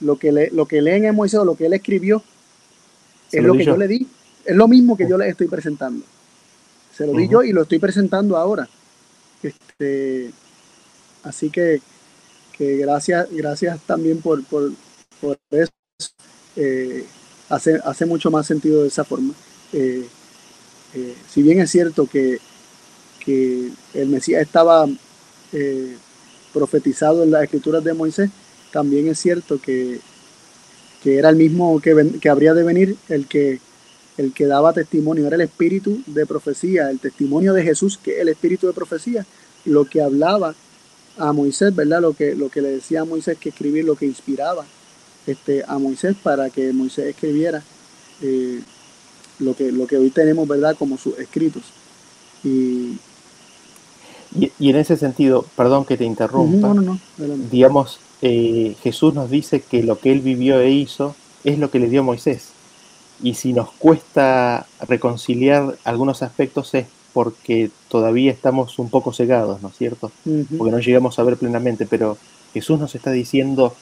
[0.00, 2.22] lo que, le, lo que leen en Moisés o lo que él escribió
[3.32, 3.76] es lo, que yo.
[3.76, 4.06] le di.
[4.44, 6.04] Es lo mismo que yo le estoy presentando.
[6.94, 8.68] Se lo di yo y lo estoy presentando ahora.
[9.42, 10.30] Este,
[11.22, 11.80] así que,
[12.56, 14.72] que gracias, gracias también por, por,
[15.20, 15.70] por eso.
[16.56, 17.04] Eh,
[17.48, 19.34] hace, hace mucho más sentido de esa forma.
[19.72, 20.06] Eh,
[20.94, 22.38] eh, si bien es cierto que,
[23.26, 24.88] que el Mesías estaba
[26.52, 28.30] profetizado en las escrituras de Moisés,
[28.72, 30.00] también es cierto que,
[31.04, 33.60] era el mismo que, que, habría de venir el que,
[34.16, 38.20] el que daba testimonio, era el espíritu de profecía, el testimonio de Jesús, que es
[38.20, 39.24] el espíritu de profecía,
[39.66, 40.54] lo que hablaba
[41.18, 42.00] a Moisés, ¿verdad?
[42.00, 44.64] Lo que, lo que le decía a Moisés que escribir, lo que inspiraba
[45.26, 47.62] este, a Moisés para que Moisés escribiera
[48.22, 48.60] eh,
[49.38, 50.76] lo, que, lo que hoy tenemos, ¿verdad?
[50.78, 51.62] Como sus escritos.
[52.42, 52.98] Y,
[54.34, 56.74] y, en ese sentido, perdón que te interrumpa,
[57.50, 61.78] digamos, eh, Jesús nos dice que lo que él vivió e hizo es lo que
[61.78, 62.48] le dio Moisés.
[63.22, 69.68] Y si nos cuesta reconciliar algunos aspectos es porque todavía estamos un poco cegados, ¿no
[69.68, 70.12] es cierto?
[70.58, 72.18] Porque no llegamos a ver plenamente, pero
[72.52, 73.74] Jesús nos está diciendo,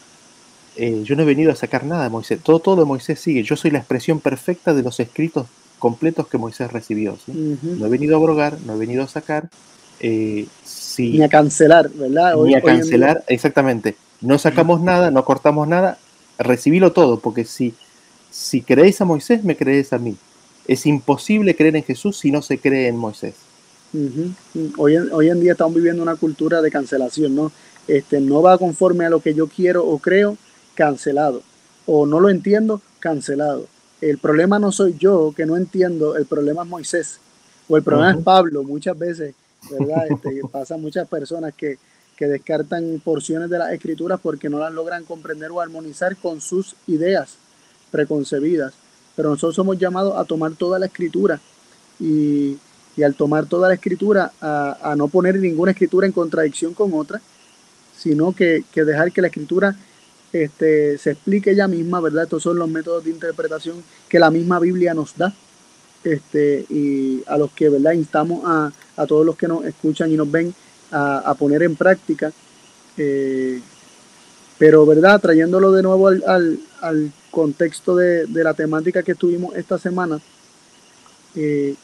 [0.77, 3.43] eh, yo no he venido a sacar nada de Moisés, todo, todo de Moisés sigue,
[3.43, 5.49] yo soy la expresión perfecta de los escritos
[5.81, 7.19] completos que Moisés recibió.
[7.27, 9.49] No he venido a abrogar, no he venido a sacar,
[10.01, 10.47] eh,
[10.99, 12.37] ni a cancelar, ¿verdad?
[12.45, 13.97] ni a cancelar, exactamente.
[14.21, 15.99] No sacamos nada, no cortamos nada,
[16.39, 17.75] recibílo todo, porque si,
[18.31, 20.16] si creéis a Moisés, me creéis a mí.
[20.66, 23.35] Es imposible creer en Jesús si no se cree en Moisés.
[24.79, 27.53] hoy, en, hoy en día estamos viviendo una cultura de cancelación, ¿no?
[27.87, 30.39] Este, no va conforme a lo que yo quiero o creo,
[30.75, 31.43] cancelado.
[31.87, 33.66] O no lo entiendo, cancelado.
[34.01, 37.21] El problema no soy yo que no entiendo, el problema es Moisés.
[37.69, 39.35] O el problema es Pablo, muchas veces,
[39.70, 40.07] ¿verdad?
[40.11, 41.78] Este, pasa muchas personas que,
[42.16, 46.77] que descartan porciones de las escrituras porque no las logran comprender o armonizar con sus
[46.86, 47.36] ideas
[47.91, 48.74] preconcebidas.
[49.16, 51.41] Pero nosotros somos llamados a tomar toda la escritura
[52.01, 52.59] y,
[52.97, 56.93] y al tomar toda la escritura a, a, no poner ninguna escritura en contradicción con
[56.95, 57.20] otra
[57.97, 59.77] sino que, dejar que la escritura
[60.32, 62.24] este, se explique ella misma, ¿verdad?
[62.24, 65.32] Estos son los métodos de interpretación que la misma Biblia nos da.
[66.05, 67.93] Este, y a los que, ¿verdad?
[67.93, 68.73] Instamos a,
[69.07, 70.55] todos los que nos escuchan y nos ven
[70.93, 72.31] a, poner en práctica.
[72.97, 73.61] Eh,
[74.59, 75.21] pero, ¿verdad?
[75.21, 80.21] Trayéndolo de nuevo al, contexto de, la temática que tuvimos esta semana,
[81.35, 81.75] eh,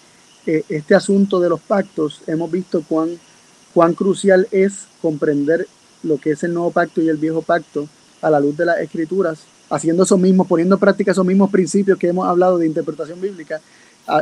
[0.47, 3.19] eh, este asunto de los pactos, hemos visto cuán,
[3.75, 5.67] cuán crucial es comprender
[6.03, 7.89] lo que es el nuevo pacto y el viejo pacto
[8.23, 11.99] a la luz de las escrituras, haciendo eso mismo, poniendo en práctica esos mismos principios
[11.99, 13.61] que hemos hablado de interpretación bíblica,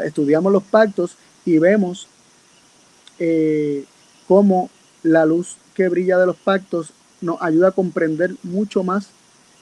[0.04, 2.08] estudiamos los pactos y vemos
[3.18, 3.84] eh,
[4.26, 4.70] cómo
[5.02, 9.08] la luz que brilla de los pactos nos ayuda a comprender mucho más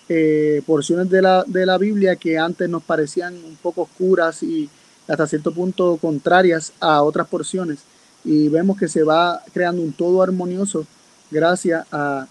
[0.09, 4.69] eh, porciones de la, de la Biblia que antes nos parecían un poco oscuras y
[5.09, 7.81] hasta cierto punto contrarias a otras porciones.
[8.24, 10.86] Y vemos que se va creando un todo armonioso
[11.31, 12.27] gracias a,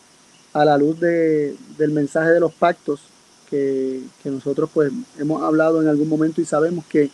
[0.53, 3.01] la luz de, del mensaje de los pactos
[3.49, 7.09] que, nosotros pues hemos hablado en algún momento y sabemos que,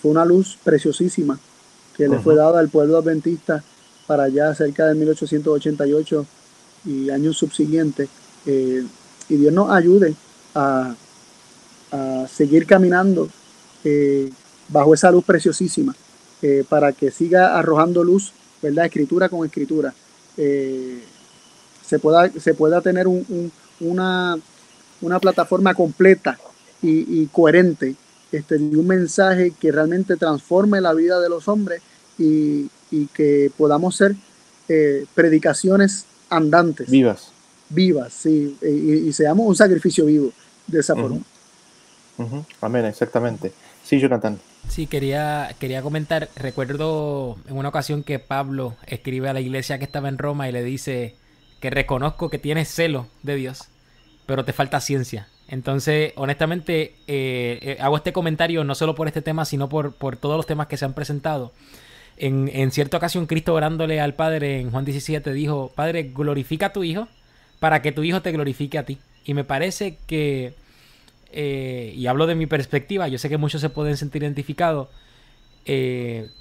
[0.00, 1.38] fue una luz preciosísima
[1.96, 3.62] que le fue dada al pueblo adventista
[4.06, 6.26] para allá cerca de 1888
[6.86, 8.08] y años subsiguientes.
[8.46, 8.84] Eh,
[9.28, 10.14] y Dios nos ayude
[10.54, 10.94] a,
[12.30, 13.30] seguir caminando
[13.82, 14.30] eh,
[14.68, 15.96] bajo esa luz preciosísima
[16.42, 18.84] eh, para que siga arrojando luz, ¿verdad?
[18.84, 19.94] Escritura con escritura.
[20.36, 23.06] se, pueda, se pueda tener
[23.80, 24.38] una,
[25.00, 26.38] una plataforma completa
[26.82, 27.96] y, coherente
[28.32, 31.82] este, un mensaje que realmente transforme la vida de los hombres
[32.18, 32.70] y,
[33.14, 34.16] que podamos ser
[35.14, 36.90] predicaciones andantes.
[36.90, 37.32] Vivas.
[37.68, 40.32] Vivas, sí, y, seamos un sacrificio vivo
[40.66, 41.20] de esa forma.
[42.60, 43.52] Amén, exactamente.
[43.84, 44.38] Sí, Jonathan.
[44.68, 49.84] Sí, quería, quería comentar, recuerdo en una ocasión que Pablo escribe a la iglesia que
[49.84, 51.16] estaba en Roma y le dice
[51.60, 53.68] que reconozco que tienes celo de Dios,
[54.26, 55.28] pero te falta ciencia.
[55.48, 60.16] Entonces, honestamente, eh, eh, hago este comentario no solo por este tema, sino por, por
[60.16, 61.52] todos los temas que se han presentado.
[62.20, 66.82] En, cierta ocasión, Cristo orándole al Padre en Juan 17 dijo, Padre, glorifica a tu
[66.82, 67.06] Hijo
[67.60, 68.98] para que tu Hijo te glorifique a ti.
[69.24, 70.52] Y me parece que,
[71.32, 74.88] eh, y hablo de mi perspectiva, yo sé que muchos se pueden sentir identificados,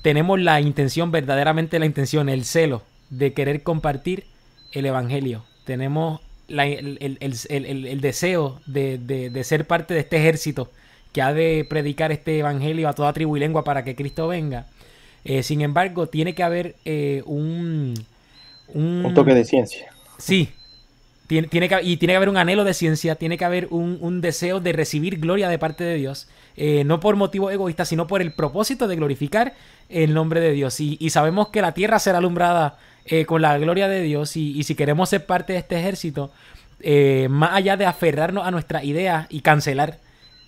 [0.01, 4.23] tenemos la intención, verdaderamente la intención, el celo de querer compartir
[4.71, 5.43] el Evangelio.
[5.65, 10.69] Tenemos el, deseo de, de, ser parte de este ejército
[11.11, 14.67] que ha de predicar este Evangelio a toda tribu y lengua para que Cristo venga.
[15.25, 17.93] Eh, sin embargo, tiene que haber eh, un,
[18.73, 19.87] un, toque de ciencia.
[20.17, 20.49] Sí.
[21.27, 24.21] Tiene, tiene que, y tiene que haber un anhelo de ciencia, tiene que haber un,
[24.21, 28.21] deseo de recibir gloria de parte de Dios, eh, no por motivo egoísta, sino por
[28.21, 29.53] el propósito de glorificar
[29.89, 30.79] el nombre de Dios.
[30.79, 32.77] Y, y sabemos que la tierra será alumbrada
[33.25, 36.31] con la gloria de Dios, y, si queremos ser parte de este ejército,
[37.29, 39.99] más allá de aferrarnos a nuestra idea y cancelar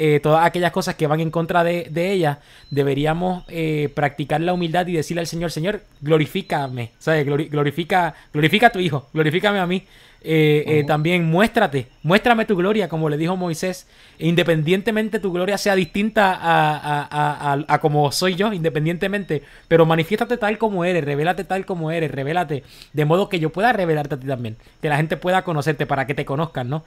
[0.01, 2.39] eh, todas aquellas cosas que van en contra de, ella,
[2.71, 7.25] deberíamos eh, practicar la humildad y decirle al Señor, Señor, glorifícame, ¿sabes?
[7.25, 9.83] glorifica, glorifica a tu Hijo, glorifícame a mí.
[10.21, 13.87] Eh, también muéstrate, muéstrame tu gloria, como le dijo Moisés,
[14.17, 20.83] independientemente tu gloria sea distinta a, a, como soy yo, independientemente, pero manifiéstate tal como
[20.83, 24.57] eres, revélate tal como eres, revélate, de modo que yo pueda revelarte a ti también,
[24.81, 26.83] que la gente pueda conocerte para que te conozcan, ¿no?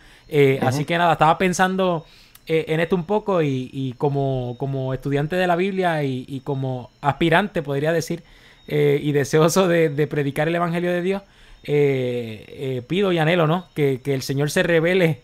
[0.61, 2.05] Así que nada, estaba pensando
[2.47, 7.63] eh, en esto un poco y, como, como, estudiante de la Biblia y, como aspirante,
[7.63, 8.23] podría decir,
[8.67, 11.23] eh, y deseoso de, predicar el Evangelio de Dios,
[11.65, 13.67] eh, pido y anhelo ¿no?
[13.75, 15.21] que, el Señor se revele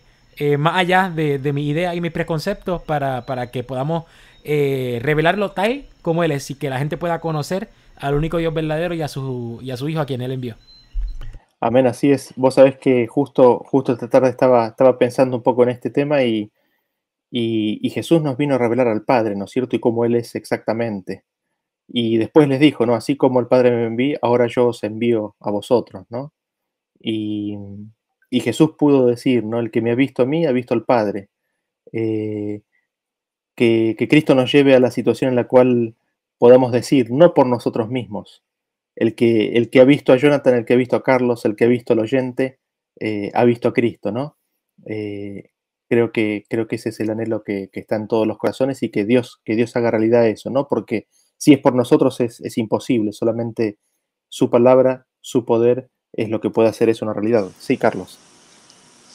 [0.57, 4.05] más allá de, de mi idea y mis preconceptos para, para que podamos
[4.45, 7.67] revelarlo tal como Él es y que la gente pueda conocer
[7.97, 10.55] al único Dios verdadero y a su, y a su Hijo a quien Él envió.
[11.59, 12.33] Amén, así es.
[12.37, 16.23] Vos sabés que justo, justo esta tarde estaba, estaba pensando un poco en este tema
[16.23, 16.51] y,
[17.29, 19.75] y, Jesús nos vino a revelar al Padre, ¿no es cierto?
[19.75, 21.25] Y cómo Él es exactamente.
[21.91, 22.95] Y después les dijo, ¿no?
[22.95, 26.33] Así como el Padre me envió, ahora yo os envío a vosotros, ¿no?
[26.99, 27.57] Y,
[28.31, 29.59] Jesús pudo decir, ¿no?
[29.59, 31.29] El que me ha visto a mí, ha visto al Padre.
[31.91, 32.61] Eh,
[33.55, 35.95] que, Cristo nos lleve a la situación en la cual
[36.37, 38.43] podamos decir, no por nosotros mismos,
[38.95, 41.55] el que, el que ha visto a Jonathan, el que ha visto a Carlos, el
[41.55, 42.59] que ha visto al oyente,
[42.99, 44.37] eh, ha visto a Cristo, ¿no?
[44.85, 45.51] Eh,
[45.89, 48.89] creo que, creo que ese es el anhelo que, está en todos los corazones y
[48.89, 50.67] que Dios, que Dios haga realidad eso, ¿no?
[50.67, 51.07] Porque
[51.39, 53.79] si es por nosotros es, imposible, solamente
[54.27, 57.47] su palabra, su poder es lo que puede hacer eso una realidad.
[57.59, 58.19] Sí, Carlos.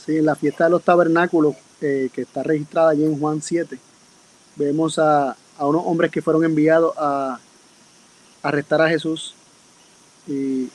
[0.04, 3.78] Sí, en la fiesta de los tabernáculos, eh, que está registrada allí en Juan 7,
[4.56, 7.38] vemos a, unos hombres que fueron enviados a,
[8.42, 9.34] arrestar a Jesús
[10.26, 10.68] y,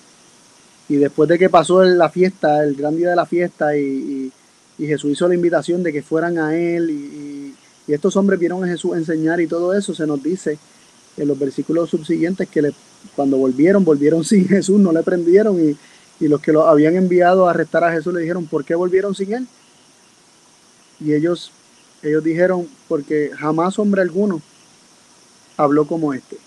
[0.87, 4.31] Y después de que pasó la fiesta, el gran día de la fiesta, y,
[4.77, 7.55] Jesús hizo la invitación de que fueran a Él, y,
[7.91, 10.59] estos hombres vieron a Jesús enseñar y todo eso, se nos dice
[11.19, 12.73] en los versículos subsiguientes que le,
[13.15, 15.77] cuando volvieron, volvieron sin Jesús, no le prendieron, y,
[16.23, 19.13] y los que lo habían enviado a arrestar a Jesús le dijeron, ¿por qué volvieron
[19.13, 19.47] sin Él?
[20.99, 21.51] Y ellos,
[22.01, 24.41] ellos dijeron, porque jamás hombre alguno
[25.55, 26.37] habló como este.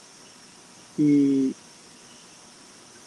[0.99, 1.55] Y,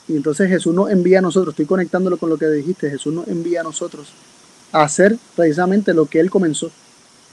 [0.07, 3.27] y entonces Jesús nos envía a nosotros, estoy conectándolo con lo que dijiste, Jesús nos
[3.27, 4.07] envía a nosotros
[4.71, 6.71] a hacer precisamente lo que Él comenzó,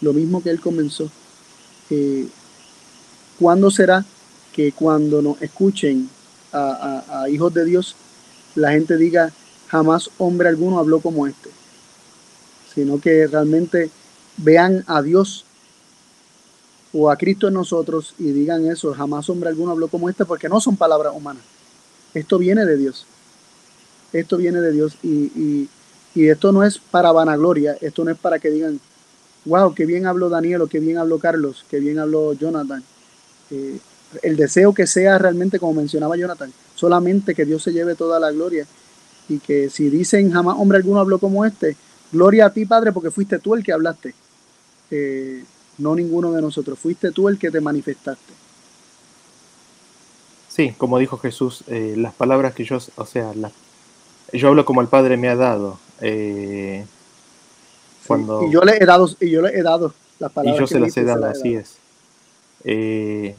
[0.01, 1.11] lo mismo que Él comenzó.
[1.91, 2.29] Eh,
[3.39, 4.05] ¿Cuándo será
[4.53, 6.09] que cuando nos escuchen
[6.53, 7.97] a, hijos de Dios,
[8.55, 9.33] la gente diga,
[9.69, 11.51] jamás hombre alguno habló como este?
[12.75, 13.91] Sino que realmente
[14.37, 15.45] vean a Dios
[16.93, 20.49] o a Cristo en nosotros y digan eso, jamás hombre alguno habló como este, porque
[20.49, 21.43] no son palabras humanas
[22.15, 23.07] esto viene de Dios.
[24.13, 25.69] Esto viene de Dios y,
[26.15, 28.79] esto no es para vanagloria, esto no es para que digan,
[29.47, 32.85] wow, qué bien habló Daniel o qué bien habló Carlos, qué bien habló Jonathan.
[33.51, 33.79] Eh,
[34.23, 38.31] el deseo que sea realmente, como mencionaba Jonathan, solamente que Dios se lleve toda la
[38.31, 38.67] gloria
[39.29, 41.77] y que si dicen jamás hombre alguno habló como este,
[42.11, 44.15] gloria a ti Padre porque fuiste tú el que hablaste,
[44.91, 45.45] eh,
[45.79, 48.33] no ninguno de nosotros, fuiste tú el que te manifestaste.
[50.49, 53.33] Sí, como dijo Jesús, eh, las palabras que yo, o sea,
[54.35, 55.79] yo hablo como el Padre me ha dado.
[56.03, 56.85] Eh,
[58.07, 60.59] cuando, y yo le he dado, y yo le he dado las palabras.
[60.59, 61.77] Y yo se las he dado, así es.
[62.65, 63.35] Eh,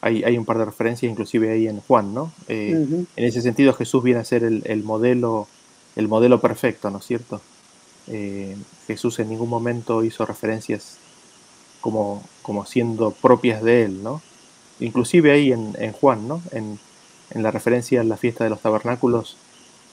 [0.00, 2.32] hay, hay, un par de referencias, inclusive ahí en Juan, ¿no?
[2.48, 5.48] En ese sentido, Jesús viene a ser el, el, modelo,
[5.96, 7.40] el modelo perfecto, ¿no es cierto?
[8.86, 10.96] Jesús en ningún momento hizo referencias
[11.80, 14.22] como, como siendo propias de él, ¿no?
[14.80, 16.42] inclusive ahí en, Juan, ¿no?
[16.52, 16.78] En,
[17.34, 19.36] la referencia a la fiesta de los tabernáculos,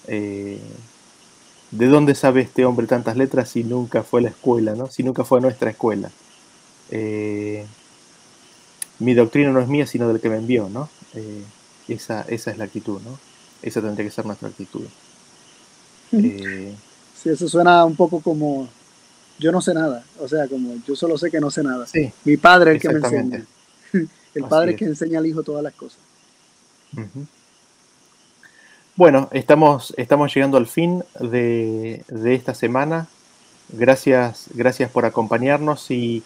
[0.07, 0.57] eh,
[1.71, 4.87] ¿de dónde sabe este hombre tantas letras si nunca fue a la escuela, ¿no?
[4.87, 6.11] Si nunca fue a nuestra escuela.
[6.91, 7.65] Eh,
[8.99, 10.89] mi doctrina no es mía, sino del que me envió, ¿no?
[11.13, 11.43] Eh,
[11.87, 13.19] esa, esa es la actitud, ¿no?
[13.61, 14.85] Esa tendría que ser nuestra actitud.
[16.11, 18.67] sí, eso suena un poco como
[19.37, 21.85] yo no sé nada, o sea, como yo solo sé que no sé nada.
[21.87, 23.45] Sí, Mi padre es el que me enseña.
[24.35, 25.97] El Padre que enseña al Hijo todas las cosas.
[28.95, 33.07] Bueno, estamos, estamos llegando al fin de, esta semana.
[33.69, 36.21] Gracias, gracias por acompañarnos y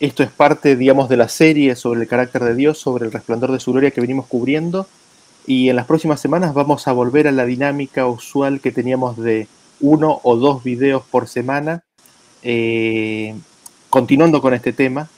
[0.00, 3.52] esto es parte, digamos, de la serie sobre el carácter de Dios, sobre el resplandor
[3.52, 4.86] de su gloria que venimos cubriendo.
[5.46, 9.46] Y en las próximas semanas vamos a volver a la dinámica usual que teníamos de
[9.80, 11.82] uno o dos videos por semana,
[12.42, 13.34] eh,
[13.90, 15.08] continuando con este tema.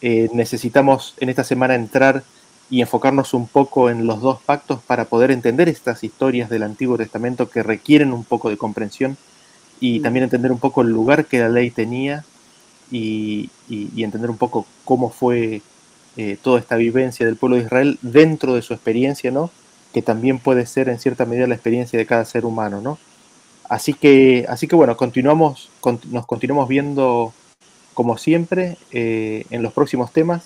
[0.00, 2.24] Eh, necesitamos en esta semana entrar
[2.68, 6.96] y enfocarnos un poco en los dos pactos para poder entender estas historias del Antiguo
[6.96, 9.16] Testamento que requieren un poco de comprensión
[9.78, 10.02] y mm.
[10.02, 12.24] también entender un poco el lugar que la ley tenía
[12.90, 13.50] y,
[13.96, 15.62] entender un poco cómo fue
[16.16, 19.50] eh, toda esta vivencia del pueblo de Israel dentro de su experiencia, ¿no?
[19.92, 22.98] Que también puede ser en cierta medida la experiencia de cada ser humano, ¿no?
[23.68, 25.70] Así que, así que bueno, continuamos,
[26.10, 27.32] nos continuamos viendo
[27.96, 30.44] como siempre, eh, en los próximos temas.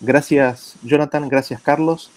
[0.00, 1.28] Gracias, Jonathan.
[1.28, 2.12] Gracias, Carlos.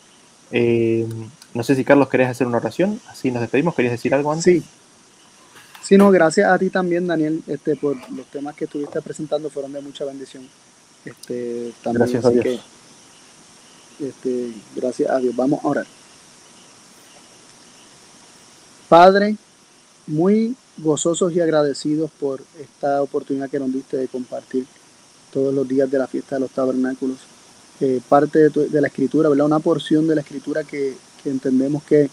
[0.51, 1.07] Eh,
[1.55, 3.01] no sé si, Carlos, querés hacer una oración.
[3.09, 3.73] Así nos despedimos.
[3.73, 4.43] ¿Querías decir algo antes?
[4.43, 4.63] Sí.
[5.85, 9.71] Sí, no, gracias a ti también, Daniel, este, por los temas que estuviste presentando, fueron
[9.71, 10.47] de mucha bendición.
[11.05, 12.59] Este, gracias a Dios.
[13.99, 15.35] este, gracias a Dios.
[15.35, 15.85] Vamos a orar.
[18.89, 19.37] Padre,
[20.07, 24.65] muy gozosos y agradecidos por esta oportunidad que nos diste de compartir
[25.31, 27.17] todos los días de la fiesta de los tabernáculos.
[27.79, 29.45] Eh, parte de, la escritura, ¿verdad?
[29.45, 30.95] Una porción de la escritura que,
[31.25, 32.09] entendemos que,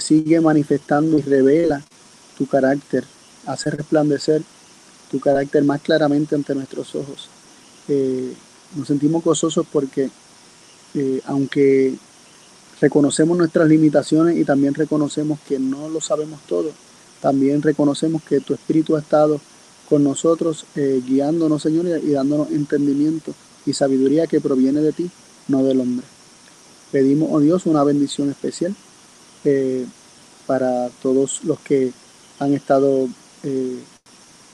[0.00, 1.80] sigue manifestando y revela
[2.36, 3.04] tu carácter,
[3.46, 4.42] hace resplandecer
[5.10, 7.28] tu carácter más claramente ante nuestros ojos.
[7.88, 8.32] Eh,
[8.76, 10.10] nos sentimos gozosos porque
[10.94, 11.94] eh, aunque
[12.80, 16.72] reconocemos nuestras limitaciones y también reconocemos que no lo sabemos todo,
[17.20, 19.40] también reconocemos que tu Espíritu ha estado
[19.88, 23.32] con nosotros, eh, guiándonos, Señor, y dándonos entendimiento
[23.66, 25.10] y sabiduría que proviene de ti,
[25.48, 26.06] no del hombre.
[26.90, 28.74] Pedimos, oh Dios, una bendición especial
[30.46, 31.92] para todos los que
[32.38, 33.08] han estado
[33.42, 33.78] eh,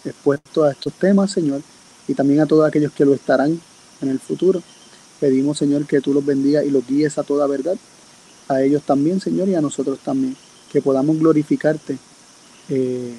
[0.05, 1.63] expuestos a estos temas, Señor,
[2.09, 3.61] y también a todos aquellos que lo estarán
[4.01, 4.63] en el futuro.
[5.19, 7.77] Pedimos, Señor, que tú los bendigas y los guíes a toda verdad,
[8.49, 10.37] a ellos también, Señor, y a nosotros también,
[10.73, 11.99] que podamos glorificarte
[12.69, 13.15] eh,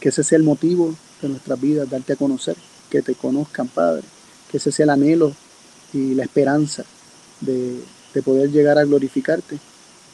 [0.00, 2.56] que ese sea el motivo de nuestras vidas, darte a conocer,
[2.88, 4.02] que te conozcan, Padre,
[4.50, 5.34] que ese sea el anhelo
[5.92, 6.84] y la esperanza
[7.40, 7.82] de,
[8.24, 9.58] poder llegar a glorificarte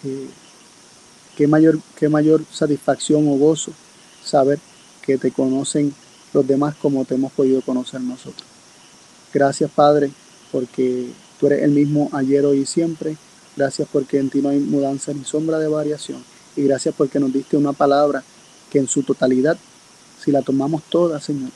[0.05, 0.28] eh,
[1.36, 3.72] qué, mayor, qué mayor satisfacción o gozo
[4.24, 4.58] saber
[5.02, 5.94] que te conocen
[6.32, 8.46] los demás como te hemos podido conocer nosotros.
[9.32, 10.10] Gracias Padre,
[10.50, 13.16] porque tú eres el mismo ayer, hoy y siempre.
[13.56, 16.22] Gracias porque en ti no hay mudanza ni sombra de variación.
[16.56, 18.22] Y gracias porque nos diste una palabra
[18.70, 19.56] que en su totalidad,
[20.22, 21.50] si la tomamos toda, Señor,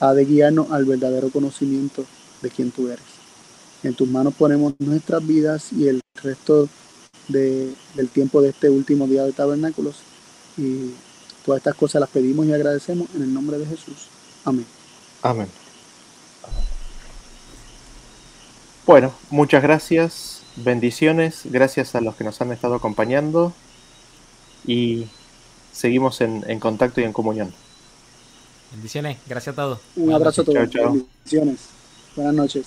[0.00, 2.04] ha de guiarnos al verdadero conocimiento
[2.42, 3.04] de quien tú eres.
[3.82, 6.68] En tus manos ponemos nuestras vidas y el resto
[7.28, 7.76] del
[8.12, 9.96] tiempo de este último día de tabernáculos.
[10.56, 10.92] Y
[11.44, 14.08] todas estas cosas las pedimos y agradecemos en el nombre de Jesús.
[14.44, 14.66] Amén.
[15.22, 15.48] Amén.
[18.86, 23.52] Bueno, muchas gracias, bendiciones, gracias a los que nos han estado acompañando
[24.66, 25.08] y
[25.74, 27.52] seguimos en, en contacto y en comunión.
[28.72, 29.80] Bendiciones, gracias a todos.
[29.96, 30.70] Un abrazo a todos.
[30.70, 31.60] Bendiciones.
[32.16, 32.66] Buenas noches.